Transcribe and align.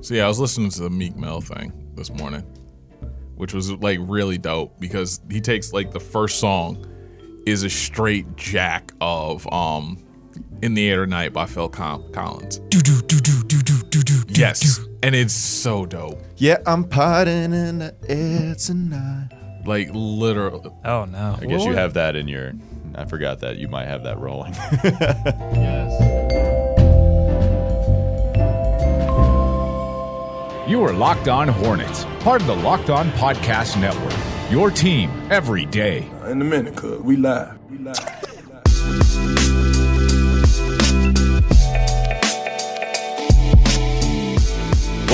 So 0.00 0.12
yeah, 0.12 0.26
I 0.26 0.28
was 0.28 0.38
listening 0.38 0.68
to 0.70 0.82
the 0.82 0.90
Meek 0.90 1.16
Mill 1.16 1.40
thing 1.40 1.72
this 1.94 2.10
morning, 2.12 2.42
which 3.36 3.54
was 3.54 3.72
like 3.72 3.98
really 4.02 4.36
dope 4.36 4.78
because 4.78 5.20
he 5.30 5.40
takes 5.40 5.72
like 5.72 5.92
the 5.92 6.00
first 6.00 6.38
song 6.40 6.86
is 7.46 7.62
a 7.62 7.70
straight 7.70 8.36
jack 8.36 8.92
of 9.00 9.50
um 9.52 10.04
In 10.60 10.74
the 10.74 10.90
Air 10.90 11.06
Tonight 11.06 11.32
by 11.32 11.46
Phil 11.46 11.70
Col- 11.70 12.06
Collins. 12.10 12.60
Yes, 14.28 14.78
and 15.02 15.14
it's 15.14 15.32
so 15.32 15.86
dope. 15.86 16.20
Yeah, 16.36 16.58
I'm 16.66 16.84
potting 16.84 17.54
in 17.54 17.78
the 17.78 17.94
air 18.06 18.54
tonight. 18.56 19.28
Like 19.64 19.88
literally. 19.94 20.70
Oh 20.84 21.06
no. 21.06 21.38
I 21.40 21.46
guess 21.46 21.64
you 21.64 21.72
have 21.72 21.94
that 21.94 22.14
in 22.14 22.28
your. 22.28 22.52
I 22.96 23.04
forgot 23.04 23.40
that 23.40 23.56
you 23.56 23.68
might 23.68 23.86
have 23.86 24.02
that 24.04 24.18
rolling. 24.18 24.54
Yes. 25.54 25.90
You 30.68 30.82
are 30.82 30.92
Locked 30.94 31.28
On 31.28 31.46
Hornets, 31.46 32.04
part 32.20 32.40
of 32.40 32.46
the 32.46 32.56
Locked 32.56 32.88
On 32.90 33.10
Podcast 33.10 33.78
Network. 33.80 34.14
Your 34.50 34.70
team 34.70 35.10
every 35.30 35.66
day. 35.66 36.08
In 36.26 36.40
a 36.40 36.44
minute, 36.44 36.74
cuz 36.74 37.00
we 37.00 37.16
live. 37.16 37.58
We 37.70 37.78
live. 37.78 37.98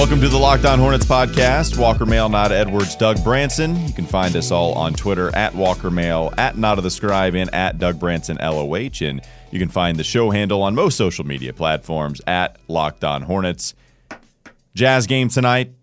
Welcome 0.01 0.23
to 0.23 0.31
the 0.31 0.39
Locked 0.39 0.65
On 0.65 0.79
Hornets 0.79 1.05
podcast. 1.05 1.77
Walker 1.77 2.07
Mail, 2.07 2.31
Nada 2.31 2.57
Edwards, 2.57 2.97
Doug 2.97 3.23
Branson. 3.23 3.87
You 3.87 3.93
can 3.93 4.07
find 4.07 4.35
us 4.35 4.51
all 4.51 4.73
on 4.73 4.95
Twitter 4.95 5.29
at 5.37 5.55
Walker 5.55 5.91
Mail, 5.91 6.33
at 6.39 6.57
Nada 6.57 6.81
the 6.81 6.91
Scribe, 6.91 7.35
and 7.35 7.55
at 7.55 7.79
Doug 7.79 8.01
Branson 8.01 8.39
LOH. 8.41 9.03
And 9.03 9.21
you 9.51 9.59
can 9.59 9.69
find 9.69 9.99
the 9.99 10.03
show 10.03 10.31
handle 10.31 10.63
on 10.63 10.75
most 10.75 10.97
social 10.97 11.27
media 11.27 11.53
platforms 11.53 12.23
at 12.27 12.57
Locked 12.67 13.05
On 13.05 13.21
Hornets. 13.21 13.75
Jazz 14.75 15.07
game 15.07 15.29
tonight. 15.29 15.75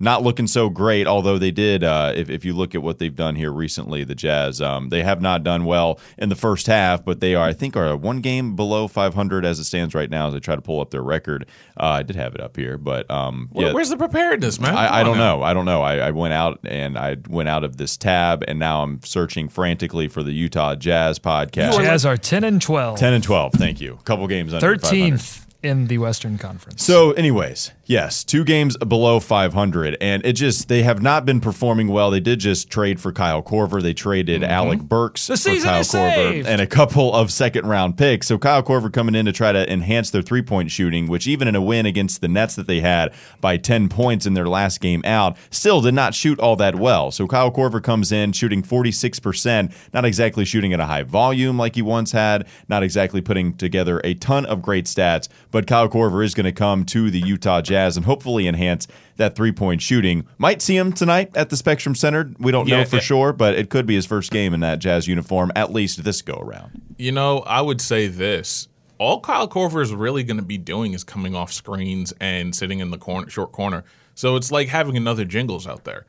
Not 0.00 0.22
looking 0.22 0.46
so 0.46 0.68
great, 0.70 1.08
although 1.08 1.38
they 1.38 1.50
did. 1.50 1.82
Uh, 1.82 2.12
if, 2.14 2.30
if 2.30 2.44
you 2.44 2.52
look 2.52 2.76
at 2.76 2.84
what 2.84 3.00
they've 3.00 3.14
done 3.14 3.34
here 3.34 3.50
recently, 3.50 4.04
the 4.04 4.14
Jazz, 4.14 4.60
um, 4.60 4.90
they 4.90 5.02
have 5.02 5.20
not 5.20 5.42
done 5.42 5.64
well 5.64 5.98
in 6.16 6.28
the 6.28 6.36
first 6.36 6.68
half, 6.68 7.04
but 7.04 7.18
they 7.18 7.34
are, 7.34 7.48
I 7.48 7.52
think, 7.52 7.76
are 7.76 7.96
one 7.96 8.20
game 8.20 8.54
below 8.54 8.86
500 8.86 9.44
as 9.44 9.58
it 9.58 9.64
stands 9.64 9.96
right 9.96 10.08
now. 10.08 10.28
As 10.28 10.36
I 10.36 10.38
try 10.38 10.54
to 10.54 10.62
pull 10.62 10.80
up 10.80 10.90
their 10.90 11.02
record, 11.02 11.46
uh, 11.80 11.86
I 11.86 12.02
did 12.04 12.14
have 12.14 12.36
it 12.36 12.40
up 12.40 12.56
here, 12.56 12.78
but 12.78 13.10
um, 13.10 13.48
Where- 13.50 13.66
yeah, 13.68 13.72
Where's 13.72 13.88
the 13.88 13.96
preparedness, 13.96 14.60
man? 14.60 14.76
I, 14.76 15.00
I 15.00 15.02
don't 15.02 15.18
now. 15.18 15.38
know. 15.38 15.42
I 15.42 15.52
don't 15.52 15.64
know. 15.64 15.82
I, 15.82 15.96
I 15.96 16.10
went 16.12 16.32
out 16.32 16.60
and 16.64 16.96
I 16.96 17.16
went 17.28 17.48
out 17.48 17.64
of 17.64 17.76
this 17.76 17.96
tab, 17.96 18.44
and 18.46 18.60
now 18.60 18.84
I'm 18.84 19.00
searching 19.02 19.48
frantically 19.48 20.06
for 20.06 20.22
the 20.22 20.32
Utah 20.32 20.76
Jazz 20.76 21.18
podcast. 21.18 21.76
Jazz 21.76 22.06
are 22.06 22.16
10 22.16 22.44
and 22.44 22.62
12. 22.62 23.00
10 23.00 23.12
and 23.14 23.24
12. 23.24 23.54
Thank 23.54 23.80
you. 23.80 23.94
A 23.94 24.02
couple 24.04 24.28
games 24.28 24.54
under 24.54 24.78
500. 24.78 25.14
13th 25.14 25.47
in 25.62 25.88
the 25.88 25.98
Western 25.98 26.38
Conference. 26.38 26.84
So, 26.84 27.10
anyways, 27.12 27.72
yes, 27.84 28.22
two 28.22 28.44
games 28.44 28.76
below 28.76 29.18
500, 29.18 29.96
and 30.00 30.24
it 30.24 30.34
just 30.34 30.68
they 30.68 30.84
have 30.84 31.02
not 31.02 31.24
been 31.24 31.40
performing 31.40 31.88
well. 31.88 32.12
They 32.12 32.20
did 32.20 32.38
just 32.38 32.70
trade 32.70 33.00
for 33.00 33.10
Kyle 33.12 33.42
Korver. 33.42 33.82
They 33.82 33.92
traded 33.92 34.42
mm-hmm. 34.42 34.50
Alec 34.50 34.80
Burks 34.82 35.26
The 35.26 35.36
for 35.36 35.56
Kyle 35.56 35.82
saved. 35.82 36.46
and 36.46 36.60
a 36.60 36.66
couple 36.66 37.12
of 37.12 37.32
second 37.32 37.66
round 37.66 37.98
picks. 37.98 38.28
So 38.28 38.38
Kyle 38.38 38.62
Korver 38.62 38.92
coming 38.92 39.16
in 39.16 39.26
to 39.26 39.32
try 39.32 39.50
to 39.50 39.70
enhance 39.70 40.10
their 40.10 40.22
three 40.22 40.42
point 40.42 40.70
shooting, 40.70 41.08
which 41.08 41.26
even 41.26 41.48
in 41.48 41.56
a 41.56 41.62
win 41.62 41.86
against 41.86 42.20
the 42.20 42.28
Nets 42.28 42.54
that 42.54 42.68
they 42.68 42.80
had 42.80 43.12
by 43.40 43.56
10 43.56 43.88
points 43.88 44.26
in 44.26 44.34
their 44.34 44.48
last 44.48 44.80
game 44.80 45.02
out, 45.04 45.36
still 45.50 45.80
did 45.80 45.94
not 45.94 46.14
shoot 46.14 46.38
all 46.38 46.54
that 46.56 46.76
well. 46.76 47.10
So 47.10 47.26
Kyle 47.26 47.50
Korver 47.50 47.82
comes 47.82 48.12
in 48.12 48.30
shooting 48.30 48.62
46%, 48.62 49.74
not 49.92 50.04
exactly 50.04 50.44
shooting 50.44 50.72
at 50.72 50.78
a 50.78 50.86
high 50.86 51.02
volume 51.02 51.58
like 51.58 51.74
he 51.74 51.82
once 51.82 52.12
had, 52.12 52.46
not 52.68 52.84
exactly 52.84 53.20
putting 53.20 53.54
together 53.54 54.00
a 54.04 54.14
ton 54.14 54.46
of 54.46 54.62
great 54.62 54.84
stats, 54.84 55.28
but 55.50 55.66
Kyle 55.66 55.88
Korver 55.88 56.24
is 56.24 56.34
going 56.34 56.44
to 56.44 56.52
come 56.52 56.84
to 56.86 57.10
the 57.10 57.20
Utah 57.20 57.60
Jazz 57.60 57.96
and 57.96 58.06
hopefully 58.06 58.46
enhance 58.46 58.86
that 59.16 59.34
three 59.34 59.52
point 59.52 59.82
shooting. 59.82 60.26
Might 60.38 60.62
see 60.62 60.76
him 60.76 60.92
tonight 60.92 61.36
at 61.36 61.50
the 61.50 61.56
Spectrum 61.56 61.94
Center. 61.94 62.30
We 62.38 62.52
don't 62.52 62.68
know 62.68 62.84
for 62.84 62.96
yeah. 62.96 63.02
sure, 63.02 63.32
but 63.32 63.54
it 63.54 63.70
could 63.70 63.86
be 63.86 63.94
his 63.94 64.06
first 64.06 64.30
game 64.30 64.54
in 64.54 64.60
that 64.60 64.78
Jazz 64.78 65.08
uniform, 65.08 65.52
at 65.56 65.72
least 65.72 66.04
this 66.04 66.22
go 66.22 66.34
around. 66.34 66.82
You 66.96 67.12
know, 67.12 67.40
I 67.40 67.60
would 67.60 67.80
say 67.80 68.08
this. 68.08 68.68
All 68.98 69.20
Kyle 69.20 69.48
Korver 69.48 69.80
is 69.80 69.94
really 69.94 70.24
going 70.24 70.38
to 70.38 70.42
be 70.42 70.58
doing 70.58 70.92
is 70.92 71.04
coming 71.04 71.34
off 71.34 71.52
screens 71.52 72.12
and 72.20 72.54
sitting 72.54 72.80
in 72.80 72.90
the 72.90 72.98
corner, 72.98 73.30
short 73.30 73.52
corner. 73.52 73.84
So 74.14 74.34
it's 74.34 74.50
like 74.50 74.68
having 74.68 74.96
another 74.96 75.24
Jingles 75.24 75.66
out 75.66 75.84
there. 75.84 76.04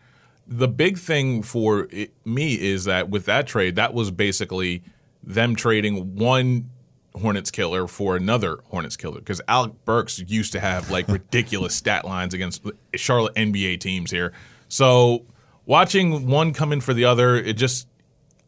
The 0.48 0.68
big 0.68 0.98
thing 0.98 1.44
for 1.44 1.88
it, 1.92 2.12
me 2.26 2.56
is 2.56 2.86
that 2.86 3.10
with 3.10 3.26
that 3.26 3.46
trade, 3.46 3.76
that 3.76 3.94
was 3.94 4.10
basically 4.10 4.82
them 5.22 5.56
trading 5.56 6.16
one 6.16 6.72
Hornets 7.16 7.52
killer 7.52 7.88
for 7.88 8.16
another 8.16 8.60
Hornets 8.66 8.96
killer 8.96 9.20
because 9.20 9.42
Alec 9.48 9.74
Burks 9.86 10.20
used 10.20 10.54
to 10.54 10.60
have 10.60 10.90
like 10.90 11.08
ridiculous 11.08 11.76
stat 11.76 12.06
lines 12.06 12.34
against 12.34 12.64
Charlotte 12.96 13.36
NBA 13.36 13.80
teams 13.80 14.12
here. 14.12 14.34
So 14.68 15.26
watching 15.66 16.28
one 16.28 16.54
come 16.54 16.72
in 16.72 16.82
for 16.82 16.94
the 16.94 17.06
other, 17.06 17.36
it 17.36 17.54
just 17.54 17.88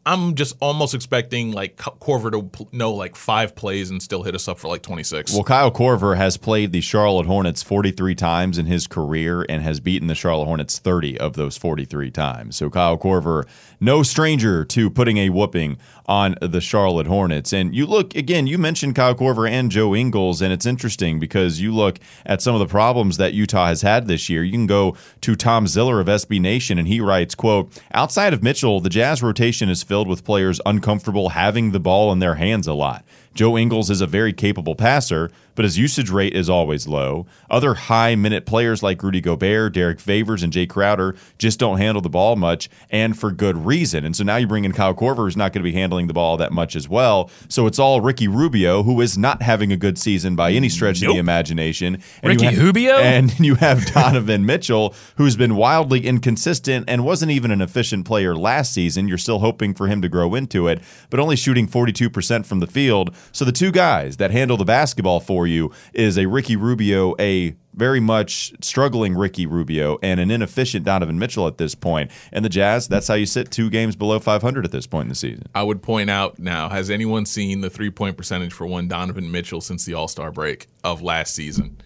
I'm 0.04 0.34
just 0.34 0.56
almost 0.60 0.94
expecting 0.94 1.52
like 1.52 1.76
Korver 1.76 2.32
to 2.32 2.66
know 2.72 2.92
like 2.92 3.14
five 3.14 3.54
plays 3.54 3.90
and 3.90 4.02
still 4.02 4.24
hit 4.24 4.34
us 4.34 4.48
up 4.48 4.58
for 4.58 4.66
like 4.66 4.82
26. 4.82 5.32
Well, 5.32 5.44
Kyle 5.44 5.70
Korver 5.70 6.16
has 6.16 6.36
played 6.36 6.72
the 6.72 6.80
Charlotte 6.80 7.26
Hornets 7.26 7.62
43 7.62 8.16
times 8.16 8.58
in 8.58 8.66
his 8.66 8.88
career 8.88 9.46
and 9.48 9.62
has 9.62 9.78
beaten 9.78 10.08
the 10.08 10.16
Charlotte 10.16 10.46
Hornets 10.46 10.80
30 10.80 11.18
of 11.18 11.34
those 11.34 11.56
43 11.56 12.10
times. 12.10 12.56
So 12.56 12.68
Kyle 12.68 12.98
Korver, 12.98 13.46
no 13.80 14.02
stranger 14.02 14.64
to 14.64 14.90
putting 14.90 15.18
a 15.18 15.30
whooping 15.30 15.78
on 16.06 16.34
the 16.40 16.60
Charlotte 16.60 17.06
Hornets. 17.06 17.52
And 17.52 17.74
you 17.74 17.86
look 17.86 18.14
again, 18.14 18.46
you 18.46 18.58
mentioned 18.58 18.94
Kyle 18.94 19.14
Korver 19.14 19.48
and 19.48 19.70
Joe 19.70 19.94
Ingles, 19.94 20.42
and 20.42 20.52
it's 20.52 20.66
interesting 20.66 21.20
because 21.20 21.60
you 21.60 21.72
look 21.72 21.98
at 22.26 22.42
some 22.42 22.54
of 22.54 22.58
the 22.58 22.66
problems 22.66 23.18
that 23.18 23.34
Utah 23.34 23.68
has 23.68 23.82
had 23.82 24.08
this 24.08 24.28
year. 24.28 24.42
You 24.42 24.52
can 24.52 24.66
go 24.66 24.96
to 25.20 25.36
Tom 25.36 25.66
Ziller 25.66 26.00
of 26.00 26.08
SB 26.08 26.40
Nation, 26.40 26.78
and 26.78 26.88
he 26.88 27.00
writes, 27.00 27.34
quote, 27.34 27.80
outside 27.92 28.34
of 28.34 28.42
Mitchell, 28.42 28.80
the 28.80 28.90
Jazz 28.90 29.22
rotation 29.22 29.68
is 29.68 29.82
filled 29.92 30.08
with 30.08 30.24
players 30.24 30.58
uncomfortable 30.64 31.28
having 31.28 31.72
the 31.72 31.78
ball 31.78 32.10
in 32.12 32.18
their 32.18 32.36
hands 32.36 32.66
a 32.66 32.72
lot. 32.72 33.04
Joe 33.34 33.56
Ingles 33.56 33.90
is 33.90 34.00
a 34.00 34.06
very 34.06 34.32
capable 34.32 34.74
passer, 34.74 35.30
but 35.54 35.64
his 35.64 35.78
usage 35.78 36.10
rate 36.10 36.34
is 36.34 36.48
always 36.48 36.88
low. 36.88 37.26
Other 37.50 37.74
high 37.74 38.14
minute 38.14 38.46
players 38.46 38.82
like 38.82 39.02
Rudy 39.02 39.20
Gobert, 39.20 39.74
Derrick 39.74 40.00
Favors, 40.00 40.42
and 40.42 40.52
Jae 40.52 40.68
Crowder 40.68 41.14
just 41.38 41.58
don't 41.58 41.78
handle 41.78 42.00
the 42.00 42.08
ball 42.08 42.36
much, 42.36 42.68
and 42.90 43.18
for 43.18 43.30
good 43.30 43.66
reason. 43.66 44.04
And 44.04 44.16
so 44.16 44.24
now 44.24 44.36
you 44.36 44.46
bring 44.46 44.64
in 44.64 44.72
Kyle 44.72 44.94
Korver, 44.94 45.16
who's 45.16 45.36
not 45.36 45.52
going 45.52 45.62
to 45.62 45.70
be 45.70 45.72
handling 45.72 46.06
the 46.06 46.14
ball 46.14 46.36
that 46.38 46.52
much 46.52 46.76
as 46.76 46.88
well. 46.88 47.30
So 47.48 47.66
it's 47.66 47.78
all 47.78 48.00
Ricky 48.00 48.28
Rubio, 48.28 48.82
who 48.82 49.00
is 49.00 49.18
not 49.18 49.42
having 49.42 49.72
a 49.72 49.76
good 49.76 49.98
season 49.98 50.36
by 50.36 50.52
any 50.52 50.68
stretch 50.68 51.02
of 51.02 51.12
the 51.12 51.18
imagination. 51.18 52.02
And 52.22 52.40
Ricky 52.40 52.56
Rubio? 52.56 52.94
And 52.98 53.38
you 53.40 53.56
have 53.56 53.84
Donovan 53.92 54.46
Mitchell, 54.46 54.94
who's 55.16 55.36
been 55.36 55.56
wildly 55.56 56.06
inconsistent 56.06 56.86
and 56.88 57.04
wasn't 57.04 57.32
even 57.32 57.50
an 57.50 57.60
efficient 57.60 58.06
player 58.06 58.34
last 58.34 58.72
season. 58.72 59.08
You're 59.08 59.18
still 59.18 59.40
hoping 59.40 59.74
for 59.74 59.86
him 59.88 60.02
to 60.02 60.08
grow 60.08 60.34
into 60.34 60.68
it, 60.68 60.80
but 61.10 61.20
only 61.20 61.36
shooting 61.36 61.66
42% 61.68 62.46
from 62.46 62.60
the 62.60 62.66
field. 62.66 63.14
So 63.30 63.44
the 63.44 63.52
two 63.52 63.70
guys 63.70 64.16
that 64.16 64.30
handle 64.30 64.56
the 64.56 64.64
basketball 64.64 65.20
for 65.20 65.46
you 65.46 65.72
is 65.92 66.18
a 66.18 66.26
Ricky 66.26 66.56
Rubio, 66.56 67.14
a 67.18 67.54
very 67.74 68.00
much 68.00 68.52
struggling 68.60 69.14
Ricky 69.14 69.46
Rubio, 69.46 69.98
and 70.02 70.20
an 70.20 70.30
inefficient 70.30 70.84
Donovan 70.84 71.18
Mitchell 71.18 71.46
at 71.46 71.58
this 71.58 71.74
point. 71.74 72.10
And 72.32 72.44
the 72.44 72.48
Jazz, 72.48 72.88
that's 72.88 73.08
how 73.08 73.14
you 73.14 73.26
sit 73.26 73.50
two 73.50 73.70
games 73.70 73.96
below 73.96 74.18
500 74.18 74.64
at 74.64 74.72
this 74.72 74.86
point 74.86 75.04
in 75.04 75.08
the 75.08 75.14
season. 75.14 75.44
I 75.54 75.62
would 75.62 75.82
point 75.82 76.10
out 76.10 76.38
now, 76.38 76.68
has 76.68 76.90
anyone 76.90 77.26
seen 77.26 77.60
the 77.60 77.70
three 77.70 77.90
point 77.90 78.16
percentage 78.16 78.52
for 78.52 78.66
one 78.66 78.88
Donovan 78.88 79.30
Mitchell 79.30 79.60
since 79.60 79.84
the 79.84 79.94
All 79.94 80.08
Star 80.08 80.30
break 80.30 80.66
of 80.84 81.02
last 81.02 81.34
season? 81.34 81.78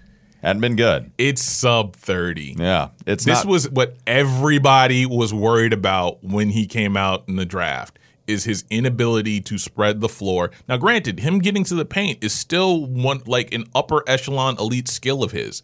Hadn't 0.43 0.61
been 0.61 0.77
good. 0.77 1.11
It's 1.19 1.43
sub 1.43 1.97
30. 1.97 2.57
Yeah, 2.59 2.91
it's 3.07 3.27
not. 3.27 3.33
This 3.33 3.45
not, 3.45 3.51
was 3.51 3.71
what 3.71 3.97
everybody 4.07 5.07
was 5.07 5.33
worried 5.33 5.73
about 5.73 6.23
when 6.23 6.51
he 6.51 6.67
came 6.67 6.97
out 6.97 7.25
in 7.27 7.37
the 7.37 7.47
draft 7.47 7.99
is 8.27 8.45
his 8.45 8.65
inability 8.71 9.41
to 9.43 9.59
spread 9.59 10.01
the 10.01 10.09
floor. 10.09 10.51
Now 10.69 10.77
granted, 10.77 11.21
him 11.21 11.39
getting 11.39 11.65
to 11.65 11.75
the 11.75 11.85
paint 11.85 12.23
is 12.23 12.33
still 12.33 12.87
one 12.87 13.23
like 13.27 13.53
an 13.55 13.65
upper 13.75 14.03
echelon 14.09 14.57
elite 14.59 14.89
skill 14.89 15.23
of 15.23 15.33
his. 15.33 15.63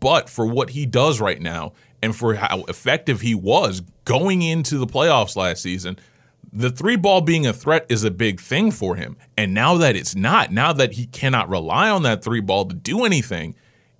But 0.00 0.28
for 0.28 0.46
what 0.46 0.70
he 0.70 0.86
does 0.86 1.20
right 1.20 1.40
now 1.40 1.72
and 2.02 2.14
for 2.14 2.34
how 2.34 2.64
effective 2.64 3.22
he 3.22 3.34
was 3.34 3.82
going 4.04 4.42
into 4.42 4.78
the 4.78 4.86
playoffs 4.86 5.36
last 5.36 5.62
season, 5.62 5.98
the 6.52 6.70
three 6.70 6.96
ball 6.96 7.20
being 7.20 7.46
a 7.46 7.52
threat 7.52 7.86
is 7.88 8.04
a 8.04 8.10
big 8.10 8.40
thing 8.40 8.70
for 8.70 8.96
him. 8.96 9.16
And 9.36 9.52
now 9.52 9.76
that 9.78 9.96
it's 9.96 10.14
not, 10.14 10.52
now 10.52 10.72
that 10.72 10.92
he 10.92 11.06
cannot 11.06 11.48
rely 11.48 11.90
on 11.90 12.02
that 12.04 12.22
three 12.22 12.40
ball 12.40 12.66
to 12.66 12.74
do 12.74 13.04
anything, 13.04 13.54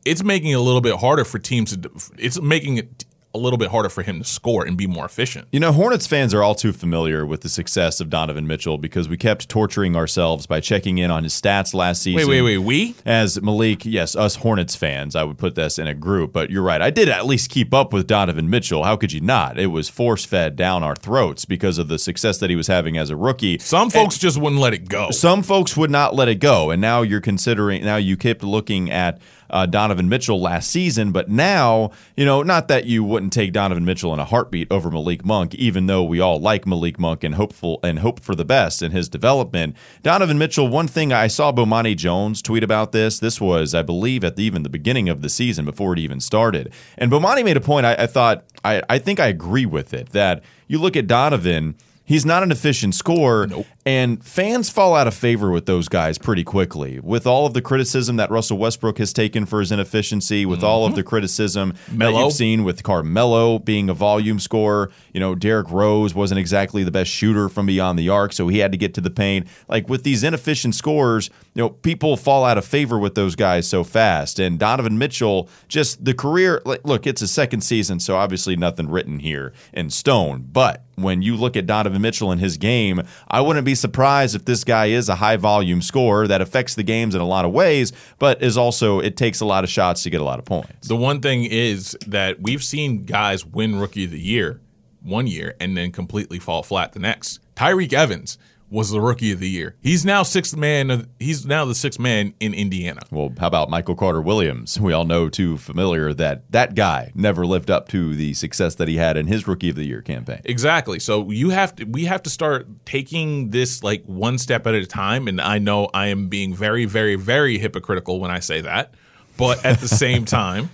it's 0.04 0.22
making 0.22 0.50
it 0.50 0.54
a 0.54 0.60
little 0.60 0.80
bit 0.80 0.96
harder 0.96 1.24
for 1.24 1.38
teams 1.38 1.76
to. 1.76 1.90
It's 2.16 2.40
making 2.40 2.78
it 2.78 3.04
a 3.36 3.38
little 3.38 3.58
bit 3.58 3.70
harder 3.70 3.88
for 3.88 4.02
him 4.02 4.18
to 4.18 4.24
score 4.24 4.64
and 4.64 4.76
be 4.76 4.86
more 4.86 5.04
efficient. 5.04 5.46
You 5.52 5.60
know, 5.60 5.72
Hornets 5.72 6.06
fans 6.06 6.34
are 6.34 6.42
all 6.42 6.54
too 6.54 6.72
familiar 6.72 7.24
with 7.24 7.42
the 7.42 7.48
success 7.48 8.00
of 8.00 8.10
Donovan 8.10 8.46
Mitchell 8.46 8.78
because 8.78 9.08
we 9.08 9.16
kept 9.16 9.48
torturing 9.48 9.94
ourselves 9.94 10.46
by 10.46 10.60
checking 10.60 10.98
in 10.98 11.10
on 11.10 11.22
his 11.22 11.32
stats 11.32 11.74
last 11.74 12.02
season. 12.02 12.28
Wait, 12.28 12.42
wait, 12.42 12.58
wait. 12.58 12.58
We? 12.58 12.96
As 13.04 13.40
Malik, 13.40 13.84
yes, 13.84 14.16
us 14.16 14.36
Hornets 14.36 14.74
fans, 14.74 15.14
I 15.14 15.24
would 15.24 15.38
put 15.38 15.54
this 15.54 15.78
in 15.78 15.86
a 15.86 15.94
group, 15.94 16.32
but 16.32 16.50
you're 16.50 16.62
right. 16.62 16.80
I 16.80 16.90
did 16.90 17.08
at 17.08 17.26
least 17.26 17.50
keep 17.50 17.72
up 17.74 17.92
with 17.92 18.06
Donovan 18.06 18.50
Mitchell. 18.50 18.84
How 18.84 18.96
could 18.96 19.12
you 19.12 19.20
not? 19.20 19.58
It 19.58 19.68
was 19.68 19.88
force 19.88 20.24
fed 20.24 20.56
down 20.56 20.82
our 20.82 20.96
throats 20.96 21.44
because 21.44 21.78
of 21.78 21.88
the 21.88 21.98
success 21.98 22.38
that 22.38 22.50
he 22.50 22.56
was 22.56 22.66
having 22.66 22.96
as 22.96 23.10
a 23.10 23.16
rookie. 23.16 23.58
Some 23.58 23.90
folks 23.90 24.18
just 24.18 24.38
wouldn't 24.38 24.60
let 24.60 24.74
it 24.74 24.88
go. 24.88 25.10
Some 25.10 25.42
folks 25.42 25.76
would 25.76 25.90
not 25.90 26.14
let 26.14 26.28
it 26.28 26.36
go, 26.36 26.70
and 26.70 26.80
now 26.80 27.02
you're 27.02 27.20
considering. 27.20 27.84
Now 27.84 27.96
you 27.96 28.16
kept 28.16 28.42
looking 28.42 28.90
at 28.90 29.20
uh, 29.50 29.66
Donovan 29.66 30.08
Mitchell 30.08 30.40
last 30.40 30.70
season, 30.70 31.12
but 31.12 31.28
now 31.28 31.90
you 32.16 32.24
know 32.24 32.42
not 32.42 32.68
that 32.68 32.86
you 32.86 33.04
wouldn't 33.04 33.32
take 33.32 33.52
Donovan 33.52 33.84
Mitchell 33.84 34.12
in 34.12 34.18
a 34.18 34.24
heartbeat 34.24 34.68
over 34.70 34.90
Malik 34.90 35.24
Monk, 35.24 35.54
even 35.54 35.86
though 35.86 36.02
we 36.02 36.20
all 36.20 36.40
like 36.40 36.66
Malik 36.66 36.98
Monk 36.98 37.24
and 37.24 37.34
hopeful 37.34 37.80
and 37.82 38.00
hope 38.00 38.20
for 38.20 38.34
the 38.34 38.44
best 38.44 38.82
in 38.82 38.92
his 38.92 39.08
development. 39.08 39.76
Donovan 40.02 40.38
Mitchell. 40.38 40.68
One 40.68 40.88
thing 40.88 41.12
I 41.12 41.26
saw 41.26 41.52
Bomani 41.52 41.96
Jones 41.96 42.42
tweet 42.42 42.62
about 42.62 42.92
this. 42.92 43.18
This 43.18 43.40
was, 43.40 43.74
I 43.74 43.82
believe, 43.82 44.24
at 44.24 44.36
the, 44.36 44.42
even 44.42 44.62
the 44.62 44.68
beginning 44.68 45.08
of 45.08 45.22
the 45.22 45.28
season 45.28 45.64
before 45.64 45.92
it 45.92 45.98
even 45.98 46.20
started, 46.20 46.72
and 46.98 47.10
Bomani 47.10 47.44
made 47.44 47.56
a 47.56 47.60
point. 47.60 47.86
I, 47.86 47.94
I 47.94 48.06
thought 48.06 48.44
I, 48.64 48.82
I 48.88 48.98
think 48.98 49.20
I 49.20 49.26
agree 49.26 49.66
with 49.66 49.94
it 49.94 50.10
that 50.10 50.42
you 50.68 50.78
look 50.78 50.96
at 50.96 51.06
Donovan. 51.06 51.76
He's 52.04 52.24
not 52.24 52.44
an 52.44 52.52
efficient 52.52 52.94
scorer, 52.94 53.48
Nope. 53.48 53.66
And 53.86 54.22
fans 54.24 54.68
fall 54.68 54.96
out 54.96 55.06
of 55.06 55.14
favor 55.14 55.52
with 55.52 55.66
those 55.66 55.88
guys 55.88 56.18
pretty 56.18 56.42
quickly. 56.42 56.98
With 56.98 57.24
all 57.24 57.46
of 57.46 57.54
the 57.54 57.62
criticism 57.62 58.16
that 58.16 58.32
Russell 58.32 58.58
Westbrook 58.58 58.98
has 58.98 59.12
taken 59.12 59.46
for 59.46 59.60
his 59.60 59.70
inefficiency, 59.70 60.44
with 60.44 60.64
all 60.64 60.84
of 60.84 60.90
mm-hmm. 60.90 60.96
the 60.96 61.02
criticism 61.04 61.72
that 61.86 61.96
Melo. 61.96 62.24
you've 62.24 62.32
seen 62.32 62.64
with 62.64 62.82
Carmelo 62.82 63.60
being 63.60 63.88
a 63.88 63.94
volume 63.94 64.40
scorer, 64.40 64.90
you 65.12 65.20
know, 65.20 65.36
Derrick 65.36 65.70
Rose 65.70 66.14
wasn't 66.16 66.40
exactly 66.40 66.82
the 66.82 66.90
best 66.90 67.12
shooter 67.12 67.48
from 67.48 67.66
beyond 67.66 67.96
the 67.96 68.08
arc, 68.08 68.32
so 68.32 68.48
he 68.48 68.58
had 68.58 68.72
to 68.72 68.78
get 68.78 68.92
to 68.94 69.00
the 69.00 69.08
paint. 69.08 69.46
Like 69.68 69.88
with 69.88 70.02
these 70.02 70.24
inefficient 70.24 70.74
scorers, 70.74 71.30
you 71.54 71.62
know, 71.62 71.68
people 71.70 72.16
fall 72.16 72.44
out 72.44 72.58
of 72.58 72.64
favor 72.64 72.98
with 72.98 73.14
those 73.14 73.36
guys 73.36 73.68
so 73.68 73.84
fast. 73.84 74.40
And 74.40 74.58
Donovan 74.58 74.98
Mitchell, 74.98 75.48
just 75.68 76.04
the 76.04 76.12
career, 76.12 76.60
like, 76.64 76.80
look, 76.84 77.06
it's 77.06 77.22
a 77.22 77.28
second 77.28 77.60
season, 77.60 78.00
so 78.00 78.16
obviously 78.16 78.56
nothing 78.56 78.90
written 78.90 79.20
here 79.20 79.52
in 79.72 79.90
stone. 79.90 80.44
But 80.52 80.82
when 80.96 81.22
you 81.22 81.36
look 81.36 81.56
at 81.56 81.66
Donovan 81.66 82.02
Mitchell 82.02 82.32
and 82.32 82.40
his 82.40 82.56
game, 82.56 83.02
I 83.28 83.40
wouldn't 83.40 83.64
be 83.64 83.75
surprised 83.80 84.34
if 84.34 84.44
this 84.44 84.64
guy 84.64 84.86
is 84.86 85.08
a 85.08 85.14
high 85.14 85.36
volume 85.36 85.82
scorer 85.82 86.26
that 86.28 86.40
affects 86.40 86.74
the 86.74 86.82
games 86.82 87.14
in 87.14 87.20
a 87.20 87.26
lot 87.26 87.44
of 87.44 87.52
ways, 87.52 87.92
but 88.18 88.42
is 88.42 88.56
also 88.56 89.00
it 89.00 89.16
takes 89.16 89.40
a 89.40 89.44
lot 89.44 89.64
of 89.64 89.70
shots 89.70 90.02
to 90.02 90.10
get 90.10 90.20
a 90.20 90.24
lot 90.24 90.38
of 90.38 90.44
points. 90.44 90.88
The 90.88 90.96
one 90.96 91.20
thing 91.20 91.44
is 91.44 91.96
that 92.06 92.40
we've 92.40 92.64
seen 92.64 93.04
guys 93.04 93.44
win 93.44 93.78
Rookie 93.78 94.04
of 94.04 94.10
the 94.10 94.20
Year 94.20 94.60
one 95.06 95.26
year 95.26 95.54
and 95.60 95.76
then 95.76 95.92
completely 95.92 96.38
fall 96.38 96.62
flat 96.62 96.92
the 96.92 96.98
next. 96.98 97.38
Tyreke 97.54 97.92
Evans 97.92 98.38
was 98.70 98.90
the 98.90 99.00
Rookie 99.00 99.32
of 99.32 99.40
the 99.40 99.48
Year. 99.48 99.76
He's 99.80 100.04
now 100.04 100.22
sixth 100.22 100.56
man. 100.56 101.08
He's 101.18 101.46
now 101.46 101.64
the 101.64 101.74
sixth 101.74 102.00
man 102.00 102.34
in 102.40 102.54
Indiana. 102.54 103.00
Well, 103.10 103.32
how 103.38 103.46
about 103.46 103.70
Michael 103.70 103.94
Carter 103.94 104.20
Williams? 104.20 104.80
We 104.80 104.92
all 104.92 105.04
know 105.04 105.28
too 105.28 105.56
familiar 105.56 106.12
that 106.14 106.50
that 106.50 106.74
guy 106.74 107.12
never 107.14 107.46
lived 107.46 107.70
up 107.70 107.88
to 107.88 108.14
the 108.14 108.34
success 108.34 108.74
that 108.76 108.88
he 108.88 108.96
had 108.96 109.16
in 109.16 109.26
his 109.26 109.46
rookie 109.46 109.70
of 109.70 109.76
the 109.76 109.86
year 109.86 110.02
campaign. 110.02 110.40
Exactly. 110.44 110.98
So 110.98 111.30
you 111.30 111.50
have 111.50 111.74
to. 111.76 111.84
We 111.84 112.04
have 112.06 112.22
to 112.24 112.30
start 112.30 112.66
taking 112.84 113.50
this 113.50 113.82
like 113.82 114.04
one 114.04 114.38
step 114.38 114.66
at 114.66 114.74
a 114.74 114.86
time. 114.86 115.28
And 115.28 115.40
I 115.40 115.58
know 115.58 115.88
I 115.94 116.08
am 116.08 116.28
being 116.28 116.54
very, 116.54 116.84
very, 116.84 117.14
very 117.14 117.58
hypocritical 117.58 118.20
when 118.20 118.30
I 118.30 118.40
say 118.40 118.60
that, 118.62 118.94
but 119.36 119.64
at 119.64 119.80
the 119.80 119.88
same 119.88 120.24
time, 120.26 120.70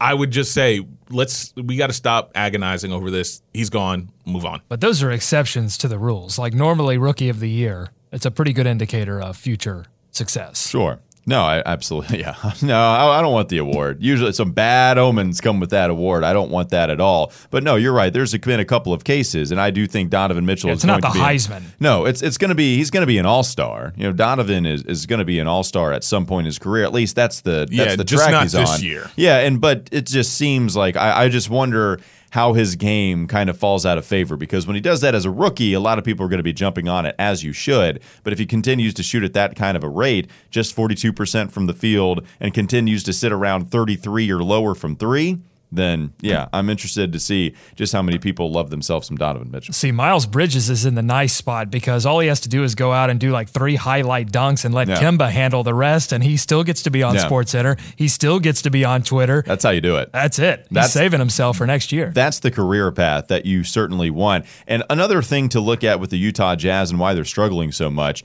I 0.00 0.14
would 0.14 0.30
just 0.30 0.52
say 0.52 0.80
let's. 1.10 1.52
We 1.56 1.76
got 1.76 1.88
to 1.88 1.92
stop 1.92 2.32
agonizing 2.34 2.92
over 2.92 3.10
this. 3.10 3.42
He's 3.52 3.68
gone. 3.70 4.10
Move 4.24 4.46
on. 4.46 4.62
But 4.68 4.80
those 4.80 5.02
are 5.02 5.10
exceptions 5.10 5.76
to 5.78 5.88
the 5.88 5.98
rules. 5.98 6.38
Like 6.38 6.54
normally, 6.54 6.96
rookie 6.96 7.28
of 7.28 7.40
the 7.40 7.50
year, 7.50 7.90
it's 8.10 8.24
a 8.24 8.30
pretty 8.30 8.52
good 8.52 8.66
indicator 8.66 9.20
of 9.20 9.36
future 9.36 9.86
success. 10.10 10.68
Sure. 10.68 10.98
No, 11.26 11.42
I 11.42 11.62
absolutely 11.64 12.20
yeah. 12.20 12.34
No, 12.62 12.80
I, 12.80 13.18
I 13.18 13.22
don't 13.22 13.32
want 13.32 13.48
the 13.50 13.58
award. 13.58 14.02
Usually, 14.02 14.32
some 14.32 14.52
bad 14.52 14.98
omens 14.98 15.40
come 15.40 15.60
with 15.60 15.70
that 15.70 15.90
award. 15.90 16.24
I 16.24 16.32
don't 16.32 16.50
want 16.50 16.70
that 16.70 16.90
at 16.90 17.00
all. 17.00 17.32
But 17.50 17.62
no, 17.62 17.76
you're 17.76 17.92
right. 17.92 18.12
There's 18.12 18.36
been 18.36 18.58
a 18.60 18.64
couple 18.64 18.92
of 18.92 19.04
cases, 19.04 19.50
and 19.52 19.60
I 19.60 19.70
do 19.70 19.86
think 19.86 20.10
Donovan 20.10 20.46
Mitchell 20.46 20.68
Yeah, 20.68 20.74
is 20.74 20.78
it's 20.78 20.84
not 20.86 21.02
going 21.02 21.12
the 21.14 21.18
to 21.20 21.24
be 21.24 21.34
Heisman. 21.34 21.62
no, 21.78 22.04
it's 22.06 22.22
it's 22.22 22.38
going 22.38 22.48
to 22.48 22.54
be 22.54 22.76
he's 22.76 22.90
going 22.90 23.02
to 23.02 23.06
be 23.06 23.18
an 23.18 23.26
all 23.26 23.42
star. 23.42 23.92
You 23.96 24.04
know, 24.04 24.12
Donovan 24.12 24.66
is, 24.66 24.82
is 24.84 25.06
going 25.06 25.18
to 25.20 25.24
be 25.24 25.38
an 25.38 25.46
all 25.46 25.62
star 25.62 25.92
at 25.92 26.04
some 26.04 26.26
point 26.26 26.40
in 26.40 26.46
his 26.46 26.58
career. 26.58 26.84
At 26.84 26.92
least 26.92 27.14
that's 27.16 27.42
the 27.42 27.66
that's 27.68 27.72
Yeah, 27.72 27.96
the 27.96 28.04
just 28.04 28.22
track 28.22 28.32
not 28.32 28.42
he's 28.44 28.52
this 28.52 28.70
on. 28.78 28.82
year. 28.82 29.10
Yeah, 29.16 29.38
and 29.38 29.60
but 29.60 29.88
it 29.92 30.06
just 30.06 30.34
seems 30.34 30.74
like 30.76 30.96
I, 30.96 31.24
I 31.24 31.28
just 31.28 31.50
wonder 31.50 32.00
how 32.30 32.52
his 32.52 32.76
game 32.76 33.26
kind 33.26 33.50
of 33.50 33.58
falls 33.58 33.84
out 33.84 33.98
of 33.98 34.06
favor 34.06 34.36
because 34.36 34.66
when 34.66 34.74
he 34.74 34.80
does 34.80 35.00
that 35.00 35.14
as 35.14 35.24
a 35.24 35.30
rookie, 35.30 35.72
a 35.72 35.80
lot 35.80 35.98
of 35.98 36.04
people 36.04 36.24
are 36.24 36.28
going 36.28 36.38
to 36.38 36.44
be 36.44 36.52
jumping 36.52 36.88
on 36.88 37.06
it 37.06 37.14
as 37.18 37.44
you 37.44 37.52
should. 37.52 38.00
But 38.22 38.32
if 38.32 38.38
he 38.38 38.46
continues 38.46 38.94
to 38.94 39.02
shoot 39.02 39.24
at 39.24 39.32
that 39.34 39.56
kind 39.56 39.76
of 39.76 39.84
a 39.84 39.88
rate, 39.88 40.30
just 40.50 40.74
42% 40.74 41.50
from 41.50 41.66
the 41.66 41.74
field, 41.74 42.26
and 42.38 42.54
continues 42.54 43.02
to 43.04 43.12
sit 43.12 43.32
around 43.32 43.70
33 43.70 44.30
or 44.30 44.42
lower 44.42 44.74
from 44.74 44.96
three, 44.96 45.38
then 45.72 46.12
yeah, 46.20 46.48
I'm 46.52 46.68
interested 46.68 47.12
to 47.12 47.20
see 47.20 47.54
just 47.76 47.92
how 47.92 48.02
many 48.02 48.18
people 48.18 48.50
love 48.50 48.70
themselves 48.70 49.06
some 49.08 49.16
Donovan 49.16 49.50
Mitchell. 49.50 49.72
See, 49.74 49.92
Miles 49.92 50.26
Bridges 50.26 50.68
is 50.70 50.84
in 50.84 50.94
the 50.94 51.02
nice 51.02 51.34
spot 51.34 51.70
because 51.70 52.04
all 52.06 52.20
he 52.20 52.28
has 52.28 52.40
to 52.40 52.48
do 52.48 52.64
is 52.64 52.74
go 52.74 52.92
out 52.92 53.10
and 53.10 53.20
do 53.20 53.30
like 53.30 53.48
three 53.48 53.76
highlight 53.76 54.32
dunks 54.32 54.64
and 54.64 54.74
let 54.74 54.88
Yeah. 54.88 55.00
Kemba 55.00 55.30
handle 55.30 55.62
the 55.62 55.74
rest, 55.74 56.12
and 56.12 56.24
he 56.24 56.36
still 56.36 56.64
gets 56.64 56.82
to 56.82 56.90
be 56.90 57.02
on 57.02 57.14
Yeah. 57.14 57.26
Sports 57.26 57.52
Center. 57.52 57.76
He 57.96 58.08
still 58.08 58.40
gets 58.40 58.62
to 58.62 58.70
be 58.70 58.84
on 58.84 59.02
Twitter. 59.02 59.44
That's 59.46 59.64
how 59.64 59.70
you 59.70 59.80
do 59.80 59.96
it. 59.96 60.10
That's 60.12 60.38
it. 60.38 60.60
He's 60.68 60.74
That's- 60.74 60.92
saving 60.92 61.20
himself 61.20 61.56
for 61.56 61.66
next 61.66 61.92
year. 61.92 62.10
that's 62.14 62.38
the 62.40 62.50
career 62.50 62.90
path 62.92 63.28
that 63.28 63.46
you 63.46 63.64
certainly 63.64 64.10
want. 64.10 64.44
And 64.66 64.82
another 64.90 65.22
thing 65.22 65.48
to 65.50 65.60
look 65.60 65.84
at 65.84 66.00
with 66.00 66.10
the 66.10 66.18
Utah 66.18 66.56
Jazz 66.56 66.90
and 66.90 66.98
why 66.98 67.14
they're 67.14 67.24
struggling 67.24 67.72
so 67.72 67.90
much. 67.90 68.24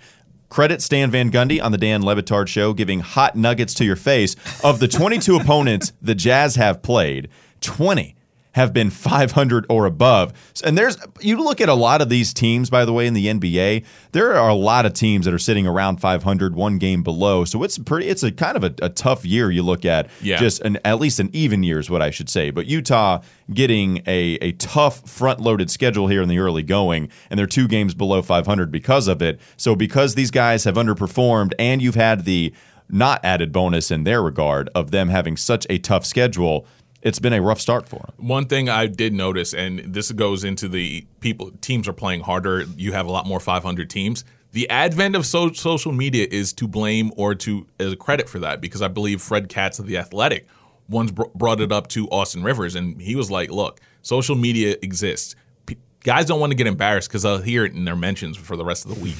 Credit 0.49 0.81
Stan 0.81 1.11
Van 1.11 1.31
Gundy 1.31 1.61
on 1.61 1.71
the 1.71 1.77
Dan 1.77 2.03
Le 2.03 2.15
Batard 2.15 2.47
show 2.47 2.73
giving 2.73 2.99
hot 2.99 3.35
nuggets 3.35 3.73
to 3.75 3.85
your 3.85 3.95
face. 3.95 4.35
Of 4.63 4.79
the 4.79 4.87
22 4.87 5.35
opponents 5.39 5.93
the 6.01 6.15
Jazz 6.15 6.55
have 6.55 6.81
played, 6.81 7.29
20 7.61 8.15
have 8.55 8.71
been 8.71 8.89
500 8.89 9.65
or 9.69 9.85
above. 9.85 10.31
And 10.63 10.77
there's 10.77 10.97
you 11.19 11.37
look 11.43 11.59
at 11.59 11.67
a 11.67 11.73
lot 11.73 12.01
of 12.01 12.07
these 12.07 12.33
teams 12.33 12.69
by 12.69 12.85
the 12.85 12.93
way 12.93 13.05
in 13.05 13.13
the 13.13 13.27
NBA, 13.27 13.83
there 14.13 14.33
are 14.33 14.47
a 14.49 14.53
lot 14.55 14.85
of 14.85 14.93
teams 14.93 15.25
that 15.25 15.33
are 15.33 15.37
sitting 15.39 15.67
around 15.67 15.97
500, 15.97 16.55
one 16.55 16.77
game 16.77 17.03
below. 17.03 17.43
So 17.43 17.63
it's 17.63 17.77
pretty 17.77 18.07
it's 18.07 18.23
a 18.23 18.31
kind 18.31 18.55
of 18.55 18.63
a, 18.63 18.73
a 18.81 18.89
tough 18.89 19.25
year 19.25 19.51
you 19.51 19.61
look 19.61 19.83
at 19.83 20.09
Yeah. 20.21 20.37
just 20.37 20.61
an 20.61 20.77
at 20.85 20.99
least 21.01 21.19
an 21.19 21.29
even 21.33 21.63
year 21.63 21.79
is 21.79 21.89
what 21.89 22.01
I 22.01 22.11
should 22.11 22.29
say. 22.29 22.49
But 22.49 22.65
Utah 22.65 23.21
getting 23.53 23.97
a, 24.07 24.35
a 24.41 24.53
tough 24.53 25.07
front 25.09 25.41
loaded 25.41 25.69
schedule 25.69 26.07
here 26.07 26.21
in 26.21 26.29
the 26.29 26.39
early 26.39 26.63
going, 26.63 27.09
and 27.29 27.37
they're 27.37 27.47
two 27.47 27.67
games 27.67 27.93
below 27.93 28.21
500 28.21 28.71
because 28.71 29.09
of 29.09 29.21
it. 29.21 29.39
So 29.57 29.75
because 29.75 30.15
these 30.15 30.31
guys 30.31 30.63
have 30.63 30.75
underperformed, 30.75 31.51
and 31.59 31.81
you've 31.81 31.95
had 31.95 32.23
the 32.23 32.53
not 32.89 33.19
added 33.25 33.51
bonus 33.51 33.91
in 33.91 34.03
their 34.05 34.23
regard 34.23 34.69
of 34.73 34.91
them 34.91 35.09
having 35.09 35.35
such 35.35 35.65
a 35.69 35.77
tough 35.77 36.05
schedule, 36.05 36.65
it's 37.05 37.19
been 37.19 37.33
a 37.33 37.41
rough 37.41 37.61
start 37.61 37.87
for 37.87 37.99
them. 37.99 38.27
One 38.27 38.47
thing 38.47 38.67
I 38.67 38.87
did 38.87 39.13
notice, 39.13 39.53
and 39.53 39.93
this 39.93 40.11
goes 40.11 40.43
into 40.43 40.67
the 40.67 41.05
people 41.19 41.51
teams 41.61 41.87
are 41.87 41.93
playing 41.93 42.21
harder. 42.21 42.65
You 42.75 42.93
have 42.93 43.05
a 43.05 43.11
lot 43.11 43.27
more 43.27 43.39
500 43.39 43.89
teams. 43.89 44.25
The 44.53 44.67
advent 44.69 45.15
of 45.15 45.25
so- 45.25 45.51
social 45.53 45.91
media 45.91 46.27
is 46.29 46.51
to 46.53 46.67
blame 46.67 47.11
or 47.15 47.35
to 47.35 47.67
as 47.79 47.93
a 47.93 47.95
credit 47.95 48.27
for 48.27 48.39
that 48.39 48.59
because 48.59 48.81
I 48.81 48.87
believe 48.87 49.21
Fred 49.21 49.49
Katz 49.49 49.77
of 49.77 49.85
the 49.85 49.97
Athletic 49.97 50.47
once 50.89 51.11
br- 51.11 51.25
brought 51.35 51.61
it 51.61 51.71
up 51.71 51.87
to 51.89 52.07
Austin 52.07 52.41
Rivers, 52.43 52.73
and 52.73 52.99
he 52.99 53.15
was 53.15 53.29
like, 53.29 53.51
"Look, 53.51 53.79
social 54.01 54.35
media 54.35 54.75
exists. 54.81 55.35
P- 55.67 55.77
guys 56.03 56.25
don't 56.25 56.39
want 56.39 56.51
to 56.51 56.55
get 56.55 56.65
embarrassed 56.67 57.09
because 57.09 57.21
they'll 57.21 57.37
hear 57.37 57.65
it 57.65 57.73
in 57.73 57.85
their 57.85 57.95
mentions 57.95 58.35
for 58.35 58.57
the 58.57 58.65
rest 58.65 58.85
of 58.85 58.95
the 58.95 58.99
week." 58.99 59.17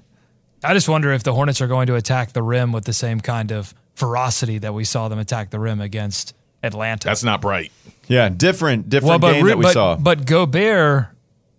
I 0.64 0.72
just 0.72 0.88
wonder 0.88 1.12
if 1.12 1.22
the 1.22 1.34
Hornets 1.34 1.60
are 1.60 1.66
going 1.66 1.86
to 1.88 1.96
attack 1.96 2.32
the 2.32 2.42
rim 2.42 2.72
with 2.72 2.84
the 2.84 2.92
same 2.92 3.20
kind 3.20 3.50
of 3.50 3.74
ferocity 3.94 4.58
that 4.58 4.72
we 4.72 4.84
saw 4.84 5.08
them 5.08 5.18
attack 5.18 5.50
the 5.50 5.58
rim 5.58 5.80
against 5.80 6.34
Atlanta. 6.62 7.08
That's 7.08 7.24
not 7.24 7.40
bright. 7.40 7.72
Yeah, 8.08 8.28
different 8.28 8.88
different 8.88 9.08
well, 9.08 9.18
but 9.18 9.32
game 9.34 9.44
re- 9.44 9.50
that 9.52 9.58
we 9.58 9.62
but, 9.62 9.72
saw. 9.72 9.96
but 9.96 10.26
Gobert 10.26 11.08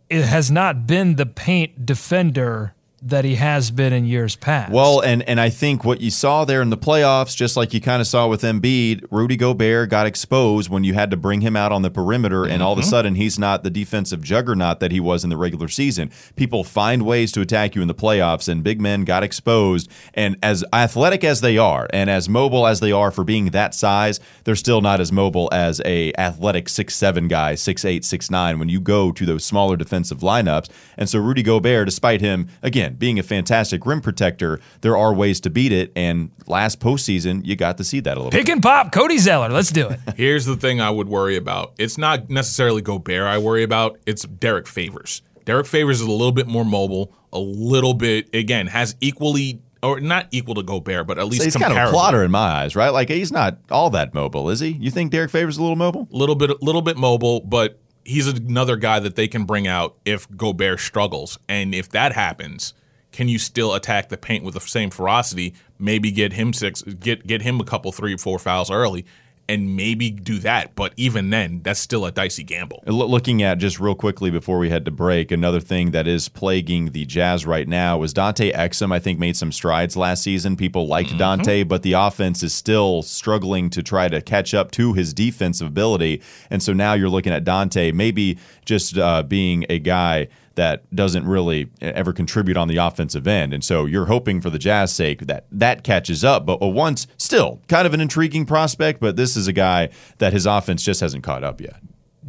it 0.10 0.26
has 0.26 0.52
not 0.52 0.86
been 0.86 1.16
the 1.16 1.26
paint 1.26 1.86
defender 1.86 2.74
that 3.04 3.26
he 3.26 3.36
has 3.36 3.72
been 3.72 3.94
in 3.94 4.06
years 4.06 4.36
past. 4.36 4.72
Well, 4.72 5.00
and 5.00 5.24
and 5.24 5.42
I 5.42 5.50
think 5.50 5.84
what 5.84 6.02
you 6.02 6.12
saw 6.12 6.46
there 6.46 6.62
in 6.62 6.70
the 6.70 6.78
playoffs, 6.78 7.36
just 7.36 7.58
like 7.58 7.74
you 7.74 7.82
kind 7.82 8.00
of 8.00 8.06
saw 8.06 8.28
with 8.28 8.44
Embiid, 8.44 9.06
Rudy 9.10 9.36
Gobert 9.36 9.90
got 9.90 10.06
exposed 10.06 10.70
when 10.70 10.84
you 10.84 10.94
had 10.94 11.10
to 11.10 11.18
bring 11.18 11.42
him 11.42 11.56
out 11.56 11.72
on 11.72 11.82
the 11.82 11.90
perimeter, 11.90 12.46
and 12.46 12.62
all 12.62 12.74
of 12.74 12.78
a 12.78 12.82
mm-hmm. 12.82 12.90
sudden 12.90 13.16
he's 13.16 13.40
not 13.40 13.64
the 13.64 13.72
defensive 13.72 14.22
juggernaut 14.22 14.80
that 14.82 14.92
he 14.92 15.00
was 15.00 15.24
in 15.24 15.32
the 15.32 15.38
regular 15.38 15.68
season. 15.68 16.12
People 16.36 16.64
find 16.64 17.04
ways 17.04 17.32
to 17.32 17.42
attack 17.42 17.74
you 17.74 17.82
in 17.82 17.88
the 17.88 17.96
playoffs, 17.96 18.48
and 18.48 18.64
big 18.64 18.80
men 18.80 19.04
got 19.04 19.24
exposed. 19.24 19.90
And 20.14 20.38
as 20.44 20.64
athletic 20.72 21.24
as 21.24 21.42
they 21.42 21.58
are, 21.58 21.88
and 21.92 22.08
as 22.08 22.30
mobile 22.30 22.68
as 22.68 22.82
they 22.82 22.92
are 22.92 23.10
for 23.10 23.24
being 23.24 23.46
that 23.46 23.74
size, 23.74 24.20
they're 24.44 24.56
still 24.56 24.82
not 24.82 25.02
as 25.02 25.12
mobile 25.12 25.50
as 25.52 25.82
a 25.86 26.14
athletic 26.20 26.70
six 26.70 26.96
seven 26.96 27.28
guy, 27.28 27.56
six 27.56 27.84
eight, 27.84 28.06
six 28.06 28.30
nine. 28.30 28.60
When 28.60 28.70
you 28.70 28.80
go 28.80 29.12
to 29.12 29.26
those 29.26 29.44
smaller 29.44 29.76
defensive 29.76 30.20
lineups, 30.20 30.70
and 30.98 31.10
so 31.10 31.18
Rudy 31.18 31.42
Gobert, 31.42 31.88
despite 31.88 32.22
him 32.22 32.48
again 32.62 32.91
again, 32.92 33.00
being 33.00 33.20
a 33.20 33.24
fantastic 33.24 33.86
rim 33.86 34.02
protector, 34.02 34.60
there 34.82 34.98
are 34.98 35.14
ways 35.14 35.40
to 35.42 35.50
beat 35.50 35.72
it. 35.72 35.92
And 35.96 36.32
last 36.48 36.80
postseason, 36.80 37.46
you 37.46 37.56
got 37.56 37.78
to 37.78 37.84
see 37.84 38.00
that 38.02 38.18
a 38.18 38.20
little 38.20 38.32
Pick 38.32 38.46
bit. 38.46 38.54
and 38.54 38.64
pop, 38.64 38.92
Cody 38.92 39.18
Zeller. 39.18 39.50
Let's 39.50 39.72
do 39.72 39.90
it. 39.90 40.00
Here's 40.16 40.46
the 40.46 40.56
thing 40.56 40.82
I 40.82 40.90
would 40.90 41.08
worry 41.08 41.38
about. 41.38 41.74
It's 41.78 41.98
not 41.98 42.30
necessarily 42.30 42.82
Gobert 42.82 43.28
I 43.28 43.38
worry 43.38 43.64
about. 43.64 43.98
It's 44.06 44.24
Derrick 44.24 44.68
Favors. 44.68 45.22
Derrick 45.46 45.68
Favors 45.68 46.02
is 46.02 46.08
a 46.08 46.12
little 46.12 46.32
bit 46.32 46.48
more 46.48 46.66
mobile, 46.66 47.14
a 47.34 47.40
little 47.40 47.94
bit 47.94 48.34
again 48.36 48.68
has 48.68 48.96
equally 49.02 49.62
or 49.84 50.00
not 50.00 50.28
equal 50.30 50.54
to 50.54 50.62
Gobert, 50.62 51.08
but 51.08 51.18
at 51.18 51.26
least 51.26 51.40
So 51.40 51.46
he's 51.46 51.56
kind 51.56 51.76
of 51.76 51.88
a 51.88 51.92
plotter 51.92 52.24
in 52.24 52.30
my 52.30 52.38
eyes, 52.40 52.76
right? 52.76 52.90
Like 52.90 53.10
he's 53.10 53.32
not 53.32 53.58
all 53.72 53.90
that 53.92 54.14
mobile, 54.14 54.50
is 54.52 54.60
he? 54.60 54.70
You 54.70 54.92
think 54.92 55.12
Derrick 55.12 55.32
Favors 55.32 55.56
is 55.56 55.58
a 55.58 55.62
little 55.62 55.76
mobile? 55.76 56.08
A 56.14 56.16
little 56.16 56.36
bit 56.36 56.62
little 56.62 56.84
bit 56.84 56.98
mobile, 56.98 57.40
but 57.40 57.80
he's 58.06 58.28
another 58.28 58.76
guy 58.76 59.00
that 59.00 59.16
they 59.16 59.28
can 59.28 59.46
bring 59.46 59.68
out 59.68 59.96
if 60.06 60.30
Gobert 60.38 60.80
struggles. 60.80 61.40
And 61.50 61.74
if 61.74 61.90
that 61.90 62.14
happens, 62.14 62.76
can 63.12 63.28
you 63.28 63.40
still 63.40 63.74
attack 63.74 64.10
the 64.10 64.18
paint 64.18 64.44
with 64.44 64.54
the 64.54 64.62
same 64.62 64.90
ferocity? 64.90 65.54
Maybe 65.80 66.12
get 66.12 66.34
him 66.34 66.54
six 66.54 66.82
get 66.82 67.26
get 67.28 67.42
him 67.42 67.60
a 67.60 67.66
couple 67.66 67.92
three 67.92 68.14
or 68.14 68.18
four 68.18 68.40
fouls 68.40 68.72
early 68.72 69.06
and 69.52 69.76
maybe 69.76 70.10
do 70.10 70.40
that. 70.40 70.76
But 70.76 70.94
even 70.96 71.30
then, 71.30 71.62
that's 71.62 71.80
still 71.80 72.06
a 72.06 72.12
dicey 72.12 72.44
gamble. 72.44 72.84
Looking 72.86 73.44
at 73.44 73.58
just 73.58 73.82
real 73.82 73.96
quickly 73.96 74.32
before 74.32 74.58
we 74.60 74.70
head 74.70 74.86
to 74.86 74.92
break, 74.92 75.30
another 75.30 75.60
thing 75.60 75.92
that 75.92 76.08
is 76.08 76.30
plaguing 76.30 76.92
the 76.92 77.06
Jazz 77.06 77.46
right 77.46 77.68
now 77.68 78.02
is 78.04 78.14
Dante 78.14 78.54
Exum. 78.54 78.94
I 78.94 79.00
think 79.00 79.20
made 79.20 79.36
some 79.36 79.52
strides 79.52 79.98
last 79.98 80.24
season. 80.24 80.56
People 80.56 80.88
liked 80.88 81.18
Dante, 81.18 81.64
but 81.64 81.84
the 81.84 81.94
offense 81.94 82.44
is 82.44 82.54
still 82.54 83.02
struggling 83.02 83.70
to 83.72 83.84
try 83.84 84.08
to 84.08 84.22
catch 84.22 84.54
up 84.54 84.72
to 84.72 84.94
his 84.94 85.14
defensive 85.14 85.68
ability. 85.68 86.22
And 86.50 86.64
so 86.64 86.72
now 86.72 86.94
you're 86.94 87.10
looking 87.10 87.34
at 87.34 87.44
Dante 87.44 87.92
maybe 87.92 88.38
just 88.64 88.98
uh, 88.98 89.22
being 89.24 89.66
a 89.70 89.80
guy 89.80 90.30
that 90.56 90.94
doesn't 90.94 91.26
really 91.26 91.70
ever 91.82 92.14
contribute 92.14 92.58
on 92.58 92.68
the 92.68 92.78
offensive 92.78 93.28
end. 93.28 93.54
And 93.54 93.64
so 93.64 93.86
you're 93.86 94.08
hoping 94.08 94.42
for 94.42 94.50
the 94.50 94.60
Jazz 94.60 94.94
sake 94.94 95.22
that 95.28 95.46
that 95.52 95.84
catches 95.84 96.24
up. 96.24 96.46
But 96.46 96.60
once 96.60 97.08
still 97.18 97.62
kind 97.68 97.88
of 97.88 97.94
an 97.94 98.02
intriguing 98.02 98.46
prospect, 98.46 99.00
but 99.00 99.16
this 99.16 99.38
is 99.38 99.48
a 99.48 99.54
guy 99.54 99.90
that 100.18 100.34
his 100.34 100.46
offense 100.46 100.84
just 100.84 101.02
hasn't 101.02 101.24
caught 101.24 101.44
up 101.44 101.62
yet. 101.62 101.78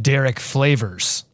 Derek 0.00 0.40
Flavors. 0.40 1.24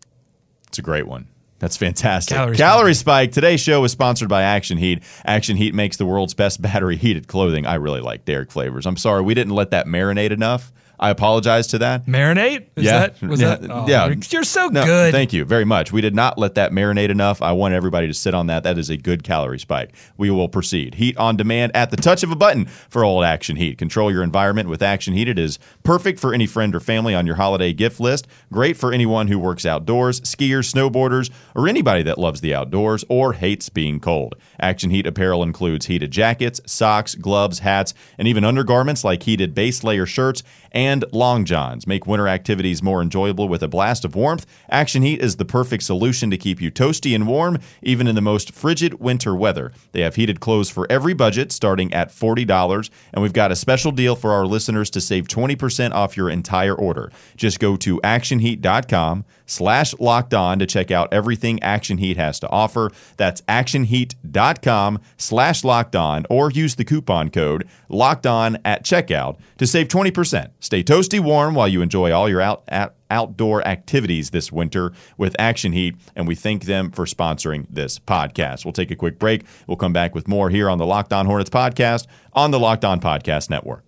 It's 0.66 0.78
a 0.78 0.82
great 0.82 1.06
one. 1.06 1.28
That's 1.58 1.76
fantastic. 1.76 2.36
Calorie 2.36 2.56
Calorie, 2.56 2.94
Spike. 2.94 3.32
Today's 3.32 3.60
show 3.60 3.82
is 3.82 3.90
sponsored 3.90 4.28
by 4.28 4.42
Action 4.42 4.78
Heat. 4.78 5.02
Action 5.24 5.56
Heat 5.56 5.74
makes 5.74 5.96
the 5.96 6.06
world's 6.06 6.34
best 6.34 6.62
battery 6.62 6.96
heated 6.96 7.26
clothing. 7.26 7.66
I 7.66 7.74
really 7.74 8.00
like 8.00 8.24
Derek 8.24 8.50
Flavors. 8.50 8.86
I'm 8.86 8.96
sorry 8.96 9.22
we 9.22 9.34
didn't 9.34 9.54
let 9.54 9.70
that 9.72 9.86
marinate 9.86 10.30
enough. 10.30 10.72
I 11.00 11.10
apologize 11.10 11.66
to 11.68 11.78
that. 11.78 12.06
Marinate? 12.06 12.66
Is 12.76 12.84
Yeah. 12.84 12.98
that 12.98 13.22
was 13.22 13.40
Yeah. 13.40 13.54
that? 13.56 13.70
Oh, 13.70 13.86
Yeah. 13.88 14.12
You're, 14.30 14.42
so 14.42 14.68
No, 14.68 14.84
good. 14.84 15.12
Thank 15.12 15.32
you 15.32 15.44
very 15.44 15.64
much. 15.64 15.92
We 15.92 16.00
did 16.00 16.14
not 16.14 16.38
let 16.38 16.54
that 16.56 16.72
marinate 16.72 17.08
enough. 17.10 17.40
I 17.40 17.52
want 17.52 17.74
everybody 17.74 18.06
to 18.08 18.14
sit 18.14 18.34
on 18.34 18.48
that. 18.48 18.64
That 18.64 18.78
is 18.78 18.90
a 18.90 18.96
good 18.96 19.22
calorie 19.22 19.58
spike. 19.60 19.90
We 20.16 20.30
will 20.30 20.48
proceed. 20.48 20.96
Heat 20.96 21.16
on 21.16 21.36
demand 21.36 21.72
at 21.74 21.90
the 21.90 21.96
touch 21.96 22.22
of 22.22 22.32
a 22.32 22.36
button 22.36 22.66
for 22.88 23.04
old 23.04 23.24
Action 23.24 23.56
Heat. 23.56 23.78
Control 23.78 24.10
your 24.10 24.22
environment 24.24 24.68
with 24.68 24.82
Action 24.82 25.14
Heat. 25.14 25.28
It 25.28 25.38
is 25.38 25.58
perfect 25.84 26.18
for 26.18 26.34
any 26.34 26.46
friend 26.46 26.74
or 26.74 26.80
family 26.80 27.14
on 27.14 27.26
your 27.26 27.36
holiday 27.36 27.72
gift 27.72 28.00
list. 28.00 28.26
Great 28.52 28.76
for 28.76 28.92
anyone 28.92 29.28
who 29.28 29.38
works 29.38 29.64
outdoors, 29.64 30.20
skiers, 30.22 30.72
snowboarders, 30.72 31.30
or 31.54 31.68
anybody 31.68 32.02
that 32.02 32.18
loves 32.18 32.40
the 32.40 32.54
outdoors 32.54 33.04
or 33.08 33.34
hates 33.34 33.68
being 33.68 34.00
cold. 34.00 34.34
Action 34.60 34.90
Heat 34.90 35.06
apparel 35.06 35.42
includes 35.42 35.86
heated 35.86 36.10
jackets, 36.10 36.60
socks, 36.66 37.14
gloves, 37.14 37.60
hats, 37.60 37.94
and 38.18 38.26
even 38.26 38.44
undergarments 38.44 39.04
like 39.04 39.22
heated 39.22 39.54
base 39.54 39.84
layer 39.84 40.06
shirts 40.06 40.42
and 40.72 41.04
long 41.12 41.44
johns. 41.44 41.86
Make 41.86 42.06
winter 42.06 42.28
activities 42.28 42.82
more 42.82 43.02
enjoyable 43.02 43.48
with 43.48 43.62
a 43.62 43.68
blast 43.68 44.04
of 44.04 44.14
warmth. 44.14 44.46
Action 44.70 45.02
Heat 45.02 45.20
is 45.20 45.36
the 45.36 45.44
perfect 45.44 45.82
solution 45.82 46.30
to 46.30 46.36
keep 46.36 46.60
you 46.60 46.70
toasty 46.70 47.14
and 47.14 47.26
warm, 47.26 47.58
even 47.82 48.06
in 48.06 48.14
the 48.14 48.20
most 48.20 48.52
frigid 48.52 49.00
winter 49.00 49.34
weather. 49.34 49.72
They 49.92 50.02
have 50.02 50.16
heated 50.16 50.40
clothes 50.40 50.70
for 50.70 50.86
every 50.90 51.14
budget, 51.14 51.52
starting 51.52 51.92
at 51.92 52.10
$40, 52.10 52.90
and 53.12 53.22
we've 53.22 53.32
got 53.32 53.52
a 53.52 53.56
special 53.56 53.92
deal 53.92 54.16
for 54.16 54.32
our 54.32 54.46
listeners 54.46 54.90
to 54.90 55.00
save 55.00 55.28
20% 55.28 55.92
off 55.92 56.16
your 56.16 56.30
entire 56.30 56.74
order. 56.74 57.10
Just 57.36 57.60
go 57.60 57.76
to 57.76 58.00
actionheat.com 58.02 59.24
slash 59.48 59.94
locked 59.98 60.34
on 60.34 60.58
to 60.58 60.66
check 60.66 60.90
out 60.90 61.12
everything 61.12 61.60
Action 61.62 61.98
Heat 61.98 62.16
has 62.16 62.38
to 62.40 62.48
offer. 62.48 62.92
That's 63.16 63.40
actionheat.com 63.42 65.00
slash 65.16 65.64
locked 65.64 65.96
on 65.96 66.26
or 66.30 66.50
use 66.50 66.76
the 66.76 66.84
coupon 66.84 67.30
code 67.30 67.68
locked 67.88 68.26
on 68.26 68.58
at 68.64 68.84
checkout 68.84 69.38
to 69.58 69.66
save 69.66 69.88
20%. 69.88 70.50
Stay 70.60 70.82
toasty 70.84 71.20
warm 71.20 71.54
while 71.54 71.68
you 71.68 71.82
enjoy 71.82 72.12
all 72.12 72.28
your 72.28 72.40
out, 72.40 72.62
out 72.68 72.94
outdoor 73.10 73.66
activities 73.66 74.30
this 74.30 74.52
winter 74.52 74.92
with 75.16 75.34
Action 75.38 75.72
Heat, 75.72 75.96
and 76.14 76.28
we 76.28 76.34
thank 76.34 76.64
them 76.64 76.90
for 76.90 77.06
sponsoring 77.06 77.66
this 77.70 77.98
podcast. 77.98 78.66
We'll 78.66 78.72
take 78.72 78.90
a 78.90 78.96
quick 78.96 79.18
break. 79.18 79.44
We'll 79.66 79.78
come 79.78 79.94
back 79.94 80.14
with 80.14 80.28
more 80.28 80.50
here 80.50 80.68
on 80.68 80.76
the 80.76 80.84
Locked 80.86 81.14
On 81.14 81.24
Hornets 81.24 81.48
podcast 81.50 82.06
on 82.34 82.50
the 82.50 82.60
Locked 82.60 82.84
On 82.84 83.00
Podcast 83.00 83.48
Network. 83.48 83.87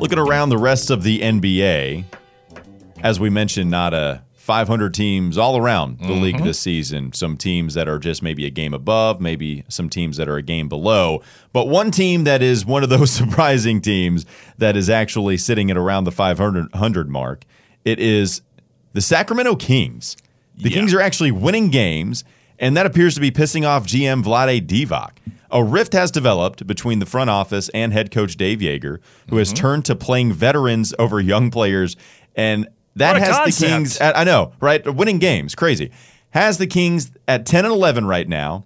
Looking 0.00 0.18
around 0.18 0.48
the 0.48 0.56
rest 0.56 0.88
of 0.88 1.02
the 1.02 1.20
NBA, 1.20 2.06
as 3.02 3.20
we 3.20 3.28
mentioned, 3.28 3.70
not 3.70 3.92
a 3.92 4.22
500 4.32 4.94
teams 4.94 5.36
all 5.36 5.58
around 5.58 5.98
the 5.98 6.14
league 6.14 6.36
mm-hmm. 6.36 6.46
this 6.46 6.58
season. 6.58 7.12
Some 7.12 7.36
teams 7.36 7.74
that 7.74 7.86
are 7.86 7.98
just 7.98 8.22
maybe 8.22 8.46
a 8.46 8.50
game 8.50 8.72
above, 8.72 9.20
maybe 9.20 9.62
some 9.68 9.90
teams 9.90 10.16
that 10.16 10.26
are 10.26 10.38
a 10.38 10.42
game 10.42 10.70
below. 10.70 11.22
But 11.52 11.68
one 11.68 11.90
team 11.90 12.24
that 12.24 12.40
is 12.40 12.64
one 12.64 12.82
of 12.82 12.88
those 12.88 13.10
surprising 13.10 13.82
teams 13.82 14.24
that 14.56 14.74
is 14.74 14.88
actually 14.88 15.36
sitting 15.36 15.70
at 15.70 15.76
around 15.76 16.04
the 16.04 16.12
500 16.12 17.10
mark, 17.10 17.44
it 17.84 17.98
is 17.98 18.40
the 18.94 19.02
Sacramento 19.02 19.54
Kings. 19.56 20.16
The 20.56 20.70
Yeah. 20.70 20.76
Kings 20.76 20.94
are 20.94 21.00
actually 21.02 21.30
winning 21.30 21.68
games, 21.68 22.24
and 22.60 22.76
that 22.76 22.86
appears 22.86 23.14
to 23.16 23.20
be 23.20 23.32
pissing 23.32 23.66
off 23.66 23.86
GM 23.86 24.22
Vlade 24.22 24.66
Divac. 24.66 25.12
A 25.50 25.64
rift 25.64 25.94
has 25.94 26.12
developed 26.12 26.64
between 26.66 27.00
the 27.00 27.06
front 27.06 27.30
office 27.30 27.68
and 27.70 27.92
head 27.92 28.12
coach 28.12 28.36
Dave 28.36 28.60
Joerger, 28.60 28.98
who 29.30 29.38
has 29.38 29.52
turned 29.52 29.84
to 29.86 29.96
playing 29.96 30.32
veterans 30.32 30.94
over 30.96 31.18
young 31.20 31.50
players, 31.50 31.96
and 32.36 32.68
that 32.94 33.16
has 33.16 33.58
the. 33.58 33.66
Kings. 33.66 33.98
At, 33.98 34.16
I 34.16 34.22
know, 34.22 34.52
right? 34.60 34.94
Winning 34.94 35.18
games, 35.18 35.56
crazy. 35.56 35.90
Has 36.30 36.58
the 36.58 36.68
Kings 36.68 37.10
at 37.26 37.46
ten 37.46 37.64
and 37.64 37.74
eleven 37.74 38.06
right 38.06 38.28
now, 38.28 38.64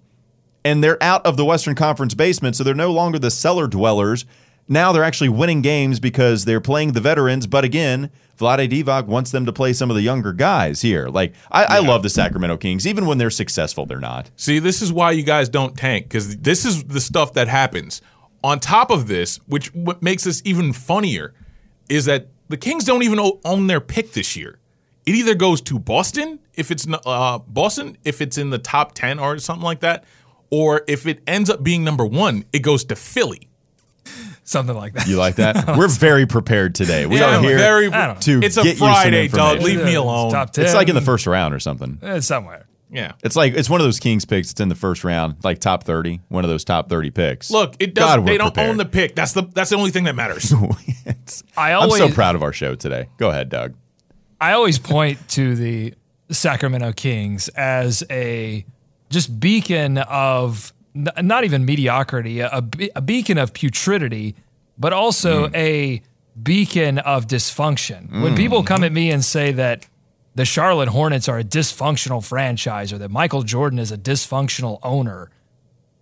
and 0.63 0.83
they're 0.83 1.01
out 1.01 1.25
of 1.25 1.37
the 1.37 1.45
Western 1.45 1.73
Conference 1.73 2.13
basement, 2.13 2.55
so 2.55 2.63
they're 2.63 2.75
no 2.75 2.91
longer 2.91 3.17
the 3.17 3.31
cellar 3.31 3.65
dwellers. 3.65 4.25
Now 4.67 4.91
they're 4.91 5.03
actually 5.03 5.29
winning 5.29 5.61
games 5.61 5.99
because 5.99 6.45
they're 6.45 6.61
playing 6.61 6.91
the 6.91 7.01
veterans. 7.01 7.47
But 7.47 7.63
again, 7.63 8.11
Vlade 8.37 8.69
Divac 8.69 9.05
wants 9.05 9.31
them 9.31 9.45
to 9.45 9.53
play 9.53 9.73
some 9.73 9.89
of 9.89 9.95
the 9.95 10.01
younger 10.01 10.33
guys 10.33 10.81
here. 10.81 11.07
Like 11.07 11.33
I, 11.51 11.63
I 11.63 11.79
love 11.79 12.03
the 12.03 12.09
Sacramento 12.09 12.57
Kings, 12.57 12.85
even 12.85 13.05
when 13.05 13.17
they're 13.17 13.29
successful, 13.29 13.85
they're 13.85 13.99
not. 13.99 14.31
See, 14.35 14.59
this 14.59 14.81
is 14.81 14.91
why 14.91 15.11
you 15.11 15.23
guys 15.23 15.49
don't 15.49 15.77
tank 15.77 16.05
because 16.05 16.37
this 16.37 16.65
is 16.65 16.83
the 16.83 17.01
stuff 17.01 17.33
that 17.33 17.47
happens. 17.47 18.01
On 18.43 18.59
top 18.59 18.91
of 18.91 19.07
this, 19.07 19.37
which 19.47 19.73
what 19.73 20.03
makes 20.03 20.23
this 20.23 20.41
even 20.45 20.73
funnier, 20.73 21.33
is 21.89 22.05
that 22.05 22.27
the 22.49 22.57
Kings 22.57 22.83
don't 22.83 23.03
even 23.03 23.19
own 23.43 23.67
their 23.67 23.81
pick 23.81 24.13
this 24.13 24.35
year. 24.35 24.59
It 25.05 25.15
either 25.15 25.35
goes 25.35 25.61
to 25.61 25.79
Boston 25.79 26.39
if 26.55 26.71
it's 26.71 26.87
uh, 27.05 27.39
Boston 27.39 27.97
if 28.03 28.21
it's 28.21 28.37
in 28.37 28.49
the 28.49 28.57
top 28.57 28.93
ten 28.93 29.19
or 29.19 29.37
something 29.39 29.63
like 29.63 29.79
that, 29.79 30.03
or 30.49 30.83
if 30.87 31.07
it 31.07 31.21
ends 31.27 31.49
up 31.49 31.63
being 31.63 31.83
number 31.83 32.05
one, 32.05 32.45
it 32.53 32.59
goes 32.59 32.83
to 32.85 32.95
Philly. 32.95 33.49
Something 34.45 34.75
like 34.75 34.93
that. 34.93 35.07
You 35.07 35.17
like 35.17 35.35
that? 35.35 35.67
We're 35.77 35.87
very 35.87 36.25
prepared 36.25 36.75
today. 36.75 37.05
We 37.07 37.17
Yeah, 37.17 37.31
are 37.31 37.35
I'm 37.37 37.43
here 37.43 37.57
very- 37.57 37.87
I 37.91 38.07
don't 38.07 38.21
to 38.21 38.39
It's 38.43 38.55
a 38.57 38.63
get 38.63 38.73
you 38.73 38.77
some 38.77 38.87
Friday, 38.87 39.27
dog. 39.27 39.55
information. 39.57 39.77
Leave 39.79 39.85
me 39.85 39.95
alone. 39.95 40.31
Top 40.31 40.51
10. 40.51 40.65
It's 40.65 40.73
like 40.73 40.87
in 40.87 40.95
the 40.95 41.01
first 41.01 41.25
round 41.27 41.53
or 41.53 41.59
something. 41.59 41.97
It's 42.01 42.27
somewhere. 42.27 42.67
Yeah. 42.91 43.13
It's 43.23 43.35
like 43.35 43.55
it's 43.55 43.69
one 43.69 43.81
of 43.81 43.85
those 43.85 43.99
Kings 43.99 44.23
picks. 44.23 44.51
It's 44.51 44.61
in 44.61 44.69
the 44.69 44.75
first 44.75 45.03
round, 45.03 45.37
like 45.43 45.59
top 45.59 45.83
thirty. 45.83 46.21
One 46.29 46.43
of 46.45 46.49
those 46.49 46.63
top 46.63 46.87
thirty 46.87 47.09
picks. 47.09 47.49
Look, 47.49 47.75
it 47.79 47.93
doesn't. 47.95 48.21
we're 48.21 48.27
They 48.27 48.37
don't 48.37 48.53
prepared. 48.53 48.69
own 48.69 48.77
the 48.77 48.85
pick. 48.85 49.15
That's 49.15 49.33
the 49.33 49.41
that's 49.53 49.71
the 49.71 49.75
only 49.75 49.89
thing 49.89 50.03
that 50.05 50.15
matters. 50.15 50.53
It's- 51.05 51.43
I 51.57 51.73
I'm 51.73 51.89
so 51.89 52.09
proud 52.09 52.35
of 52.35 52.43
our 52.43 52.53
show 52.53 52.75
today. 52.75 53.09
Go 53.17 53.29
ahead, 53.31 53.49
Doug. 53.49 53.73
I 54.39 54.53
always 54.53 54.77
point 54.79 55.27
to 55.29 55.55
the 55.55 55.93
Sacramento 56.29 56.93
Kings 56.93 57.47
as 57.49 58.03
a 58.11 58.63
just 59.09 59.39
beacon 59.39 59.97
of 59.97 60.71
n- 60.71 60.74
not 60.95 61.43
even 61.43 61.65
mediocrity, 61.65 62.39
a, 62.39 62.63
a 62.95 63.01
beacon 63.01 63.37
of 63.37 63.53
putridity 63.53 64.35
but 64.77 64.93
also 64.93 65.47
hmm. 65.47 65.55
a 65.55 66.01
beacon 66.41 66.99
of 66.99 67.27
dysfunction. 67.27 68.11
When 68.11 68.33
hmm. 68.33 68.37
people 68.37 68.63
come 68.63 68.83
at 68.83 68.91
me 68.91 69.11
and 69.11 69.23
say 69.23 69.51
that 69.53 69.87
the 70.35 70.45
Charlotte 70.45 70.89
Hornets 70.89 71.29
are 71.29 71.39
a 71.39 71.43
dysfunctional 71.43 72.25
franchise 72.25 72.91
or 72.91 72.97
that 72.97 73.09
Michael 73.09 73.43
Jordan 73.43 73.79
is 73.79 73.91
a 73.91 73.97
dysfunctional 73.97 74.79
owner, 74.83 75.29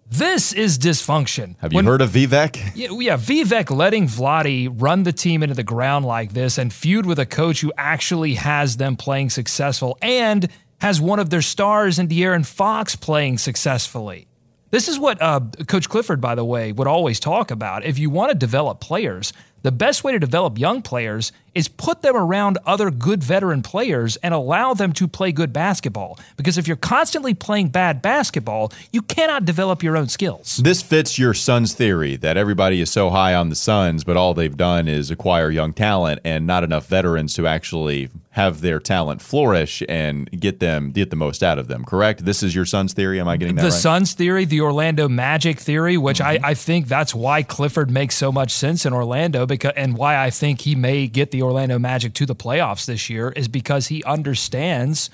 this 0.10 0.54
is 0.54 0.80
dysfunction. 0.80 1.56
Have 1.60 1.72
you 1.72 1.78
When- 1.78 1.86
heard 1.86 2.02
of 2.02 2.12
Vivek? 2.12 2.74
yeah, 2.76 2.90
yeah, 3.00 3.18
Vivek 3.18 3.76
letting 3.76 4.08
Vlade 4.08 4.70
run 4.82 5.04
the 5.04 5.14
team 5.14 5.44
into 5.44 5.56
the 5.56 5.64
ground 5.64 6.06
like 6.06 6.34
this 6.34 6.58
and 6.58 6.74
feud 6.74 7.06
with 7.06 7.20
a 7.20 7.26
coach 7.26 7.62
who 7.62 7.72
actually 7.78 8.36
has 8.36 8.78
them 8.78 8.96
playing 8.96 9.30
successful 9.30 9.98
and 10.02 10.48
has 10.82 11.00
one 11.00 11.20
of 11.20 11.30
their 11.30 11.42
stars 11.42 12.00
in 12.00 12.08
De'Aaron 12.08 12.46
Fox 12.46 12.96
playing 12.96 13.38
successfully. 13.38 14.28
This 14.74 14.88
is 14.88 14.98
what 14.98 15.22
uh, 15.22 15.40
Coach 15.68 15.88
Clifford, 15.88 16.20
by 16.20 16.34
the 16.34 16.44
way, 16.44 16.72
would 16.72 16.88
always 16.88 17.20
talk 17.20 17.52
about. 17.52 17.86
If 17.86 18.00
you 18.00 18.10
want 18.10 18.32
to 18.32 18.36
develop 18.36 18.80
players, 18.80 19.32
the 19.62 19.72
best 19.72 20.04
way 20.04 20.14
to 20.14 20.18
develop 20.18 20.58
young 20.58 20.82
players 20.82 21.32
is 21.54 21.68
put 21.68 22.02
them 22.02 22.16
around 22.16 22.58
other 22.66 22.90
good 22.90 23.24
veteran 23.24 23.62
players 23.62 24.16
and 24.18 24.34
allow 24.34 24.74
them 24.74 24.92
to 24.94 25.08
play 25.08 25.32
good 25.32 25.54
basketball. 25.54 26.18
Because 26.36 26.58
if 26.58 26.68
you're 26.68 26.78
constantly 26.78 27.34
playing 27.34 27.70
bad 27.70 28.02
basketball, 28.02 28.72
you 28.92 29.02
cannot 29.04 29.46
develop 29.46 29.84
your 29.84 29.96
own 29.96 30.08
skills. 30.08 30.58
This 30.58 30.82
fits 30.82 31.20
your 31.20 31.34
Suns 31.34 31.74
theory 31.74 32.16
that 32.18 32.38
everybody 32.38 32.82
is 32.82 32.90
so 32.90 33.10
high 33.12 33.36
on 33.36 33.50
the 33.50 33.56
Suns, 33.56 34.04
but 34.04 34.18
all 34.18 34.34
they've 34.34 34.58
done 34.58 34.88
is 34.88 35.12
acquire 35.12 35.52
young 35.52 35.74
talent 35.74 36.20
and 36.24 36.48
not 36.48 36.64
enough 36.64 36.88
veterans 36.88 37.34
to 37.36 37.46
actually 37.46 38.10
have 38.32 38.62
their 38.62 38.80
talent 38.80 39.22
flourish 39.22 39.84
and 39.88 40.28
get 40.40 40.60
them 40.60 40.90
get 40.92 41.12
the 41.12 41.16
most 41.16 41.44
out 41.44 41.60
of 41.60 41.68
them. 41.68 41.86
Correct? 41.86 42.26
This 42.26 42.42
is 42.42 42.56
your 42.56 42.66
Suns 42.66 42.92
theory. 42.94 43.20
Am 43.20 43.28
I 43.28 43.38
getting 43.38 43.54
that 43.56 43.62
the 43.62 43.68
right? 43.68 43.74
Suns 43.80 44.14
theory, 44.14 44.46
the 44.46 44.62
Orlando 44.62 45.08
Magic 45.08 45.60
theory, 45.60 45.98
which 45.98 46.20
Mm-hmm. 46.24 46.46
I, 46.46 46.50
I 46.52 46.54
think 46.54 46.88
that's 46.88 47.14
why 47.14 47.44
Clifford 47.44 47.92
makes 47.92 48.16
so 48.16 48.32
much 48.32 48.52
sense 48.52 48.86
in 48.86 48.94
Orlando 48.94 49.46
because 49.46 49.74
and 49.76 49.98
why 49.98 50.24
I 50.24 50.30
think 50.30 50.62
he 50.62 50.74
may 50.76 51.08
get 51.08 51.32
the 51.32 51.42
Orlando 51.44 51.78
Magic 51.78 52.14
to 52.16 52.26
the 52.26 52.36
playoffs 52.36 52.86
this 52.86 53.10
year 53.10 53.30
is 53.30 53.48
because 53.48 53.88
he 53.88 54.04
understands 54.04 55.10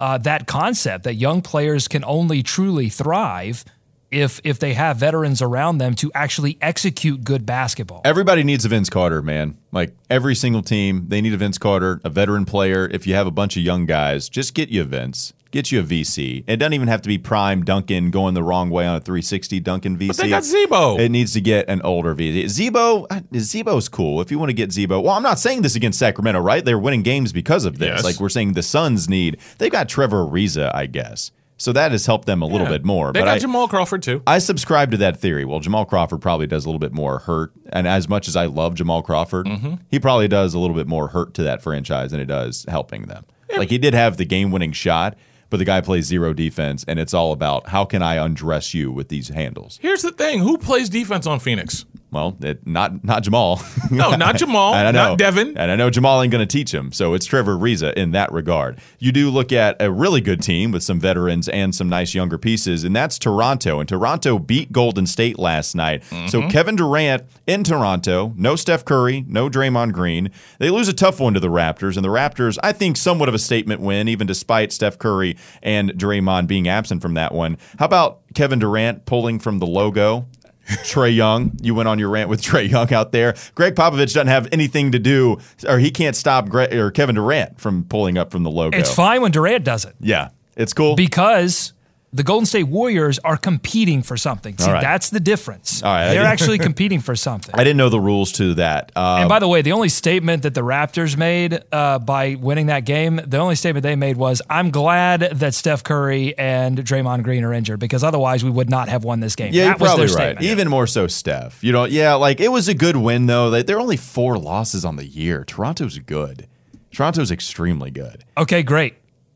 uh, 0.00 0.18
that 0.18 0.46
concept 0.46 1.04
that 1.04 1.14
young 1.14 1.42
players 1.42 1.88
can 1.88 2.04
only 2.04 2.42
truly 2.42 2.88
thrive 2.88 3.64
if 4.10 4.40
if 4.44 4.58
they 4.58 4.74
have 4.74 4.96
veterans 4.96 5.42
around 5.42 5.78
them 5.78 5.94
to 5.94 6.10
actually 6.14 6.58
execute 6.60 7.24
good 7.24 7.44
basketball. 7.44 8.02
Everybody 8.04 8.44
needs 8.44 8.64
a 8.64 8.68
Vince 8.68 8.88
Carter, 8.88 9.22
man. 9.22 9.58
Like 9.72 9.94
every 10.08 10.34
single 10.34 10.62
team, 10.62 11.06
they 11.08 11.20
need 11.20 11.34
a 11.34 11.36
Vince 11.36 11.58
Carter, 11.58 12.00
a 12.04 12.10
veteran 12.10 12.44
player. 12.44 12.88
If 12.90 13.06
you 13.06 13.14
have 13.14 13.26
a 13.26 13.30
bunch 13.30 13.56
of 13.56 13.62
young 13.62 13.86
guys, 13.86 14.28
just 14.28 14.54
get 14.54 14.68
you 14.68 14.82
a 14.82 14.84
Vince. 14.84 15.32
Get 15.52 15.70
you 15.72 15.80
a 15.80 15.82
VC. 15.82 16.44
It 16.46 16.56
doesn't 16.56 16.72
even 16.74 16.88
have 16.88 17.00
to 17.02 17.08
be 17.08 17.18
prime 17.18 17.64
Duncan 17.64 18.10
going 18.10 18.34
the 18.34 18.42
wrong 18.42 18.68
way 18.68 18.86
on 18.86 18.96
a 18.96 19.00
360 19.00 19.60
Duncan 19.60 19.96
VC. 19.96 20.08
But 20.08 20.16
they 20.18 20.28
got 20.28 20.42
Zebo. 20.42 20.98
It 20.98 21.08
needs 21.10 21.32
to 21.34 21.40
get 21.40 21.68
an 21.68 21.80
older 21.82 22.14
VC. 22.14 22.44
Zebo, 22.44 23.06
uh, 23.10 23.20
Zebo's 23.32 23.88
cool. 23.88 24.20
If 24.20 24.30
you 24.30 24.38
want 24.38 24.50
to 24.50 24.54
get 24.54 24.70
Zebo, 24.70 25.02
well, 25.02 25.12
I'm 25.14 25.22
not 25.22 25.38
saying 25.38 25.62
this 25.62 25.76
against 25.76 25.98
Sacramento, 25.98 26.40
right? 26.40 26.64
They're 26.64 26.78
winning 26.78 27.02
games 27.02 27.32
because 27.32 27.64
of 27.64 27.78
this. 27.78 27.88
Yes. 27.88 28.04
Like 28.04 28.18
we're 28.20 28.28
saying 28.28 28.52
the 28.54 28.62
Suns 28.62 29.08
need. 29.08 29.38
They've 29.58 29.72
got 29.72 29.88
Trevor 29.88 30.24
Ariza, 30.24 30.70
I 30.74 30.86
guess. 30.86 31.30
So 31.58 31.72
that 31.72 31.92
has 31.92 32.04
helped 32.04 32.26
them 32.26 32.42
a 32.42 32.46
little 32.46 32.66
Yeah. 32.66 32.72
bit 32.72 32.84
more. 32.84 33.12
They 33.14 33.20
but 33.20 33.26
got 33.26 33.36
I, 33.36 33.38
Jamal 33.38 33.66
Crawford 33.66 34.02
too. 34.02 34.22
I 34.26 34.38
subscribe 34.40 34.90
to 34.90 34.98
that 34.98 35.18
theory. 35.18 35.46
Well, 35.46 35.60
Jamal 35.60 35.86
Crawford 35.86 36.20
probably 36.20 36.46
does 36.46 36.66
a 36.66 36.68
little 36.68 36.80
bit 36.80 36.92
more 36.92 37.20
hurt. 37.20 37.52
And 37.70 37.86
as 37.88 38.10
much 38.10 38.28
as 38.28 38.36
I 38.36 38.44
love 38.44 38.74
Jamal 38.74 39.00
Crawford, 39.02 39.48
he 39.88 39.98
probably 39.98 40.28
does 40.28 40.52
a 40.52 40.58
little 40.58 40.76
bit 40.76 40.86
more 40.86 41.08
hurt 41.08 41.32
to 41.34 41.42
that 41.44 41.62
franchise 41.62 42.10
than 42.10 42.20
it 42.20 42.26
does 42.26 42.66
helping 42.68 43.04
them. 43.04 43.24
Like 43.56 43.70
he 43.70 43.78
did 43.78 43.94
have 43.94 44.18
the 44.18 44.26
game 44.26 44.50
winning 44.50 44.72
shot, 44.72 45.16
but 45.50 45.58
the 45.58 45.64
guy 45.64 45.80
plays 45.80 46.06
zero 46.06 46.32
defense, 46.32 46.84
and 46.88 46.98
it's 46.98 47.14
all 47.14 47.32
about 47.32 47.68
how 47.68 47.84
can 47.84 48.02
I 48.02 48.14
undress 48.14 48.74
you 48.74 48.90
with 48.92 49.08
these 49.08 49.28
handles. 49.28 49.78
Here's 49.82 50.02
the 50.02 50.12
thing: 50.12 50.40
who 50.40 50.58
plays 50.58 50.88
defense 50.88 51.26
on 51.26 51.40
Phoenix? 51.40 51.84
Well, 52.16 52.34
it, 52.40 52.66
not 52.66 53.04
not 53.04 53.22
Jamal. 53.22 53.60
No, 53.90 54.16
not 54.16 54.36
Jamal, 54.38 54.74
And 54.74 54.88
I 54.88 54.90
know, 54.90 55.10
not 55.10 55.18
Devin. 55.18 55.58
And 55.58 55.70
I 55.70 55.76
know 55.76 55.90
Jamal 55.90 56.22
ain't 56.22 56.32
going 56.32 56.46
to 56.46 56.50
teach 56.50 56.72
him. 56.72 56.90
So 56.92 57.12
it's 57.12 57.26
Trevor 57.26 57.58
Ariza 57.58 57.92
in 57.92 58.12
that 58.12 58.32
regard. 58.32 58.78
You 58.98 59.12
do 59.12 59.28
look 59.28 59.52
at 59.52 59.76
a 59.82 59.92
really 59.92 60.22
good 60.22 60.40
team 60.40 60.72
with 60.72 60.82
some 60.82 60.98
veterans 60.98 61.46
and 61.46 61.74
some 61.74 61.90
nice 61.90 62.14
younger 62.14 62.38
pieces, 62.38 62.84
and 62.84 62.96
that's 62.96 63.18
Toronto. 63.18 63.80
And 63.80 63.86
Toronto 63.86 64.38
beat 64.38 64.72
Golden 64.72 65.04
State 65.06 65.38
last 65.38 65.74
night. 65.74 66.04
So 66.04 66.40
mm-hmm. 66.40 66.48
Kevin 66.48 66.76
Durant 66.76 67.24
in 67.46 67.62
Toronto, 67.64 68.32
no 68.34 68.56
Steph 68.56 68.86
Curry, 68.86 69.26
no 69.28 69.50
Draymond 69.50 69.92
Green. 69.92 70.30
They 70.58 70.70
lose 70.70 70.88
a 70.88 70.94
tough 70.94 71.20
one 71.20 71.34
to 71.34 71.40
the 71.40 71.48
Raptors, 71.48 71.96
and 71.96 72.04
the 72.04 72.08
Raptors, 72.08 72.56
I 72.62 72.72
think, 72.72 72.96
somewhat 72.96 73.28
of 73.28 73.34
a 73.34 73.38
statement 73.38 73.82
win, 73.82 74.08
even 74.08 74.26
despite 74.26 74.72
Steph 74.72 74.98
Curry 74.98 75.36
and 75.62 75.92
Draymond 75.92 76.46
being 76.46 76.66
absent 76.66 77.02
from 77.02 77.12
that 77.12 77.34
one. 77.34 77.58
How 77.78 77.84
about 77.84 78.22
Kevin 78.34 78.58
Durant 78.58 79.04
pulling 79.04 79.38
from 79.38 79.58
the 79.58 79.66
logo? 79.66 80.26
Trae 80.66 81.14
Young, 81.14 81.56
you 81.62 81.74
went 81.74 81.88
on 81.88 81.98
your 81.98 82.08
rant 82.08 82.28
with 82.28 82.42
Trae 82.42 82.68
Young 82.68 82.92
out 82.92 83.12
there. 83.12 83.34
Gregg 83.54 83.74
Popovich 83.74 84.14
doesn't 84.14 84.26
have 84.26 84.48
anything 84.52 84.92
to 84.92 84.98
do, 84.98 85.38
or 85.68 85.78
he 85.78 85.90
can't 85.90 86.16
stop 86.16 86.48
Gre- 86.48 86.72
or 86.72 86.90
Kevin 86.90 87.14
Durant 87.14 87.60
from 87.60 87.84
pulling 87.84 88.18
up 88.18 88.30
from 88.30 88.42
the 88.42 88.50
logo. 88.50 88.76
It's 88.76 88.92
fine 88.94 89.22
when 89.22 89.30
Durant 89.32 89.64
does 89.64 89.84
it. 89.84 89.94
Yeah, 90.00 90.30
it's 90.56 90.72
cool. 90.72 90.96
because 90.96 91.72
the 92.12 92.22
Golden 92.22 92.46
State 92.46 92.64
Warriors 92.64 93.18
are 93.24 93.36
competing 93.36 94.02
for 94.02 94.16
something. 94.16 94.56
See, 94.56 94.70
right. 94.70 94.80
that's 94.80 95.10
the 95.10 95.20
difference. 95.20 95.82
Right, 95.82 96.14
They're 96.14 96.24
actually 96.34 96.58
competing 96.58 97.00
for 97.00 97.14
something. 97.14 97.54
I 97.54 97.62
didn't 97.64 97.76
know 97.76 97.88
the 97.88 98.00
rules 98.00 98.32
to 98.32 98.54
that. 98.54 98.92
Uh, 98.96 99.18
and 99.20 99.28
by 99.28 99.38
the 99.38 99.48
way, 99.48 99.60
the 99.60 99.72
only 99.72 99.88
statement 99.90 100.44
that 100.44 100.54
the 100.54 100.62
Raptors 100.62 101.16
made 101.16 101.62
uh, 101.72 101.98
by 101.98 102.36
winning 102.36 102.66
that 102.66 102.86
game, 102.86 103.20
the 103.26 103.36
only 103.38 103.54
statement 103.54 103.82
they 103.82 103.96
made 103.96 104.16
was, 104.16 104.40
"I'm 104.48 104.70
glad 104.70 105.20
that 105.20 105.52
Steph 105.54 105.82
Curry 105.84 106.36
and 106.38 106.78
Draymond 106.78 107.22
Green 107.22 107.44
are 107.44 107.52
injured 107.52 107.80
because 107.80 108.02
otherwise 108.02 108.42
we 108.44 108.50
would 108.50 108.70
not 108.70 108.88
have 108.88 109.04
won 109.04 109.20
this 109.20 109.36
game." 109.36 109.52
yeah, 109.52 109.64
you're 109.64 109.76
was 109.76 109.94
probably 109.94 110.14
right. 110.14 110.40
Even 110.42 110.68
more 110.68 110.86
so, 110.86 111.06
Steph. 111.08 111.62
You 111.62 111.72
know, 111.72 111.84
yeah, 111.84 112.14
like 112.14 112.40
it 112.40 112.48
was 112.52 112.68
a 112.68 112.74
good 112.74 112.96
win 112.96 113.26
though. 113.26 113.50
They- 113.50 113.62
They're 113.62 113.80
only 113.80 113.96
four 113.98 114.38
losses 114.38 114.84
on 114.84 114.96
the 114.96 115.06
year. 115.06 115.44
Toronto's 115.44 115.98
good. 115.98 116.46
Toronto's 116.92 117.30
extremely 117.30 117.90
good. 117.90 118.24
Okay, 118.38 118.62
great. 118.62 118.94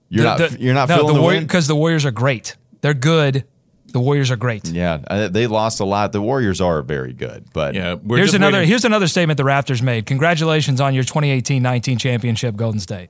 You're 0.08 0.24
The- 0.24 0.38
not. 0.38 0.50
the- 0.50 0.60
you're 0.60 0.74
not 0.74 0.88
no, 0.88 0.96
feeling 0.96 1.14
the, 1.16 1.22
win. 1.22 1.42
because 1.42 1.66
the 1.66 1.76
Warriors 1.76 2.06
are 2.06 2.10
great. 2.10 2.56
They're 2.80 2.94
good. 2.94 3.44
The 3.92 3.98
Warriors 4.00 4.30
are 4.30 4.36
great. 4.36 4.68
Yeah, 4.68 5.28
they 5.30 5.48
lost 5.48 5.80
a 5.80 5.84
lot. 5.84 6.12
The 6.12 6.20
Warriors 6.22 6.60
are 6.60 6.80
very 6.82 7.12
good, 7.12 7.46
but 7.52 7.74
Yeah, 7.74 7.94
we're 7.94 8.18
here's 8.18 8.28
just 8.28 8.36
another 8.36 8.58
waiting- 8.58 8.68
here's 8.68 8.84
another 8.84 9.08
statement 9.08 9.36
the 9.36 9.42
Raptors 9.42 9.82
made. 9.82 10.06
Congratulations 10.06 10.80
on 10.80 10.94
your 10.94 11.02
2018-19 11.02 11.98
championship, 11.98 12.54
Golden 12.54 12.78
State. 12.78 13.08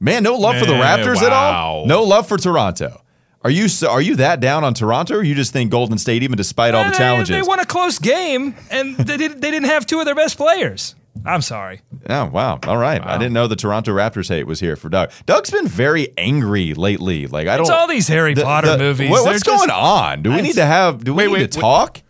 Man, 0.00 0.22
no 0.22 0.34
love 0.36 0.56
for 0.56 0.64
the 0.66 0.72
Raptors 0.72 1.22
at 1.22 1.32
all. 1.32 1.86
No 1.86 2.02
love 2.02 2.26
for 2.26 2.38
Toronto. 2.38 3.02
Are 3.44 3.50
you 3.50 3.66
are 3.88 4.00
you 4.00 4.16
that 4.16 4.40
down 4.40 4.62
on 4.64 4.72
Toronto, 4.72 5.16
or 5.16 5.22
you 5.22 5.34
just 5.34 5.52
think 5.52 5.70
Golden 5.70 5.98
State, 5.98 6.22
even 6.22 6.36
despite 6.36 6.74
all 6.74 6.84
the 6.84 6.90
challenges? 6.96 7.34
They 7.36 7.42
won 7.42 7.58
a 7.58 7.64
close 7.66 7.98
game, 7.98 8.54
and 8.70 8.96
they 8.96 9.16
didn't. 9.16 9.40
They 9.40 9.50
didn't 9.50 9.68
have 9.68 9.84
two 9.84 9.98
of 9.98 10.06
their 10.06 10.14
best 10.14 10.36
players. 10.36 10.94
I'm 11.24 11.42
sorry. 11.42 11.80
Oh 12.08 12.26
wow! 12.26 12.58
All 12.66 12.76
right, 12.78 13.00
I 13.04 13.18
didn't 13.18 13.32
know 13.34 13.46
the 13.46 13.54
Toronto 13.56 13.92
Raptors 13.92 14.28
hate 14.28 14.46
was 14.46 14.60
here 14.60 14.76
for 14.76 14.88
Doug. 14.88 15.10
Doug's 15.26 15.50
been 15.50 15.68
very 15.68 16.12
angry 16.16 16.74
lately. 16.74 17.26
Like 17.26 17.46
I 17.48 17.56
don't. 17.56 17.62
It's 17.66 17.70
all 17.70 17.86
these 17.86 18.08
Harry 18.08 18.34
the- 18.34 18.42
Potter 18.42 18.72
the- 18.72 18.78
movies. 18.78 19.10
what- 19.10 19.24
what's 19.24 19.42
just- 19.42 19.46
going 19.46 19.70
on? 19.70 20.22
Do 20.22 20.30
we 20.32 20.42
need 20.42 20.54
to 20.54 20.64
have? 20.66 21.04
Do 21.04 21.12
we 21.12 21.18
Wait, 21.24 21.26
need 21.26 21.32
wait, 21.32 21.52
to 21.52 21.58
wait. 21.58 21.60
talk? 21.62 22.02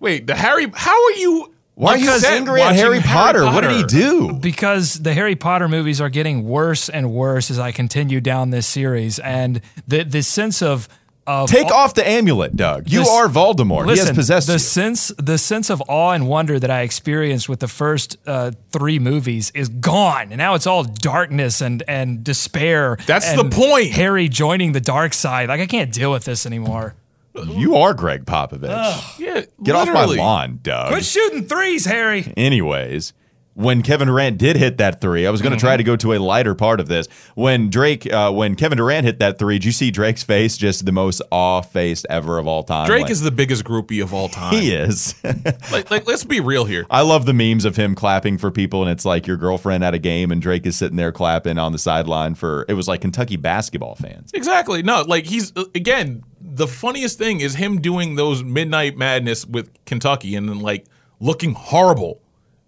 Wait, 0.00 0.26
the 0.26 0.34
Harry. 0.34 0.70
How 0.74 0.92
are 1.06 1.12
you? 1.12 1.48
Why 1.74 1.92
are 1.94 1.98
you 1.98 2.10
angry 2.26 2.60
at 2.60 2.66
watching 2.66 2.78
Harry 2.80 3.00
Potter? 3.00 3.44
What 3.46 3.62
did 3.62 3.70
he 3.72 3.84
do? 3.84 4.34
Because 4.34 4.94
the 4.94 5.14
Harry 5.14 5.34
Potter 5.34 5.68
movies 5.68 6.00
are 6.02 6.10
getting 6.10 6.44
worse 6.44 6.88
and 6.90 7.10
worse 7.12 7.50
as 7.50 7.58
I 7.58 7.72
continue 7.72 8.20
down 8.20 8.50
this 8.50 8.66
series, 8.66 9.18
and 9.18 9.60
the 9.88 10.04
the 10.04 10.22
sense 10.22 10.60
of 10.62 10.86
of 11.26 11.48
Take 11.50 11.66
awe- 11.66 11.84
off 11.84 11.94
the 11.94 12.06
amulet, 12.08 12.56
Doug. 12.56 12.90
You 12.90 13.00
This- 13.00 13.08
are 13.08 13.28
Voldemort. 13.28 13.86
Listen, 13.86 14.06
he 14.06 14.08
has 14.08 14.16
possessed 14.16 14.46
the 14.48 14.54
you. 14.54 14.58
sense 14.58 15.12
the 15.18 15.38
sense 15.38 15.70
of 15.70 15.82
awe 15.88 16.10
and 16.12 16.26
wonder 16.28 16.58
that 16.58 16.70
I 16.70 16.80
experienced 16.82 17.48
with 17.48 17.60
the 17.60 17.68
first 17.68 18.16
uh, 18.26 18.50
three 18.72 18.98
movies 18.98 19.52
is 19.54 19.68
gone, 19.68 20.28
and 20.30 20.36
now 20.38 20.54
it's 20.54 20.66
all 20.66 20.84
darkness 20.84 21.60
and 21.60 21.82
and 21.86 22.24
despair. 22.24 22.98
That's 23.06 23.28
and 23.28 23.38
the 23.38 23.54
point. 23.54 23.90
Harry 23.92 24.28
joining 24.28 24.72
the 24.72 24.80
dark 24.80 25.14
side. 25.14 25.48
Like 25.48 25.60
I 25.60 25.66
can't 25.66 25.92
deal 25.92 26.10
with 26.10 26.24
this 26.24 26.44
anymore. 26.46 26.94
You 27.34 27.76
are 27.76 27.94
Gregg 27.94 28.26
Popovich. 28.26 29.18
Yeah, 29.18 29.42
Get 29.62 29.74
off 29.74 29.88
my 29.88 30.04
lawn, 30.04 30.58
Doug. 30.62 30.88
Quit 30.92 31.04
shooting 31.04 31.44
threes, 31.46 31.86
Harry. 31.86 32.30
anyways 32.36 33.12
when 33.54 33.82
Kevin 33.82 34.08
Durant 34.08 34.38
did 34.38 34.56
hit 34.56 34.78
that 34.78 35.00
three, 35.00 35.26
I 35.26 35.30
was 35.30 35.42
going 35.42 35.50
to 35.50 35.56
Mm-hmm. 35.56 35.66
try 35.66 35.76
to 35.76 35.82
go 35.84 35.94
to 35.96 36.14
a 36.14 36.18
lighter 36.18 36.54
part 36.54 36.80
of 36.80 36.88
this. 36.88 37.06
When 37.34 37.68
Drake, 37.68 38.10
uh, 38.10 38.32
when 38.32 38.54
Kevin 38.54 38.78
Durant 38.78 39.04
hit 39.04 39.18
that 39.18 39.38
three, 39.38 39.56
did 39.58 39.66
you 39.66 39.72
see 39.72 39.90
Drake's 39.90 40.22
face? 40.22 40.56
Just 40.56 40.86
the 40.86 40.92
most 40.92 41.20
awe-faced 41.30 42.06
ever 42.08 42.38
of 42.38 42.46
all 42.46 42.62
time. 42.62 42.86
Drake 42.86 43.02
Like, 43.02 43.10
is 43.10 43.20
the 43.20 43.30
biggest 43.30 43.64
groupie 43.64 44.02
of 44.02 44.14
all 44.14 44.28
time. 44.30 44.54
he 44.54 44.72
is. 44.72 45.14
Like, 45.70 45.90
like, 45.90 46.06
let's 46.06 46.24
be 46.24 46.40
real 46.40 46.64
here. 46.64 46.86
I 46.90 47.02
love 47.02 47.24
the 47.26 47.32
memes 47.34 47.64
of 47.64 47.76
him 47.76 47.94
clapping 47.94 48.36
for 48.38 48.50
people, 48.50 48.82
and 48.82 48.90
it's 48.90 49.04
like 49.04 49.26
your 49.26 49.36
girlfriend 49.36 49.84
at 49.84 49.92
a 49.94 49.98
game, 49.98 50.30
and 50.30 50.40
Drake 50.40 50.64
is 50.66 50.76
sitting 50.76 50.96
there 50.96 51.12
clapping 51.12 51.58
on 51.58 51.72
the 51.72 51.78
sideline 51.78 52.34
for. 52.34 52.64
It 52.68 52.74
was 52.74 52.88
like 52.88 53.00
Kentucky 53.02 53.36
basketball 53.36 53.94
fans. 53.96 54.30
Exactly. 54.34 54.82
No, 54.82 55.02
like 55.02 55.24
he's 55.26 55.52
uh, 55.56 55.64
again. 55.74 56.24
The 56.40 56.66
funniest 56.66 57.18
thing 57.18 57.40
is 57.40 57.54
him 57.54 57.80
doing 57.80 58.16
those 58.16 58.42
midnight 58.44 58.96
madness 58.96 59.46
with 59.46 59.70
Kentucky 59.84 60.34
and 60.36 60.48
then 60.48 60.60
like 60.60 60.86
looking 61.20 61.52
horrible 61.54 62.20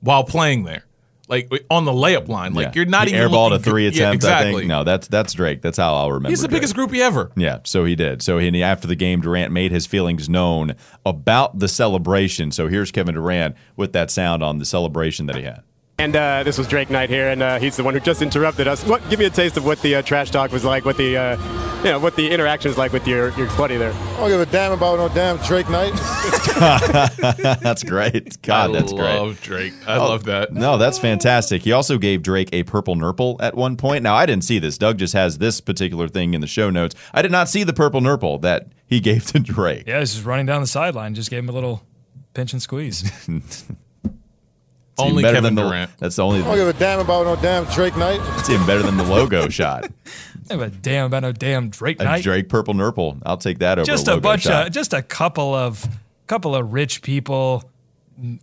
while 0.04 0.24
playing 0.24 0.64
there. 0.64 0.84
like 1.26 1.50
on 1.70 1.86
the 1.86 1.90
layup 1.92 2.28
line. 2.28 2.52
Like 2.52 2.66
Yeah. 2.66 2.72
you're 2.74 2.84
not 2.84 3.08
He 3.08 3.14
even 3.14 3.30
airballed 3.30 3.54
a 3.54 3.58
three 3.58 3.84
good. 3.86 3.96
Yeah, 3.96 4.08
attempt. 4.10 4.24
I 4.26 4.28
exactly. 4.28 4.54
think. 4.60 4.68
No, 4.68 4.84
that's 4.84 5.08
that's 5.08 5.32
Drake. 5.32 5.62
That's 5.62 5.78
how 5.78 5.94
I'll 5.94 6.12
remember. 6.12 6.28
He's 6.28 6.42
the 6.42 6.48
Drake. 6.48 6.60
biggest 6.60 6.76
groupie 6.76 7.00
ever. 7.00 7.30
Yeah, 7.34 7.60
so 7.64 7.86
he 7.86 7.94
did. 7.96 8.20
So 8.22 8.38
he, 8.38 8.62
after 8.62 8.86
the 8.86 8.94
game, 8.94 9.22
Durant 9.22 9.50
made 9.50 9.72
his 9.72 9.86
feelings 9.86 10.28
known 10.28 10.74
about 11.06 11.58
the 11.58 11.66
celebration. 11.68 12.50
So 12.52 12.68
here's 12.68 12.90
Kevin 12.92 13.14
Durant 13.14 13.56
with 13.74 13.94
that 13.94 14.10
sound 14.10 14.42
on 14.42 14.58
the 14.58 14.66
celebration 14.66 15.24
that 15.26 15.36
he 15.36 15.42
had. 15.44 15.62
And 15.96 16.16
uh, 16.16 16.42
this 16.42 16.59
was 16.59 16.66
Drake 16.66 16.90
Knight 16.90 17.09
here, 17.09 17.28
and 17.28 17.40
uh, 17.40 17.61
he's 17.61 17.76
the 17.76 17.85
one 17.85 17.94
who 17.94 18.00
just 18.00 18.20
interrupted 18.20 18.66
us. 18.66 18.85
What? 18.85 19.09
Give 19.11 19.18
me 19.20 19.26
a 19.26 19.30
taste 19.30 19.57
of 19.57 19.64
what 19.64 19.80
the 19.80 19.94
uh, 19.96 20.02
trash 20.02 20.30
talk 20.33 20.50
was 20.50 20.64
like, 20.64 20.85
what 20.85 20.96
the, 20.96 21.16
uh, 21.16 21.37
you 21.85 21.90
know, 21.90 22.00
what 22.00 22.16
the 22.16 22.28
interaction 22.28 22.68
is 22.68 22.76
like 22.76 22.92
with 22.92 23.07
your 23.07 23.30
your 23.38 23.46
buddy 23.57 23.76
there. 23.76 23.92
I 23.92 24.16
don't 24.16 24.28
give 24.28 24.40
a 24.40 24.46
damn 24.46 24.72
about 24.72 24.98
no 24.98 25.09
damn 25.09 25.37
Drake 25.46 25.68
Knight. 25.70 25.92
That's 27.62 27.85
great. 27.85 28.42
God, 28.42 28.70
I 28.70 28.72
that's 28.72 28.92
great. 28.92 29.16
Oh, 29.16 29.24
love 29.24 29.40
Drake. 29.40 29.72
I 29.87 29.98
love 29.98 30.24
that. 30.24 30.52
No, 30.52 30.78
that's 30.78 30.98
fantastic. 30.98 31.62
He 31.62 31.72
also 31.72 31.98
gave 31.98 32.22
Drake 32.22 32.48
a 32.52 32.62
purple 32.64 32.94
nurple 32.96 33.37
at 33.40 33.54
one 33.57 33.76
point. 33.76 34.02
Now, 34.02 34.14
I 34.14 34.26
didn't 34.26 34.44
see 34.44 34.59
this. 34.59 34.78
Doug 34.78 34.98
just 34.98 35.14
has 35.14 35.38
this 35.38 35.61
particular 35.61 36.09
thing 36.09 36.35
in 36.35 36.40
the 36.40 36.46
show 36.46 36.70
notes. 36.70 36.94
I 37.12 37.22
did 37.22 37.33
not 37.33 37.48
see 37.48 37.64
the 37.64 37.72
purple 37.72 38.00
nurple 38.00 38.38
that 38.38 38.68
he 38.87 39.00
gave 39.00 39.26
to 39.26 39.38
Drake. 39.38 39.85
Yeah, 39.87 40.00
he's 40.00 40.14
just 40.14 40.24
running 40.26 40.46
down 40.46 40.61
the 40.61 40.66
sideline. 40.66 41.14
Just 41.14 41.30
gave 41.30 41.40
him 41.40 41.48
a 41.48 41.52
little 41.52 41.83
pinch 42.35 42.52
and 42.52 42.61
squeeze. 42.62 43.28
It's 44.96 45.00
even 45.02 45.11
Only 45.11 45.22
better 45.24 45.35
Kevin 45.37 45.54
than 45.57 45.64
the- 45.64 45.70
Durant. 45.70 45.98
That's 45.98 46.16
the 46.16 46.24
only. 46.24 46.40
I 46.40 46.44
don't 46.44 46.54
give 46.57 46.68
a 46.68 46.72
damn 46.74 47.00
about 47.00 47.26
no 47.26 47.37
damn 47.37 47.64
Drake 47.74 47.96
Knight. 47.96 48.20
It's 48.38 48.48
even 48.48 48.64
better 48.66 48.83
than 48.83 48.96
the 48.96 49.02
logo 49.04 49.48
shot. 49.50 49.85
I 50.50 50.54
Give 50.54 50.61
a 50.62 50.68
damn 50.70 51.07
about 51.07 51.22
no 51.22 51.33
damn 51.33 51.68
Drake 51.70 52.00
A 52.00 52.04
night. 52.04 52.22
Drake 52.22 52.48
purple 52.48 52.74
nurple. 52.74 53.16
I'll 53.26 53.37
take 53.37 53.59
that 53.59 53.78
over. 53.78 53.87
just 53.87 54.07
a, 54.09 54.14
a 54.14 54.20
bunch 54.20 54.42
shot. 54.42 54.68
of, 54.68 54.72
just 54.72 54.92
a 54.92 55.02
couple 55.02 55.52
of, 55.54 55.85
couple 56.26 56.54
of 56.54 56.72
rich 56.72 57.02
people. 57.02 57.64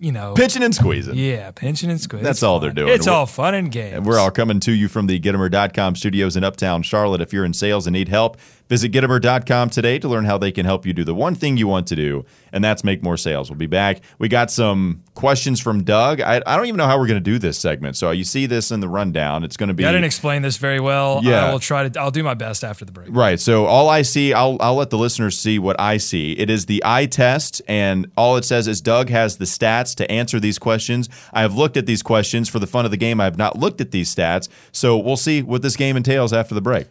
You 0.01 0.11
know, 0.11 0.33
pitching 0.33 0.63
and 0.63 0.75
squeezing. 0.75 1.15
yeah, 1.15 1.51
pinching 1.51 1.89
and 1.89 2.01
squeezing. 2.01 2.25
That's 2.25 2.39
It's 2.39 2.43
all 2.43 2.59
fun. 2.59 2.61
they're 2.63 2.73
doing. 2.85 2.93
It's 2.93 3.05
We're- 3.07 3.15
all 3.15 3.25
fun 3.25 3.53
and 3.55 3.71
games. 3.71 3.95
And 3.95 4.05
we're 4.05 4.19
all 4.19 4.29
coming 4.29 4.59
to 4.59 4.73
you 4.73 4.89
from 4.89 5.07
the 5.07 5.17
Gitomer.com 5.17 5.95
studios 5.95 6.35
in 6.35 6.43
Uptown 6.43 6.81
Charlotte. 6.83 7.21
If 7.21 7.31
you're 7.31 7.45
in 7.45 7.53
sales 7.53 7.87
and 7.87 7.93
need 7.93 8.09
help, 8.09 8.35
visit 8.71 8.93
Gitomer.com 8.93 9.69
today 9.69 9.99
to 9.99 10.07
learn 10.07 10.23
how 10.23 10.37
they 10.37 10.49
can 10.49 10.65
help 10.65 10.85
you 10.85 10.93
do 10.93 11.03
the 11.03 11.13
one 11.13 11.35
thing 11.35 11.57
you 11.57 11.67
want 11.67 11.87
to 11.87 11.95
do, 11.97 12.23
and 12.53 12.63
that's 12.63 12.85
make 12.85 13.03
more 13.03 13.17
sales. 13.17 13.49
We'll 13.49 13.57
be 13.57 13.67
back. 13.67 13.99
We 14.17 14.29
got 14.29 14.49
some 14.49 15.03
questions 15.13 15.59
from 15.59 15.83
Doug. 15.83 16.21
I, 16.21 16.41
I 16.47 16.55
don't 16.55 16.67
even 16.67 16.77
know 16.77 16.87
how 16.87 16.97
we're 16.97 17.07
going 17.07 17.21
to 17.21 17.31
do 17.31 17.37
this 17.37 17.59
segment. 17.59 17.97
So 17.97 18.11
you 18.11 18.23
see 18.23 18.45
this 18.45 18.71
in 18.71 18.79
the 18.79 18.87
rundown. 18.87 19.43
It's 19.43 19.57
going 19.57 19.67
to 19.67 19.73
be. 19.73 19.83
Yeah, 19.83 19.89
I 19.89 19.91
didn't 19.91 20.05
explain 20.05 20.41
this 20.41 20.55
very 20.55 20.79
well. 20.79 21.19
Yeah. 21.21 21.47
I 21.47 21.51
will 21.51 21.59
try 21.59 21.89
to. 21.89 21.99
I'll 21.99 22.11
do 22.11 22.23
my 22.23 22.33
best 22.33 22.63
after 22.63 22.85
the 22.85 22.93
break. 22.93 23.09
Right. 23.11 23.41
So 23.41 23.65
all 23.65 23.89
I 23.89 24.03
see, 24.03 24.31
I'll 24.31 24.55
I'll 24.61 24.75
let 24.75 24.89
the 24.89 24.97
listeners 24.97 25.37
see 25.37 25.59
what 25.59 25.77
I 25.77 25.97
see. 25.97 26.31
It 26.39 26.49
is 26.49 26.67
the 26.67 26.81
eye 26.85 27.07
test, 27.07 27.61
and 27.67 28.09
all 28.15 28.37
it 28.37 28.45
says 28.45 28.69
is 28.69 28.79
Doug 28.79 29.09
has 29.09 29.35
the 29.35 29.45
stats 29.45 29.93
to 29.95 30.09
answer 30.09 30.39
these 30.39 30.57
questions. 30.57 31.09
I 31.33 31.41
have 31.41 31.55
looked 31.55 31.75
at 31.75 31.87
these 31.87 32.01
questions 32.01 32.47
for 32.47 32.59
the 32.59 32.67
fun 32.67 32.85
of 32.85 32.91
the 32.91 32.97
game. 32.97 33.19
I 33.19 33.25
have 33.25 33.37
not 33.37 33.59
looked 33.59 33.81
at 33.81 33.91
these 33.91 34.15
stats, 34.15 34.47
so 34.71 34.97
we'll 34.97 35.17
see 35.17 35.41
what 35.41 35.61
this 35.61 35.75
game 35.75 35.97
entails 35.97 36.31
after 36.31 36.55
the 36.55 36.61
break. 36.61 36.87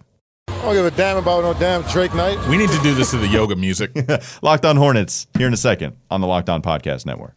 I 0.70 0.72
don't 0.74 0.84
give 0.84 0.94
a 0.94 0.96
damn 0.96 1.16
about 1.16 1.42
no 1.42 1.52
damn 1.52 1.82
Drake 1.90 2.14
night. 2.14 2.38
We 2.48 2.56
need 2.56 2.70
to 2.70 2.78
do 2.78 2.94
this 2.94 3.10
to 3.10 3.16
the 3.16 3.26
yoga 3.26 3.56
music. 3.56 3.90
Locked 4.42 4.64
on 4.64 4.76
Hornets 4.76 5.26
here 5.36 5.48
in 5.48 5.52
a 5.52 5.56
second 5.56 5.96
on 6.12 6.20
the 6.20 6.28
Locked 6.28 6.48
On 6.48 6.62
Podcast 6.62 7.06
Network. 7.06 7.34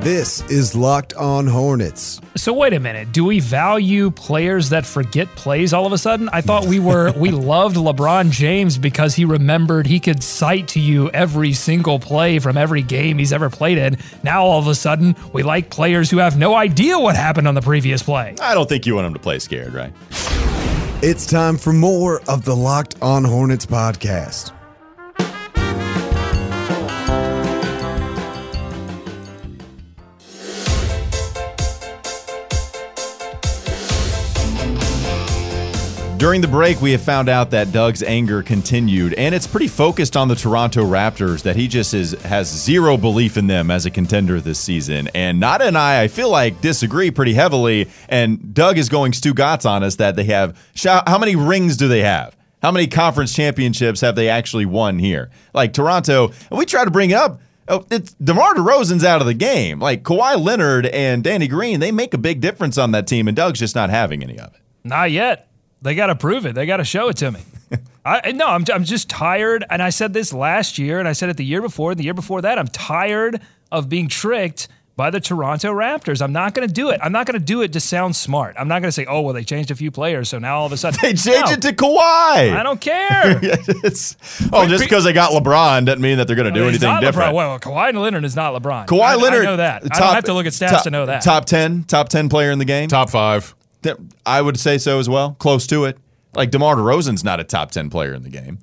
This 0.00 0.42
is 0.48 0.76
Locked 0.76 1.12
On 1.14 1.44
Hornets. 1.48 2.20
So 2.36 2.52
wait 2.52 2.72
a 2.72 2.78
minute. 2.78 3.10
Do 3.10 3.24
we 3.24 3.40
value 3.40 4.12
players 4.12 4.68
that 4.70 4.86
forget 4.86 5.26
plays 5.34 5.72
all 5.72 5.86
of 5.86 5.92
a 5.92 5.98
sudden? 5.98 6.28
I 6.32 6.40
thought 6.40 6.66
we 6.66 6.78
were 6.78 7.10
we 7.16 7.32
loved 7.32 7.74
LeBron 7.74 8.30
James 8.30 8.78
because 8.78 9.16
he 9.16 9.24
remembered 9.24 9.88
he 9.88 9.98
could 9.98 10.22
cite 10.22 10.68
to 10.68 10.80
you 10.80 11.10
every 11.10 11.52
single 11.52 11.98
play 11.98 12.38
from 12.38 12.56
every 12.56 12.80
game 12.80 13.18
he's 13.18 13.32
ever 13.32 13.50
played 13.50 13.76
in. 13.76 13.98
Now 14.22 14.44
all 14.44 14.60
of 14.60 14.68
a 14.68 14.74
sudden 14.76 15.16
we 15.32 15.42
like 15.42 15.68
players 15.68 16.12
who 16.12 16.18
have 16.18 16.38
no 16.38 16.54
idea 16.54 16.96
what 16.96 17.16
happened 17.16 17.48
on 17.48 17.56
the 17.56 17.60
previous 17.62 18.00
play. 18.00 18.36
I 18.40 18.54
don't 18.54 18.68
think 18.68 18.86
you 18.86 18.94
want 18.94 19.08
him 19.08 19.14
to 19.14 19.20
play 19.20 19.40
scared, 19.40 19.74
right? 19.74 19.92
It's 21.02 21.26
time 21.26 21.58
for 21.58 21.72
more 21.72 22.22
of 22.28 22.44
the 22.44 22.54
Locked 22.54 22.94
On 23.02 23.24
Hornets 23.24 23.66
podcast. 23.66 24.52
During 36.18 36.40
the 36.40 36.48
break, 36.48 36.80
we 36.82 36.90
have 36.90 37.00
found 37.00 37.28
out 37.28 37.52
that 37.52 37.70
Doug's 37.70 38.02
anger 38.02 38.42
continued, 38.42 39.14
and 39.14 39.32
it's 39.32 39.46
pretty 39.46 39.68
focused 39.68 40.16
on 40.16 40.26
the 40.26 40.34
Toronto 40.34 40.82
Raptors. 40.82 41.42
That 41.42 41.54
he 41.54 41.68
just 41.68 41.94
is 41.94 42.10
has 42.22 42.48
zero 42.48 42.96
belief 42.96 43.36
in 43.36 43.46
them 43.46 43.70
as 43.70 43.86
a 43.86 43.90
contender 43.90 44.40
this 44.40 44.58
season. 44.58 45.08
And 45.14 45.38
Nada 45.38 45.66
and 45.66 45.78
I, 45.78 46.02
I 46.02 46.08
feel 46.08 46.28
like, 46.28 46.60
disagree 46.60 47.12
pretty 47.12 47.34
heavily. 47.34 47.88
And 48.08 48.52
Doug 48.52 48.78
is 48.78 48.88
going 48.88 49.12
Stugotz 49.12 49.64
on 49.64 49.84
us 49.84 49.94
that 49.96 50.16
they 50.16 50.24
have. 50.24 50.58
How 50.84 51.18
many 51.18 51.36
rings 51.36 51.76
do 51.76 51.86
they 51.86 52.02
have? 52.02 52.36
How 52.62 52.72
many 52.72 52.88
conference 52.88 53.32
championships 53.32 54.00
have 54.00 54.16
they 54.16 54.28
actually 54.28 54.66
won 54.66 54.98
here? 54.98 55.30
Like 55.54 55.72
Toronto, 55.72 56.32
and 56.50 56.58
we 56.58 56.64
try 56.64 56.84
to 56.84 56.90
bring 56.90 57.12
up. 57.12 57.40
Oh, 57.68 57.86
it's 57.92 58.14
DeMar 58.14 58.54
DeRozan's 58.54 59.04
out 59.04 59.20
of 59.20 59.28
the 59.28 59.34
game. 59.34 59.78
Like 59.78 60.02
Kawhi 60.02 60.42
Leonard 60.42 60.86
and 60.86 61.22
Danny 61.22 61.46
Green, 61.46 61.78
they 61.78 61.92
make 61.92 62.12
a 62.12 62.18
big 62.18 62.40
difference 62.40 62.76
on 62.76 62.90
that 62.90 63.06
team, 63.06 63.28
and 63.28 63.36
Doug's 63.36 63.60
just 63.60 63.76
not 63.76 63.88
having 63.88 64.24
any 64.24 64.36
of 64.36 64.52
it. 64.52 64.60
Not 64.82 65.12
yet. 65.12 65.47
They 65.82 65.94
got 65.94 66.06
to 66.08 66.14
prove 66.16 66.44
it. 66.46 66.54
They 66.54 66.66
got 66.66 66.78
to 66.78 66.84
show 66.84 67.08
it 67.08 67.16
to 67.18 67.30
me. 67.30 67.40
I 68.04 68.32
no, 68.32 68.46
I'm 68.46 68.64
I'm 68.72 68.84
just 68.84 69.08
tired 69.10 69.64
and 69.68 69.82
I 69.82 69.90
said 69.90 70.12
this 70.14 70.32
last 70.32 70.78
year 70.78 70.98
and 70.98 71.06
I 71.06 71.12
said 71.12 71.28
it 71.28 71.36
the 71.36 71.44
year 71.44 71.60
before 71.60 71.90
and 71.92 72.00
the 72.00 72.04
year 72.04 72.14
before 72.14 72.40
that. 72.42 72.58
I'm 72.58 72.68
tired 72.68 73.40
of 73.70 73.88
being 73.88 74.08
tricked 74.08 74.68
by 74.96 75.10
the 75.10 75.20
Toronto 75.20 75.72
Raptors. 75.72 76.20
I'm 76.22 76.32
not 76.32 76.54
going 76.54 76.66
to 76.66 76.72
do 76.74 76.88
it. 76.88 76.98
I'm 77.02 77.12
not 77.12 77.26
going 77.26 77.38
to 77.38 77.44
do 77.44 77.60
it 77.62 77.74
to 77.74 77.80
sound 77.80 78.16
smart. 78.16 78.56
I'm 78.58 78.66
not 78.66 78.80
going 78.80 78.88
to 78.88 78.92
say, 78.92 79.04
"Oh, 79.04 79.20
well, 79.20 79.34
they 79.34 79.44
changed 79.44 79.70
a 79.70 79.76
few 79.76 79.90
players, 79.92 80.28
so 80.28 80.38
now 80.40 80.58
all 80.58 80.66
of 80.66 80.72
a 80.72 80.76
sudden 80.76 80.98
They 81.02 81.10
changed 81.12 81.26
No, 81.46 81.52
it 81.52 81.62
to 81.62 81.72
Kawhi. 81.72 82.52
I 82.56 82.62
don't 82.64 82.80
care. 82.80 83.38
It's- 83.42 84.16
oh, 84.52 84.66
just 84.66 84.82
because 84.82 85.04
they 85.04 85.12
got 85.12 85.30
LeBron 85.32 85.84
doesn't 85.84 86.00
mean 86.02 86.16
that 86.18 86.26
they're 86.26 86.34
going 86.36 86.52
to 86.52 86.58
do 86.58 86.64
He's 86.64 86.70
anything 86.82 86.88
not 86.88 87.00
different. 87.02 87.32
LeBron. 87.32 87.34
Well, 87.34 87.58
Kawhi 87.60 87.94
Leonard 87.94 88.24
is 88.24 88.34
not 88.34 88.60
LeBron. 88.60 88.86
Kawhi 88.86 89.02
I, 89.02 89.14
Leonard, 89.16 89.42
I 89.42 89.44
know 89.44 89.56
that. 89.58 89.84
I 89.84 89.88
top- 89.88 89.98
don't 89.98 90.14
have 90.14 90.24
to 90.24 90.32
look 90.34 90.46
at 90.46 90.52
stats 90.52 90.70
top- 90.70 90.82
to 90.84 90.90
know 90.90 91.06
that. 91.06 91.22
Top 91.22 91.44
ten, 91.44 91.84
top 91.84 92.08
ten 92.08 92.28
player 92.28 92.50
in 92.50 92.58
the 92.58 92.64
game. 92.64 92.88
Top 92.88 93.10
five. 93.10 93.54
I 94.26 94.42
would 94.42 94.58
say 94.58 94.78
so 94.78 94.98
as 94.98 95.08
well. 95.08 95.34
Close 95.38 95.66
to 95.68 95.84
it. 95.84 95.98
Like 96.34 96.50
Demar 96.50 96.76
Derozan's 96.76 97.24
not 97.24 97.40
a 97.40 97.44
top 97.44 97.70
ten 97.70 97.90
player 97.90 98.14
in 98.14 98.22
the 98.22 98.30
game. 98.30 98.58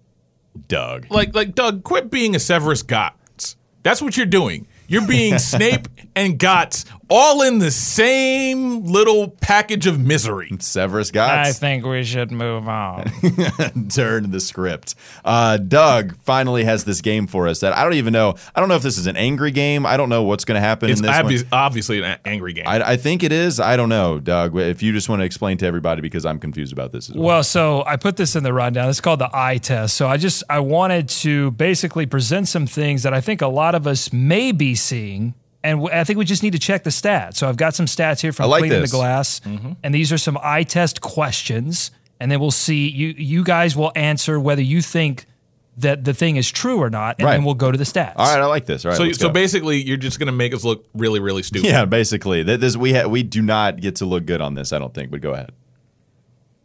Doug. 0.67 1.08
Like, 1.10 1.36
like 1.36 1.56
Doug, 1.56 1.84
quit 1.84 2.10
being 2.10 2.36
a 2.36 2.39
Severus 2.39 2.82
Gotts. 2.82 3.58
That's 3.84 4.01
what 4.01 4.17
you're 4.17 4.25
doing. 4.25 4.67
You're 4.88 5.08
being 5.08 5.38
Snape 5.39 5.88
and 6.15 6.39
Gotts 6.39 6.86
all 7.09 7.41
in 7.43 7.59
the 7.59 7.71
same 7.71 8.83
little 8.85 9.29
package 9.29 9.85
of 9.87 9.99
misery. 9.99 10.49
Severus 10.59 11.11
got 11.11 11.29
I 11.45 11.51
think 11.51 11.85
we 11.85 12.03
should 12.03 12.31
move 12.31 12.67
on. 12.67 13.05
Turn 13.89 14.31
the 14.31 14.39
script. 14.39 14.95
Uh, 15.23 15.57
Doug 15.57 16.17
finally 16.23 16.63
has 16.63 16.83
this 16.83 17.01
game 17.01 17.27
for 17.27 17.47
us 17.47 17.59
that 17.59 17.73
I 17.73 17.83
don't 17.83 17.93
even 17.93 18.13
know. 18.13 18.35
I 18.55 18.59
don't 18.59 18.69
know 18.69 18.75
if 18.75 18.83
this 18.83 18.97
is 18.97 19.07
an 19.07 19.17
angry 19.17 19.51
game. 19.51 19.85
I 19.85 19.97
don't 19.97 20.09
know 20.09 20.23
what's 20.23 20.45
going 20.45 20.55
to 20.55 20.61
happen 20.61 20.89
It's 20.89 20.99
in 20.99 21.05
this 21.05 21.21
one. 21.23 21.31
obvi- 21.31 21.47
obviously 21.51 22.01
an 22.01 22.17
angry 22.25 22.53
game. 22.53 22.65
I, 22.67 22.91
I 22.91 22.97
think 22.97 23.23
it 23.23 23.31
is. 23.31 23.59
I 23.59 23.77
don't 23.77 23.89
know, 23.89 24.19
Doug. 24.19 24.57
If 24.57 24.81
you 24.81 24.91
just 24.91 25.09
want 25.09 25.21
to 25.21 25.25
explain 25.25 25.57
to 25.59 25.65
everybody 25.65 26.01
because 26.01 26.25
I'm 26.25 26.39
confused 26.39 26.73
about 26.73 26.91
this 26.91 27.09
as 27.09 27.15
well. 27.15 27.25
Well, 27.25 27.43
so 27.43 27.83
I 27.85 27.97
put 27.97 28.17
this 28.17 28.35
in 28.35 28.43
the 28.43 28.53
rundown. 28.53 28.89
It's 28.89 29.01
called 29.01 29.19
the 29.19 29.29
eye 29.33 29.57
test. 29.57 29.95
So 29.95 30.07
I 30.07 30.17
just 30.17 30.43
I 30.49 30.59
wanted 30.59 31.09
to 31.09 31.51
basically 31.51 32.05
present 32.05 32.47
some 32.47 32.65
things 32.67 33.03
that 33.03 33.13
I 33.13 33.21
think 33.21 33.41
a 33.41 33.47
lot 33.47 33.75
of 33.75 33.85
us 33.87 34.11
may 34.11 34.51
be 34.51 34.75
seeing, 34.75 35.33
and 35.65 35.80
w- 35.82 35.99
I 35.99 36.04
think 36.04 36.17
we 36.19 36.25
just 36.25 36.43
need 36.43 36.54
to 36.54 36.60
check 36.60 36.84
the 36.84 36.89
stats. 36.89 37.36
So 37.38 37.49
I've 37.49 37.58
got 37.58 37.75
some 37.75 37.86
stats 37.88 38.21
here 38.21 38.32
from 38.32 38.45
I 38.45 38.47
like 38.47 38.60
cleaning 38.62 38.82
this. 38.82 38.91
the 38.91 38.97
glass, 38.97 39.39
mm-hmm. 39.41 39.73
and 39.84 39.93
these 39.93 40.12
are 40.13 40.17
some 40.17 40.38
eye 40.41 40.63
test 40.63 41.01
questions, 41.01 41.91
and 42.19 42.32
then 42.32 42.39
we'll 42.39 42.51
see. 42.51 42.88
You 42.89 43.13
you 43.17 43.43
guys 43.43 43.75
will 43.75 43.91
answer 43.95 44.39
whether 44.39 44.62
you 44.62 44.82
think 44.82 45.25
that 45.78 46.06
the 46.06 46.13
thing 46.13 46.38
is 46.38 46.49
true 46.49 46.78
or 46.82 46.89
not, 46.89 47.17
and 47.19 47.25
Right. 47.25 47.34
then 47.34 47.43
we'll 47.43 47.54
go 47.54 47.69
to 47.69 47.78
the 47.78 47.84
stats. 47.84 48.13
All 48.15 48.25
right, 48.34 48.41
I 48.41 48.45
like 48.45 48.65
this. 48.65 48.86
All 48.86 48.91
right, 48.91 48.97
so, 48.97 49.04
let's 49.04 49.19
so 49.19 49.28
go. 49.28 49.34
basically, 49.34 49.84
you're 49.84 49.97
just 49.97 50.19
going 50.19 50.28
to 50.28 50.32
make 50.32 50.54
us 50.54 50.63
look 50.63 50.86
really, 50.93 51.19
really 51.19 51.43
stupid. 51.43 51.67
yeah, 51.67 51.84
basically, 51.84 52.43
this 52.43 52.78
we 52.78 52.93
ha- 52.93 53.08
we 53.08 53.23
do 53.23 53.41
not 53.41 53.82
get 53.82 53.97
to 53.97 54.06
look 54.06 54.25
good 54.25 54.39
on 54.39 54.54
this. 54.56 54.71
I 54.71 54.80
don't 54.80 54.93
think. 54.93 55.12
But 55.12 55.19
go 55.19 55.34
ahead. 55.34 55.51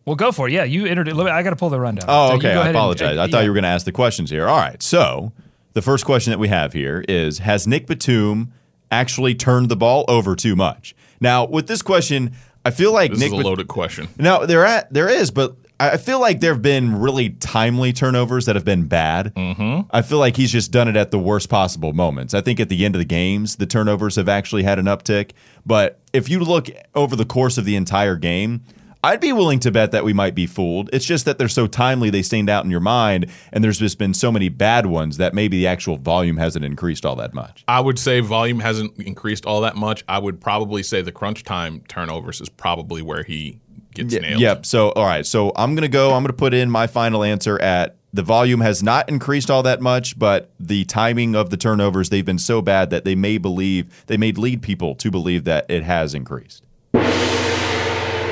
We'll 0.06 0.16
go 0.16 0.32
for 0.32 0.48
it. 0.48 0.52
Yeah, 0.52 0.64
you 0.64 0.86
entered 0.86 1.08
it. 1.08 1.14
Let 1.16 1.24
me- 1.24 1.30
I 1.30 1.42
got 1.42 1.50
to 1.50 1.56
pull 1.56 1.70
the 1.70 1.78
rundown. 1.80 2.06
Oh, 2.08 2.30
So 2.30 2.36
okay. 2.36 2.48
I 2.48 2.52
ahead 2.52 2.66
and- 2.68 2.76
apologize. 2.76 3.18
I 3.18 3.26
thought 3.26 3.38
yeah. 3.38 3.42
you 3.42 3.50
were 3.50 3.54
going 3.54 3.64
to 3.64 3.68
ask 3.68 3.84
the 3.84 3.92
questions 3.92 4.30
here. 4.30 4.48
All 4.48 4.56
right. 4.56 4.82
So 4.82 5.32
the 5.74 5.82
first 5.82 6.04
question 6.04 6.30
that 6.30 6.38
we 6.38 6.48
have 6.48 6.72
here 6.72 7.04
is: 7.08 7.38
Has 7.40 7.66
Nick 7.66 7.86
Batum 7.86 8.52
actually 8.90 9.34
turned 9.34 9.68
the 9.68 9.76
ball 9.76 10.04
over 10.08 10.34
too 10.36 10.56
much? 10.56 10.94
Now, 11.20 11.46
with 11.46 11.66
this 11.66 11.82
question, 11.82 12.32
I 12.64 12.70
feel 12.70 12.92
like 12.92 13.10
This 13.10 13.20
Nick. 13.20 13.32
is 13.32 13.38
a 13.38 13.42
loaded 13.42 13.68
question. 13.68 14.08
No, 14.18 14.46
there 14.46 14.64
at 14.64 14.92
there 14.92 15.08
is, 15.08 15.30
but 15.30 15.56
I 15.78 15.90
I 15.92 15.96
feel 15.96 16.20
like 16.20 16.40
there 16.40 16.52
have 16.52 16.60
been 16.62 17.00
really 17.00 17.30
timely 17.30 17.92
turnovers 17.92 18.44
that 18.46 18.54
have 18.54 18.64
been 18.66 18.86
bad. 18.86 19.34
Mm-hmm. 19.34 19.88
I 19.90 20.02
feel 20.02 20.18
like 20.18 20.36
he's 20.36 20.52
just 20.52 20.70
done 20.70 20.88
it 20.88 20.96
at 20.96 21.10
the 21.10 21.18
worst 21.18 21.48
possible 21.48 21.92
moments. 21.94 22.34
I 22.34 22.40
think 22.42 22.60
at 22.60 22.68
the 22.68 22.84
end 22.84 22.94
of 22.94 22.98
the 22.98 23.04
games, 23.06 23.56
the 23.56 23.66
turnovers 23.66 24.16
have 24.16 24.28
actually 24.28 24.62
had 24.62 24.78
an 24.78 24.84
uptick. 24.86 25.30
But 25.64 25.98
if 26.12 26.28
you 26.28 26.40
look 26.40 26.68
over 26.94 27.16
the 27.16 27.24
course 27.24 27.56
of 27.56 27.64
the 27.64 27.76
entire 27.76 28.16
game, 28.16 28.62
I'd 29.02 29.20
be 29.20 29.32
willing 29.32 29.60
to 29.60 29.70
bet 29.70 29.92
that 29.92 30.04
we 30.04 30.12
might 30.12 30.34
be 30.34 30.46
fooled. 30.46 30.90
It's 30.92 31.06
just 31.06 31.24
that 31.24 31.38
they're 31.38 31.48
so 31.48 31.66
timely, 31.66 32.10
they 32.10 32.22
stand 32.22 32.50
out 32.50 32.64
in 32.64 32.70
your 32.70 32.80
mind, 32.80 33.26
and 33.52 33.64
there's 33.64 33.78
just 33.78 33.98
been 33.98 34.12
so 34.12 34.30
many 34.30 34.50
bad 34.50 34.86
ones 34.86 35.16
that 35.16 35.32
maybe 35.32 35.58
the 35.58 35.66
actual 35.66 35.96
volume 35.96 36.36
hasn't 36.36 36.64
increased 36.64 37.06
all 37.06 37.16
that 37.16 37.32
much. 37.32 37.64
I 37.66 37.80
would 37.80 37.98
say 37.98 38.20
volume 38.20 38.60
hasn't 38.60 38.98
increased 38.98 39.46
all 39.46 39.62
that 39.62 39.76
much. 39.76 40.04
I 40.06 40.18
would 40.18 40.40
probably 40.40 40.82
say 40.82 41.00
the 41.00 41.12
crunch 41.12 41.44
time 41.44 41.82
turnovers 41.88 42.40
is 42.42 42.50
probably 42.50 43.00
where 43.00 43.22
he 43.22 43.58
gets 43.94 44.12
nailed. 44.12 44.40
Yep. 44.40 44.66
So, 44.66 44.90
all 44.90 45.06
right. 45.06 45.24
So 45.24 45.52
I'm 45.56 45.74
going 45.74 45.82
to 45.82 45.88
go, 45.88 46.12
I'm 46.12 46.22
going 46.22 46.26
to 46.26 46.32
put 46.34 46.52
in 46.52 46.70
my 46.70 46.86
final 46.86 47.24
answer 47.24 47.60
at 47.60 47.96
the 48.12 48.22
volume 48.22 48.60
has 48.60 48.82
not 48.82 49.08
increased 49.08 49.50
all 49.50 49.62
that 49.62 49.80
much, 49.80 50.18
but 50.18 50.50
the 50.58 50.84
timing 50.84 51.34
of 51.36 51.50
the 51.50 51.56
turnovers, 51.56 52.10
they've 52.10 52.24
been 52.24 52.38
so 52.38 52.60
bad 52.60 52.90
that 52.90 53.04
they 53.04 53.14
may 53.14 53.38
believe, 53.38 54.04
they 54.06 54.16
may 54.16 54.32
lead 54.32 54.62
people 54.62 54.94
to 54.96 55.10
believe 55.10 55.44
that 55.44 55.66
it 55.70 55.84
has 55.84 56.12
increased. 56.12 56.64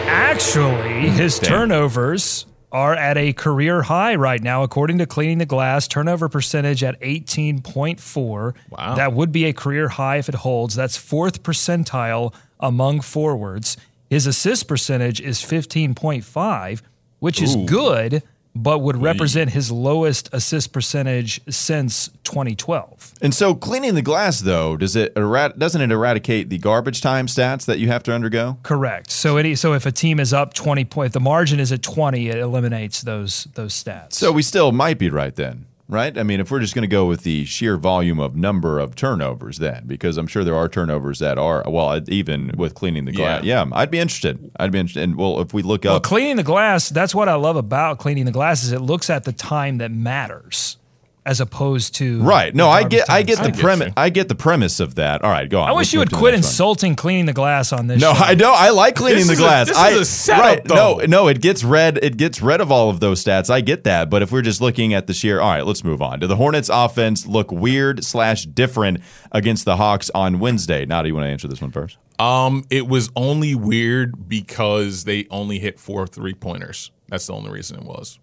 Actually, 0.09 1.11
hmm. 1.11 1.17
his 1.17 1.39
turnovers 1.39 2.47
are 2.73 2.95
at 2.95 3.17
a 3.17 3.33
career 3.33 3.83
high 3.83 4.15
right 4.15 4.43
now, 4.43 4.63
according 4.63 4.99
to 4.99 5.07
Cleaning 5.07 5.39
the 5.39 5.47
Glass. 5.47 5.89
Turnover 5.89 6.29
percentage 6.29 6.83
at 6.83 7.01
18.4. 7.01 8.55
Wow. 8.71 8.95
That 8.95 9.13
would 9.13 9.33
be 9.33 9.45
a 9.45 9.53
career 9.53 9.89
high 9.89 10.17
if 10.17 10.29
it 10.29 10.35
holds. 10.35 10.75
That's 10.75 10.97
fourth 10.97 11.43
percentile 11.43 12.35
among 12.61 13.01
forwards. 13.01 13.77
His 14.11 14.27
assist 14.27 14.69
percentage 14.69 15.21
is 15.21 15.41
15.5, 15.41 16.83
which 17.19 17.43
is 17.43 17.57
good, 17.67 18.23
but 18.63 18.81
would 18.81 18.97
represent 18.97 19.51
his 19.51 19.71
lowest 19.71 20.29
assist 20.33 20.73
percentage 20.73 21.41
since 21.49 22.09
2012. 22.25 23.15
And 23.23 23.33
so, 23.33 23.55
cleaning 23.55 23.95
the 23.95 24.03
glass, 24.03 24.41
though, 24.41 24.77
does 24.77 24.97
it 24.97 25.15
doesn't 25.15 25.81
it 25.81 25.93
eradicate 25.93 26.49
the 26.49 26.59
garbage 26.59 27.01
time 27.01 27.29
stats 27.29 27.67
that 27.67 27.79
you 27.79 27.87
have 27.87 28.03
to 28.05 28.13
undergo? 28.13 28.59
Correct. 28.65 29.11
So 29.11 29.37
any 29.37 29.55
so 29.55 29.75
if 29.75 29.87
a 29.87 29.93
team 29.93 30.19
is 30.19 30.33
up 30.33 30.55
20 30.55 30.85
point, 30.87 31.07
if 31.09 31.13
the 31.13 31.21
margin 31.21 31.61
is 31.61 31.71
at 31.71 31.83
20, 31.83 32.29
it 32.29 32.37
eliminates 32.37 33.03
those 33.03 33.47
those 33.55 33.73
stats. 33.73 34.15
So 34.15 34.33
we 34.33 34.43
still 34.43 34.73
might 34.73 34.99
be 34.99 35.09
right 35.09 35.35
then, 35.35 35.67
right? 35.89 36.17
I 36.17 36.23
mean, 36.23 36.41
if 36.41 36.51
we're 36.51 36.61
just 36.61 36.75
going 36.75 36.83
to 36.83 36.89
go 36.89 37.07
with 37.07 37.23
the 37.23 37.45
sheer 37.45 37.77
volume 37.77 38.19
of 38.19 38.37
number 38.37 38.79
of 38.79 38.95
turnovers, 38.95 39.59
then 39.59 39.85
because 39.87 40.17
I'm 40.17 40.27
sure 40.27 40.45
there 40.45 40.57
are 40.57 40.69
turnovers 40.69 41.19
that 41.19 41.39
are 41.39 41.65
well, 41.67 42.01
even 42.09 42.53
with 42.57 42.75
cleaning 42.75 43.05
the 43.05 43.13
glass. 43.13 43.45
Yeah, 43.45 43.67
I'd 43.73 43.91
be 43.91 43.99
interested. 43.99 44.51
I'd 44.59 44.73
be 44.73 44.79
interested. 44.79 45.03
And 45.03 45.17
well, 45.17 45.41
if 45.41 45.53
we 45.53 45.63
look 45.63 45.85
up 45.85 45.91
Well, 45.91 45.97
up, 45.97 46.03
cleaning 46.05 46.37
the 46.37 46.43
glass, 46.43 46.89
that's 46.89 47.15
what 47.15 47.29
I 47.29 47.35
love 47.35 47.57
about 47.57 47.99
cleaning 47.99 48.25
the 48.25 48.33
glass 48.33 48.65
is 48.65 48.73
it 48.73 48.81
looks 48.81 49.11
at 49.11 49.25
the 49.25 49.33
time 49.33 49.79
that 49.79 49.91
matters 49.91 50.78
as 51.29 51.41
opposed 51.41 51.95
to 51.97 52.23
right? 52.23 52.55
No, 52.55 52.65
the 52.65 52.71
I 52.71 52.83
get, 52.85 53.11
I 53.11 53.23
get 53.23 53.43
the 53.43 53.53
premise. 53.53 53.93
I 53.97 54.09
get 54.09 54.29
the 54.29 54.35
premise 54.35 54.81
of 54.81 54.95
that. 54.95 55.23
All 55.23 55.31
right, 55.31 55.49
go 55.49 55.61
on. 55.61 55.69
I 55.69 55.73
wish 55.73 55.93
you 55.93 55.99
would 55.99 56.11
quit 56.11 56.33
insulting 56.35 56.97
cleaning 56.97 57.27
the 57.27 57.33
glass 57.35 57.73
on 57.73 57.87
this 57.87 58.01
No, 58.01 58.15
show. 58.15 58.25
I 58.25 58.35
know. 58.35 58.53
I 58.53 58.71
like 58.71 58.95
cleaning 58.97 59.19
This 59.19 59.27
the 59.27 59.33
is 59.35 59.39
a- 59.39 59.43
glass. 59.43 59.69
this 59.69 59.77
I, 59.77 59.91
is 59.91 60.01
a 60.01 60.05
setup, 60.07 60.43
right, 60.45 60.67
No, 60.67 60.97
no, 61.07 61.29
it 61.29 61.41
gets 61.43 61.63
red. 61.63 61.99
It 62.03 62.17
gets 62.17 62.41
rid 62.41 62.61
of 62.63 62.73
all 62.73 62.89
of 62.91 63.01
those 63.01 63.23
stats. 63.23 63.51
I 63.51 63.61
get 63.61 63.85
that. 63.85 64.09
But 64.11 64.23
if 64.23 64.33
we're 64.33 64.43
just 64.43 64.61
looking 64.63 64.95
at 64.95 65.07
the 65.07 65.13
sheer, 65.13 65.39
all 65.41 65.51
right, 65.51 65.67
let's 65.67 65.85
move 65.85 66.01
on. 66.01 66.19
Do 66.19 66.27
the 66.27 66.37
Hornets' 66.37 66.71
offense 66.73 67.27
look 67.27 67.53
weird 67.53 68.05
slash 68.05 68.45
different 68.47 69.01
against 69.31 69.67
the 69.67 69.77
Hawks 69.77 70.11
on 70.15 70.39
Wednesday? 70.39 70.87
Now, 70.87 71.03
do 71.03 71.09
you 71.09 71.15
want 71.15 71.27
to 71.27 71.31
answer 71.31 71.47
this 71.47 71.61
one 71.61 71.71
first? 71.73 71.99
Um, 72.19 72.65
it 72.71 72.89
was 72.89 73.11
only 73.15 73.55
weird 73.55 74.29
because 74.29 75.05
they 75.05 75.27
only 75.31 75.59
hit 75.59 75.79
four 75.79 76.07
three 76.07 76.35
pointers. 76.35 76.91
That's 77.09 77.27
the 77.27 77.35
only 77.35 77.51
reason 77.51 77.79
it 77.79 77.85
was. 77.85 78.19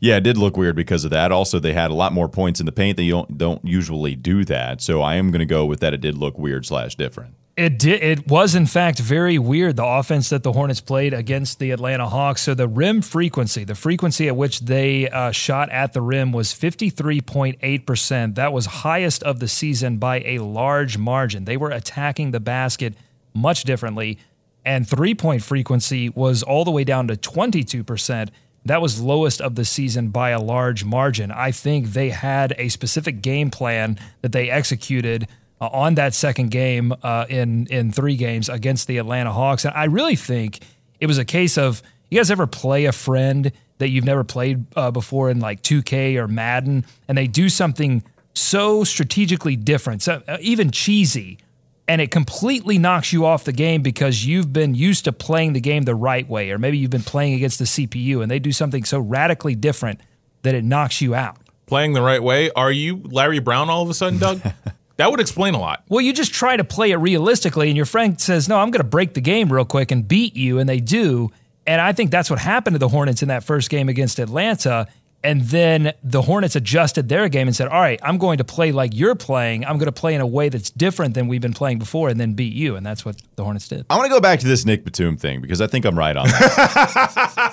Yeah, 0.00 0.16
it 0.16 0.22
did 0.22 0.38
look 0.38 0.56
weird 0.56 0.76
because 0.76 1.04
of 1.04 1.10
that. 1.10 1.32
Also, 1.32 1.58
they 1.58 1.72
had 1.72 1.90
a 1.90 1.94
lot 1.94 2.12
more 2.12 2.28
points 2.28 2.60
in 2.60 2.66
the 2.66 2.72
paint. 2.72 2.96
They 2.96 3.08
don't, 3.08 3.36
don't 3.36 3.64
usually 3.64 4.14
do 4.14 4.44
that. 4.44 4.80
So 4.80 5.02
I 5.02 5.16
am 5.16 5.30
going 5.32 5.40
to 5.40 5.46
go 5.46 5.66
with 5.66 5.80
that. 5.80 5.92
It 5.92 6.00
did 6.00 6.16
look 6.16 6.38
weird 6.38 6.66
slash 6.66 6.94
different. 6.94 7.34
It 7.56 7.80
did. 7.80 8.00
It 8.00 8.28
was 8.28 8.54
in 8.54 8.66
fact 8.66 9.00
very 9.00 9.36
weird 9.36 9.74
the 9.74 9.84
offense 9.84 10.28
that 10.28 10.44
the 10.44 10.52
Hornets 10.52 10.80
played 10.80 11.12
against 11.12 11.58
the 11.58 11.72
Atlanta 11.72 12.08
Hawks. 12.08 12.42
So 12.42 12.54
the 12.54 12.68
rim 12.68 13.02
frequency, 13.02 13.64
the 13.64 13.74
frequency 13.74 14.28
at 14.28 14.36
which 14.36 14.60
they 14.60 15.10
uh, 15.10 15.32
shot 15.32 15.68
at 15.70 15.92
the 15.92 16.00
rim 16.00 16.30
was 16.30 16.52
fifty 16.52 16.88
three 16.88 17.20
point 17.20 17.58
eight 17.60 17.84
percent. 17.84 18.36
That 18.36 18.52
was 18.52 18.66
highest 18.66 19.24
of 19.24 19.40
the 19.40 19.48
season 19.48 19.98
by 19.98 20.20
a 20.20 20.38
large 20.38 20.98
margin. 20.98 21.46
They 21.46 21.56
were 21.56 21.72
attacking 21.72 22.30
the 22.30 22.38
basket 22.38 22.94
much 23.34 23.64
differently, 23.64 24.18
and 24.64 24.88
three 24.88 25.16
point 25.16 25.42
frequency 25.42 26.10
was 26.10 26.44
all 26.44 26.64
the 26.64 26.70
way 26.70 26.84
down 26.84 27.08
to 27.08 27.16
twenty 27.16 27.64
two 27.64 27.82
percent. 27.82 28.30
That 28.68 28.82
was 28.82 29.00
lowest 29.00 29.40
of 29.40 29.54
the 29.54 29.64
season 29.64 30.08
by 30.10 30.30
a 30.30 30.40
large 30.40 30.84
margin. 30.84 31.30
I 31.30 31.52
think 31.52 31.88
they 31.88 32.10
had 32.10 32.54
a 32.58 32.68
specific 32.68 33.22
game 33.22 33.50
plan 33.50 33.98
that 34.22 34.32
they 34.32 34.50
executed 34.50 35.26
uh, 35.60 35.68
on 35.72 35.94
that 35.96 36.14
second 36.14 36.50
game 36.50 36.94
uh, 37.02 37.26
in 37.28 37.66
in 37.66 37.92
three 37.92 38.16
games 38.16 38.48
against 38.48 38.86
the 38.86 38.98
Atlanta 38.98 39.32
Hawks, 39.32 39.64
and 39.64 39.74
I 39.74 39.84
really 39.84 40.16
think 40.16 40.60
it 41.00 41.06
was 41.06 41.18
a 41.18 41.24
case 41.24 41.58
of 41.58 41.82
you 42.10 42.18
guys 42.18 42.30
ever 42.30 42.46
play 42.46 42.84
a 42.84 42.92
friend 42.92 43.52
that 43.78 43.88
you've 43.88 44.04
never 44.04 44.24
played 44.24 44.64
uh, 44.76 44.90
before 44.90 45.30
in 45.30 45.40
like 45.40 45.62
2K 45.62 46.16
or 46.16 46.28
Madden, 46.28 46.84
and 47.06 47.16
they 47.16 47.26
do 47.26 47.48
something 47.48 48.02
so 48.34 48.84
strategically 48.84 49.56
different, 49.56 50.02
so 50.02 50.22
uh, 50.28 50.36
even 50.40 50.70
cheesy, 50.70 51.38
and 51.88 52.02
it 52.02 52.10
completely 52.10 52.78
knocks 52.78 53.12
you 53.12 53.24
off 53.24 53.44
the 53.44 53.52
game 53.52 53.80
because 53.80 54.24
you've 54.24 54.52
been 54.52 54.74
used 54.74 55.06
to 55.06 55.12
playing 55.12 55.54
the 55.54 55.60
game 55.60 55.84
the 55.84 55.94
right 55.94 56.28
way, 56.28 56.50
or 56.50 56.58
maybe 56.58 56.76
you've 56.76 56.90
been 56.90 57.02
playing 57.02 57.32
against 57.34 57.58
the 57.58 57.64
CPU, 57.64 58.22
and 58.22 58.30
they 58.30 58.38
do 58.38 58.52
something 58.52 58.84
so 58.84 58.98
radically 58.98 59.54
different 59.54 60.00
that 60.42 60.54
it 60.54 60.62
knocks 60.62 61.00
you 61.00 61.14
out. 61.14 61.38
Playing 61.66 61.94
the 61.94 62.02
right 62.02 62.22
way. 62.22 62.50
Are 62.50 62.70
you 62.70 63.02
Larry 63.04 63.38
Brown 63.38 63.70
all 63.70 63.82
of 63.82 63.90
a 63.90 63.94
sudden, 63.94 64.18
Doug? 64.18 64.40
that 64.96 65.10
would 65.10 65.20
explain 65.20 65.54
a 65.54 65.58
lot. 65.58 65.82
Well, 65.88 66.02
you 66.02 66.12
just 66.12 66.32
try 66.32 66.56
to 66.56 66.64
play 66.64 66.90
it 66.90 66.96
realistically, 66.96 67.68
and 67.68 67.76
your 67.76 67.86
friend 67.86 68.20
says, 68.20 68.48
No, 68.48 68.58
I'm 68.58 68.70
going 68.70 68.82
to 68.82 68.88
break 68.88 69.14
the 69.14 69.20
game 69.20 69.50
real 69.50 69.64
quick 69.64 69.90
and 69.90 70.06
beat 70.06 70.36
you. 70.36 70.58
And 70.58 70.68
they 70.68 70.80
do. 70.80 71.30
And 71.66 71.80
I 71.80 71.92
think 71.92 72.10
that's 72.10 72.30
what 72.30 72.38
happened 72.38 72.74
to 72.74 72.78
the 72.78 72.88
Hornets 72.88 73.22
in 73.22 73.28
that 73.28 73.44
first 73.44 73.68
game 73.68 73.88
against 73.88 74.18
Atlanta. 74.18 74.88
And 75.24 75.42
then 75.42 75.92
the 76.02 76.22
Hornets 76.22 76.54
adjusted 76.54 77.08
their 77.08 77.28
game 77.28 77.48
and 77.48 77.56
said, 77.56 77.68
All 77.68 77.80
right, 77.80 77.98
I'm 78.02 78.18
going 78.18 78.38
to 78.38 78.44
play 78.44 78.70
like 78.70 78.94
you're 78.94 79.16
playing. 79.16 79.64
I'm 79.64 79.76
going 79.78 79.86
to 79.86 79.92
play 79.92 80.14
in 80.14 80.20
a 80.20 80.26
way 80.26 80.48
that's 80.48 80.70
different 80.70 81.14
than 81.14 81.26
we've 81.26 81.40
been 81.40 81.52
playing 81.52 81.80
before 81.80 82.08
and 82.08 82.20
then 82.20 82.34
beat 82.34 82.52
you. 82.52 82.76
And 82.76 82.86
that's 82.86 83.04
what 83.04 83.20
the 83.34 83.42
Hornets 83.42 83.66
did. 83.66 83.84
I 83.90 83.96
want 83.96 84.06
to 84.06 84.14
go 84.14 84.20
back 84.20 84.38
to 84.40 84.46
this 84.46 84.64
Nick 84.64 84.84
Batum 84.84 85.16
thing 85.16 85.40
because 85.40 85.60
I 85.60 85.66
think 85.66 85.84
I'm 85.84 85.98
right 85.98 86.16
on 86.16 86.26
that. 86.26 87.48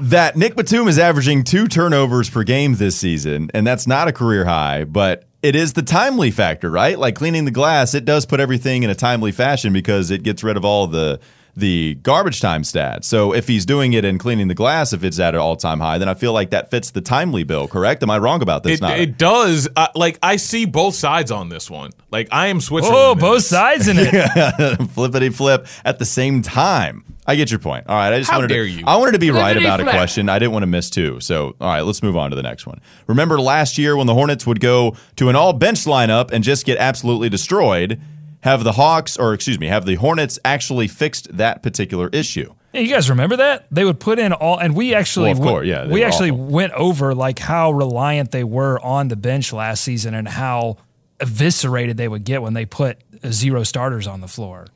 that 0.00 0.36
Nick 0.36 0.56
Batum 0.56 0.88
is 0.88 0.98
averaging 0.98 1.44
two 1.44 1.68
turnovers 1.68 2.28
per 2.28 2.42
game 2.42 2.74
this 2.74 2.96
season, 2.96 3.50
and 3.54 3.64
that's 3.66 3.86
not 3.86 4.08
a 4.08 4.12
career 4.12 4.44
high, 4.44 4.82
but 4.84 5.28
it 5.42 5.54
is 5.54 5.74
the 5.74 5.82
timely 5.82 6.32
factor, 6.32 6.70
right? 6.70 6.98
Like 6.98 7.14
cleaning 7.14 7.44
the 7.44 7.52
glass, 7.52 7.94
it 7.94 8.04
does 8.04 8.26
put 8.26 8.40
everything 8.40 8.82
in 8.82 8.90
a 8.90 8.96
timely 8.96 9.30
fashion 9.30 9.72
because 9.72 10.10
it 10.10 10.24
gets 10.24 10.42
rid 10.42 10.56
of 10.56 10.64
all 10.64 10.88
the 10.88 11.20
the 11.56 11.94
garbage 11.96 12.40
time 12.40 12.62
stat. 12.64 13.04
So 13.04 13.32
if 13.32 13.48
he's 13.48 13.64
doing 13.64 13.94
it 13.94 14.04
and 14.04 14.20
cleaning 14.20 14.48
the 14.48 14.54
glass, 14.54 14.92
if 14.92 15.02
it's 15.02 15.18
at 15.18 15.34
an 15.34 15.40
all 15.40 15.56
time 15.56 15.80
high, 15.80 15.98
then 15.98 16.08
I 16.08 16.14
feel 16.14 16.32
like 16.32 16.50
that 16.50 16.70
fits 16.70 16.90
the 16.90 17.00
timely 17.00 17.44
bill. 17.44 17.66
Correct? 17.66 18.02
Am 18.02 18.10
I 18.10 18.18
wrong 18.18 18.42
about 18.42 18.62
this? 18.62 18.78
It, 18.78 18.82
Not- 18.82 18.98
it 18.98 19.18
does. 19.18 19.68
Uh, 19.74 19.88
like 19.94 20.18
I 20.22 20.36
see 20.36 20.66
both 20.66 20.94
sides 20.94 21.30
on 21.30 21.48
this 21.48 21.70
one. 21.70 21.90
Like 22.10 22.28
I 22.30 22.48
am 22.48 22.60
switching. 22.60 22.90
Oh, 22.92 23.14
both 23.14 23.42
sides 23.42 23.88
in 23.88 23.96
it. 23.98 24.90
flippity 24.90 25.30
flip 25.30 25.66
at 25.84 25.98
the 25.98 26.04
same 26.04 26.42
time. 26.42 27.04
I 27.26 27.34
get 27.34 27.50
your 27.50 27.58
point. 27.58 27.86
All 27.88 27.96
right, 27.96 28.12
I 28.12 28.18
just 28.18 28.30
How 28.30 28.38
wanted 28.38 28.48
dare 28.48 28.64
to, 28.64 28.70
you. 28.70 28.84
I 28.86 28.96
wanted 28.98 29.12
to 29.12 29.18
be 29.18 29.30
right 29.32 29.56
Flippity 29.56 29.64
about 29.66 29.80
a 29.80 29.84
question. 29.84 30.28
I 30.28 30.38
didn't 30.38 30.52
want 30.52 30.62
to 30.62 30.68
miss 30.68 30.90
two. 30.90 31.18
So, 31.18 31.56
all 31.60 31.68
right, 31.68 31.80
let's 31.80 32.00
move 32.02 32.16
on 32.16 32.30
to 32.30 32.36
the 32.36 32.42
next 32.42 32.66
one. 32.66 32.80
Remember 33.08 33.40
last 33.40 33.78
year 33.78 33.96
when 33.96 34.06
the 34.06 34.14
Hornets 34.14 34.46
would 34.46 34.60
go 34.60 34.94
to 35.16 35.28
an 35.28 35.34
all 35.34 35.52
bench 35.52 35.84
lineup 35.86 36.30
and 36.30 36.44
just 36.44 36.64
get 36.64 36.78
absolutely 36.78 37.28
destroyed? 37.28 38.00
Have 38.46 38.62
the 38.62 38.70
Hawks, 38.70 39.16
or 39.16 39.34
excuse 39.34 39.58
me, 39.58 39.66
have 39.66 39.86
the 39.86 39.96
Hornets 39.96 40.38
actually 40.44 40.86
fixed 40.86 41.36
that 41.36 41.64
particular 41.64 42.08
issue? 42.12 42.54
You 42.72 42.86
guys 42.86 43.10
remember 43.10 43.34
that? 43.38 43.66
They 43.72 43.84
would 43.84 43.98
put 43.98 44.20
in 44.20 44.32
all, 44.32 44.56
and 44.56 44.76
we 44.76 44.94
actually, 44.94 45.34
Well, 45.34 45.42
course, 45.42 45.66
yeah, 45.66 45.88
we 45.88 46.04
actually 46.04 46.30
awful. 46.30 46.44
went 46.44 46.72
over 46.74 47.12
like 47.12 47.40
how 47.40 47.72
reliant 47.72 48.30
they 48.30 48.44
were 48.44 48.78
on 48.78 49.08
the 49.08 49.16
bench 49.16 49.52
last 49.52 49.82
season 49.82 50.14
and 50.14 50.28
how 50.28 50.76
eviscerated 51.18 51.96
they 51.96 52.06
would 52.06 52.22
get 52.22 52.40
when 52.40 52.54
they 52.54 52.64
put 52.66 52.98
zero 53.28 53.64
starters 53.64 54.06
on 54.06 54.20
the 54.20 54.28
floor. 54.28 54.66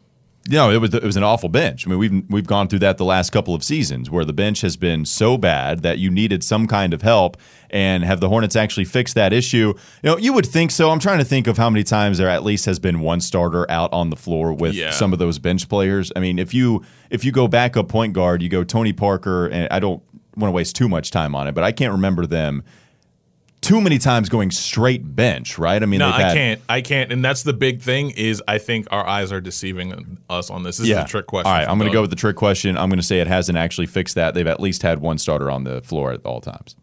You 0.48 0.56
know, 0.56 0.70
it 0.70 0.78
was 0.80 0.94
it 0.94 1.02
was 1.04 1.16
an 1.16 1.22
awful 1.22 1.50
bench. 1.50 1.86
I 1.86 1.90
mean, 1.90 1.98
we've 1.98 2.24
we've 2.30 2.46
gone 2.46 2.66
through 2.66 2.78
that 2.80 2.96
the 2.96 3.04
last 3.04 3.30
couple 3.30 3.54
of 3.54 3.62
seasons 3.62 4.10
where 4.10 4.24
the 4.24 4.32
bench 4.32 4.62
has 4.62 4.76
been 4.76 5.04
so 5.04 5.36
bad 5.36 5.82
that 5.82 5.98
you 5.98 6.10
needed 6.10 6.42
some 6.42 6.66
kind 6.66 6.94
of 6.94 7.02
help. 7.02 7.36
And 7.68 8.02
have 8.04 8.20
the 8.20 8.28
Hornets 8.28 8.56
actually 8.56 8.86
fixed 8.86 9.14
that 9.14 9.32
issue? 9.32 9.74
You 10.02 10.10
know, 10.10 10.16
you 10.16 10.32
would 10.32 10.46
think 10.46 10.70
so. 10.72 10.90
I'm 10.90 10.98
trying 10.98 11.18
to 11.18 11.24
think 11.24 11.46
of 11.46 11.56
how 11.58 11.70
many 11.70 11.84
times 11.84 12.18
there 12.18 12.28
at 12.28 12.42
least 12.42 12.64
has 12.66 12.78
been 12.80 13.00
one 13.00 13.20
starter 13.20 13.70
out 13.70 13.92
on 13.92 14.10
the 14.10 14.16
floor 14.16 14.52
with 14.52 14.74
Yeah. 14.74 14.90
some 14.90 15.12
of 15.12 15.18
those 15.20 15.38
bench 15.38 15.68
players. 15.68 16.10
I 16.16 16.20
mean, 16.20 16.38
if 16.38 16.52
you 16.54 16.82
if 17.10 17.22
you 17.24 17.32
go 17.32 17.46
back 17.46 17.76
up 17.76 17.88
point 17.88 18.14
guard, 18.14 18.42
you 18.42 18.48
go 18.48 18.64
Tony 18.64 18.92
Parker, 18.94 19.46
and 19.46 19.68
I 19.70 19.78
don't 19.78 20.02
want 20.36 20.48
to 20.50 20.54
waste 20.54 20.74
too 20.74 20.88
much 20.88 21.10
time 21.10 21.34
on 21.34 21.48
it, 21.48 21.52
but 21.54 21.64
I 21.64 21.70
can't 21.70 21.92
remember 21.92 22.24
them 22.26 22.62
too 23.60 23.80
many 23.80 23.98
times 23.98 24.28
going 24.28 24.50
straight 24.50 25.14
bench. 25.14 25.58
Right? 25.58 25.82
I 25.82 25.86
mean, 25.86 25.98
No, 25.98 26.10
they've 26.12 26.26
I 26.26 26.34
can't. 26.34 26.60
I 26.68 26.80
can't. 26.80 27.12
And 27.12 27.24
that's 27.24 27.42
the 27.42 27.52
big 27.52 27.82
thing 27.82 28.10
is 28.10 28.42
I 28.48 28.58
think 28.58 28.86
our 28.90 29.06
eyes 29.06 29.32
are 29.32 29.40
deceiving 29.40 30.18
us 30.28 30.50
on 30.50 30.62
this. 30.62 30.78
This 30.78 30.88
is 30.88 30.96
a 30.96 31.04
trick 31.04 31.26
question. 31.26 31.48
All 31.48 31.52
right, 31.56 31.68
I'm 31.68 31.78
going 31.78 31.90
to 31.90 31.94
go 31.94 32.00
with 32.00 32.10
the 32.10 32.16
trick 32.16 32.36
question. 32.36 32.76
I'm 32.76 32.88
going 32.88 33.00
to 33.00 33.06
say 33.06 33.20
it 33.20 33.26
hasn't 33.26 33.58
actually 33.58 33.86
fixed 33.86 34.14
that. 34.14 34.34
They've 34.34 34.46
at 34.46 34.60
least 34.60 34.82
had 34.82 35.00
one 35.00 35.18
starter 35.18 35.50
on 35.50 35.64
the 35.64 35.82
floor 35.82 36.12
at 36.12 36.24
all 36.24 36.40
times. 36.40 36.76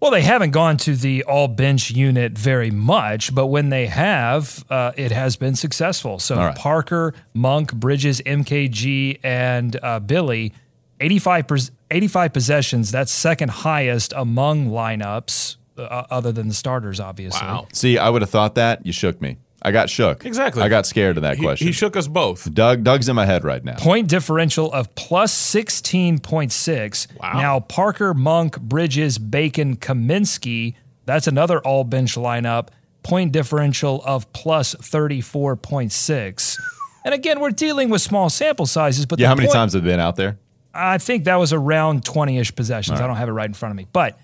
Well, 0.00 0.10
they 0.10 0.22
haven't 0.22 0.52
gone 0.52 0.78
to 0.78 0.96
the 0.96 1.24
all 1.24 1.46
bench 1.46 1.90
unit 1.90 2.32
very 2.32 2.70
much, 2.70 3.34
but 3.34 3.48
when 3.48 3.68
they 3.68 3.86
have, 3.86 4.64
uh, 4.70 4.92
it 4.96 5.12
has 5.12 5.36
been 5.36 5.54
successful. 5.54 6.18
So 6.18 6.36
All 6.36 6.46
right. 6.46 6.56
Parker, 6.56 7.12
Monk, 7.34 7.74
Bridges, 7.74 8.22
MKG, 8.24 9.20
and 9.22 9.76
uh, 9.82 10.00
Willy, 10.08 10.54
85, 11.00 11.46
pers- 11.48 11.70
85 11.90 12.32
possessions. 12.32 12.90
That's 12.92 13.10
second 13.10 13.50
highest 13.50 14.12
among 14.16 14.68
lineups, 14.68 15.56
uh, 15.78 16.04
other 16.10 16.32
than 16.32 16.48
the 16.48 16.54
starters, 16.54 17.00
obviously. 17.00 17.40
Wow. 17.46 17.66
See, 17.72 17.98
I 17.98 18.08
would 18.10 18.22
have 18.22 18.30
thought 18.30 18.54
that. 18.56 18.84
You 18.86 18.92
shook 18.92 19.20
me. 19.20 19.38
I 19.62 19.72
got 19.72 19.90
shook. 19.90 20.24
Exactly. 20.24 20.62
I 20.62 20.68
got 20.70 20.86
scared 20.86 21.18
of 21.18 21.22
that 21.22 21.36
He, 21.36 21.42
question. 21.42 21.66
he 21.66 21.72
shook 21.72 21.94
us 21.94 22.08
both. 22.08 22.50
Doug, 22.54 22.82
Doug's 22.82 23.10
in 23.10 23.16
my 23.16 23.26
head 23.26 23.44
right 23.44 23.62
now. 23.62 23.76
Point 23.76 24.08
differential 24.08 24.72
of 24.72 24.94
plus 24.94 25.34
16.6. 25.34 27.06
Wow. 27.20 27.32
Now, 27.34 27.60
Parker, 27.60 28.14
Monk, 28.14 28.58
Bridges, 28.60 29.18
Bacon, 29.18 29.76
Kaminsky, 29.76 30.76
that's 31.04 31.26
another 31.26 31.60
all 31.60 31.84
bench 31.84 32.14
lineup. 32.14 32.68
Point 33.02 33.32
differential 33.32 34.02
of 34.06 34.32
plus 34.32 34.74
34.6. 34.76 36.56
And 37.04 37.14
again, 37.14 37.40
we're 37.40 37.50
dealing 37.50 37.88
with 37.90 38.02
small 38.02 38.28
sample 38.30 38.66
sizes, 38.66 39.06
but 39.06 39.18
Yeah, 39.18 39.24
the 39.24 39.28
how 39.28 39.34
many 39.34 39.46
point- 39.48 39.54
times 39.54 39.72
have 39.74 39.82
they 39.84 39.90
been 39.90 40.00
out 40.00 40.16
there? 40.16 40.38
I 40.72 40.98
think 40.98 41.24
that 41.24 41.36
was 41.36 41.52
around 41.52 42.04
20 42.04 42.38
ish 42.38 42.54
possessions. 42.54 43.00
I 43.00 43.06
don't 43.06 43.16
have 43.16 43.28
it 43.28 43.32
right 43.32 43.48
in 43.48 43.54
front 43.54 43.72
of 43.72 43.76
me, 43.76 43.86
but 43.92 44.18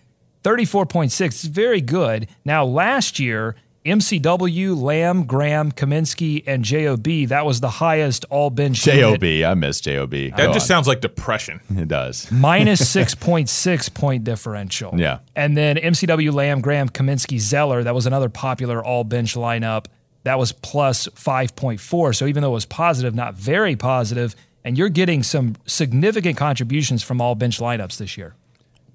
34.6 0.45 1.27
is 1.27 1.45
very 1.45 1.81
good. 1.81 2.29
Now, 2.45 2.65
last 2.65 3.19
year, 3.19 3.57
MCW, 3.85 4.81
Lamb, 4.81 5.25
Graham, 5.25 5.71
Kaminsky, 5.71 6.43
and 6.47 6.65
JOB, 6.65 7.29
that 7.29 7.47
was 7.47 7.61
the 7.61 7.69
highest 7.69 8.25
all 8.31 8.51
bench 8.51 8.85
unit. 8.87 9.21
Job. 9.21 9.51
I 9.51 9.55
miss 9.55 9.81
Job. 9.81 10.11
That 10.11 10.37
Go 10.37 10.53
just 10.53 10.65
on. 10.65 10.69
sounds 10.69 10.89
like 10.89 11.01
depression. 11.01 11.61
it 11.71 11.89
does. 11.89 12.31
minus 12.33 12.81
6.6 12.95 13.95
point 13.95 14.25
differential. 14.25 14.93
Yeah. 14.97 15.21
And 15.37 15.57
then 15.57 15.77
MCW 15.77 16.33
Lamb, 16.33 16.61
Graham, 16.61 16.89
Kaminsky, 16.89 17.39
Zeller, 17.39 17.85
that 17.85 17.95
was 17.95 18.07
another 18.07 18.29
popular 18.29 18.85
all 18.85 19.05
bench 19.05 19.35
lineup. 19.35 19.87
That 20.25 20.39
was 20.41 20.51
plus 20.51 21.07
5.4. 21.09 22.17
So 22.17 22.27
even 22.27 22.43
though 22.43 22.51
it 22.51 22.55
was 22.55 22.67
positive, 22.67 23.15
not 23.15 23.35
very 23.35 23.77
positive, 23.77 24.35
and 24.67 24.77
you're 24.77 24.89
getting 24.89 25.23
some 25.23 25.55
significant 25.65 26.37
contributions 26.37 27.01
from 27.01 27.21
all 27.21 27.37
bench 27.37 27.61
lineups 27.61 27.99
this 27.99 28.19
year. 28.19 28.35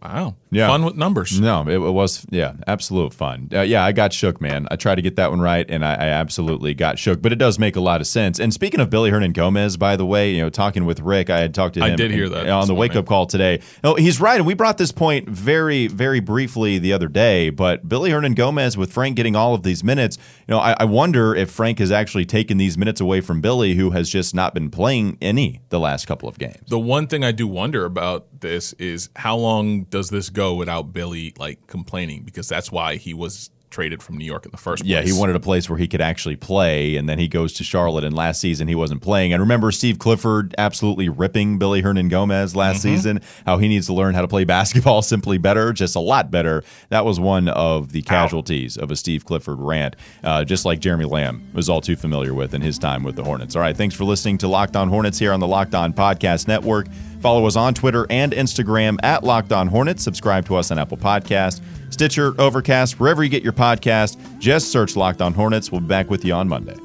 Wow. 0.02 0.36
Yeah. 0.50 0.68
Fun 0.68 0.84
with 0.84 0.96
numbers. 0.96 1.40
No, 1.40 1.62
it, 1.62 1.76
it 1.76 1.78
was 1.80 2.26
yeah, 2.30 2.54
absolute 2.66 3.14
fun. 3.14 3.50
Uh, 3.54 3.62
yeah, 3.62 3.86
I 3.86 3.92
got 3.92 4.12
shook, 4.12 4.42
man. 4.42 4.68
I 4.72 4.76
tried 4.76 4.96
to 4.96 5.02
get 5.02 5.16
that 5.18 5.30
one 5.30 5.40
right, 5.40 5.66
and 5.70 5.86
I, 5.86 5.94
I 5.94 6.08
absolutely 6.08 6.74
got 6.74 6.98
shook. 6.98 7.22
But 7.22 7.32
it 7.32 7.36
does 7.36 7.60
make 7.60 7.76
a 7.76 7.80
lot 7.80 8.02
of 8.02 8.08
sense. 8.08 8.40
And 8.40 8.52
speaking 8.52 8.80
of 8.80 8.92
Willy 8.92 9.12
Hernangómez, 9.12 9.78
by 9.78 9.96
the 9.96 10.06
way, 10.06 10.34
you 10.34 10.42
know, 10.42 10.50
talking 10.50 10.86
with 10.86 11.00
Rick, 11.00 11.30
I 11.30 11.40
had 11.40 11.54
talked 11.54 11.76
to 11.76 11.82
him 11.82 11.94
I 11.94 11.96
did 11.96 12.12
hear 12.12 12.28
that 12.30 12.50
on 12.50 12.68
the 12.68 12.74
wake 12.74 12.96
up 12.96 13.06
call 13.06 13.28
today. 13.28 13.62
No, 13.84 13.94
he's 13.94 14.20
right, 14.20 14.38
and 14.38 14.46
we 14.46 14.56
brought 14.56 14.80
this 14.80 14.92
point 14.92 15.30
very, 15.30 15.88
very 15.88 16.20
briefly 16.20 16.80
the 16.80 16.94
other 16.94 17.08
day. 17.08 17.52
But 17.52 17.86
Willy 17.86 18.10
Hernangómez, 18.10 18.76
with 18.76 18.92
Frank 18.92 19.16
getting 19.16 19.36
all 19.36 19.54
of 19.54 19.62
these 19.62 19.84
minutes, 19.84 20.18
you 20.48 20.54
know, 20.56 20.60
I, 20.60 20.76
I 20.80 20.86
wonder 20.86 21.36
if 21.36 21.52
Frank 21.52 21.78
has 21.78 21.92
actually 21.92 22.26
taken 22.26 22.58
these 22.58 22.78
minutes 22.78 23.00
away 23.00 23.22
from 23.22 23.42
Willy, 23.42 23.76
who 23.76 23.92
has 23.92 24.10
just 24.10 24.34
not 24.34 24.56
been 24.56 24.72
playing 24.72 25.20
any 25.22 25.62
the 25.70 25.80
last 25.80 26.08
couple 26.08 26.28
of 26.28 26.40
games. 26.40 26.68
The 26.68 26.80
one 26.80 27.06
thing 27.06 27.24
I 27.24 27.32
do 27.32 27.48
wonder 27.48 27.86
about 27.86 28.42
this 28.42 28.74
is 28.74 29.10
how 29.16 29.38
long 29.38 29.86
does 29.92 30.10
this 30.10 30.30
go 30.32 30.56
without 30.56 30.94
Willy 30.96 31.34
like 31.38 31.68
complaining? 31.68 32.24
Because 32.24 32.48
that's 32.50 32.72
why 32.72 32.96
he 32.96 33.14
was 33.14 33.52
traded 33.70 34.04
from 34.04 34.18
New 34.18 34.26
York 34.26 34.44
in 34.44 34.52
the 34.52 34.58
first 34.58 34.84
place. 34.84 34.92
Yeah, 34.92 35.02
he 35.02 35.14
wanted 35.18 35.34
a 35.34 35.40
place 35.40 35.70
where 35.70 35.80
he 35.80 35.88
could 35.88 36.02
actually 36.02 36.36
play, 36.36 36.98
and 36.98 37.08
then 37.08 37.18
he 37.18 37.30
goes 37.30 37.54
to 37.54 37.64
Charlotte. 37.64 38.04
And 38.04 38.14
last 38.14 38.42
season 38.42 38.68
he 38.68 38.76
wasn't 38.76 39.02
playing. 39.02 39.32
And 39.32 39.40
remember 39.42 39.72
Steve 39.72 39.98
Clifford 39.98 40.54
absolutely 40.58 41.08
ripping 41.08 41.58
Willy 41.58 41.82
Hernangómez 41.82 42.54
last 42.54 42.80
Mm-hmm. 42.80 42.96
season. 42.96 43.22
How 43.46 43.60
he 43.60 43.70
needs 43.70 43.86
to 43.86 43.94
learn 43.94 44.14
how 44.14 44.22
to 44.24 44.28
play 44.28 44.44
basketball 44.58 45.02
simply 45.02 45.38
better, 45.38 45.72
just 45.72 45.96
a 45.96 46.02
lot 46.02 46.30
better. 46.30 46.66
That 46.90 47.06
was 47.06 47.18
one 47.18 47.48
of 47.48 47.94
the 47.94 48.02
casualties 48.02 48.76
of 48.78 48.92
a 48.92 48.96
Steve 48.98 49.24
Clifford 49.24 49.60
rant, 49.62 49.96
uh, 50.22 50.44
just 50.44 50.66
like 50.66 50.82
Jeremy 50.82 51.06
Lamb 51.06 51.48
was 51.54 51.70
all 51.70 51.80
too 51.80 51.96
familiar 51.96 52.34
with 52.34 52.54
in 52.54 52.60
his 52.62 52.78
time 52.78 53.04
with 53.04 53.16
the 53.16 53.24
Hornets. 53.24 53.56
All 53.56 53.62
right, 53.62 53.78
thanks 53.78 53.96
for 53.96 54.04
listening 54.04 54.38
to 54.40 54.50
Locked 54.50 54.76
On 54.76 54.90
Hornets 54.90 55.18
here 55.18 55.32
on 55.32 55.40
the 55.40 55.48
Locked 55.48 55.76
On 55.76 55.94
Podcast 55.94 56.46
Network. 56.46 56.88
Follow 57.22 57.46
us 57.46 57.56
on 57.56 57.74
Twitter 57.74 58.08
and 58.10 58.34
Instagram 58.34 58.98
at 59.04 59.24
Locked 59.24 59.52
On 59.52 59.68
Hornets. 59.68 60.04
Subscribe 60.04 60.46
to 60.48 60.56
us 60.56 60.72
on 60.72 60.80
Apple 60.80 60.98
Podcast, 60.98 61.62
Stitcher, 61.92 62.34
Overcast, 62.40 63.00
wherever 63.00 63.24
you 63.24 63.30
get 63.30 63.44
your 63.44 63.54
podcast. 63.54 64.18
Just 64.40 64.72
search 64.72 64.96
Locked 64.96 65.22
On 65.22 65.34
Hornets. 65.34 65.72
We'll 65.72 65.82
be 65.82 65.88
back 65.88 66.10
with 66.10 66.26
you 66.26 66.34
on 66.34 66.48
Monday. 66.48 66.76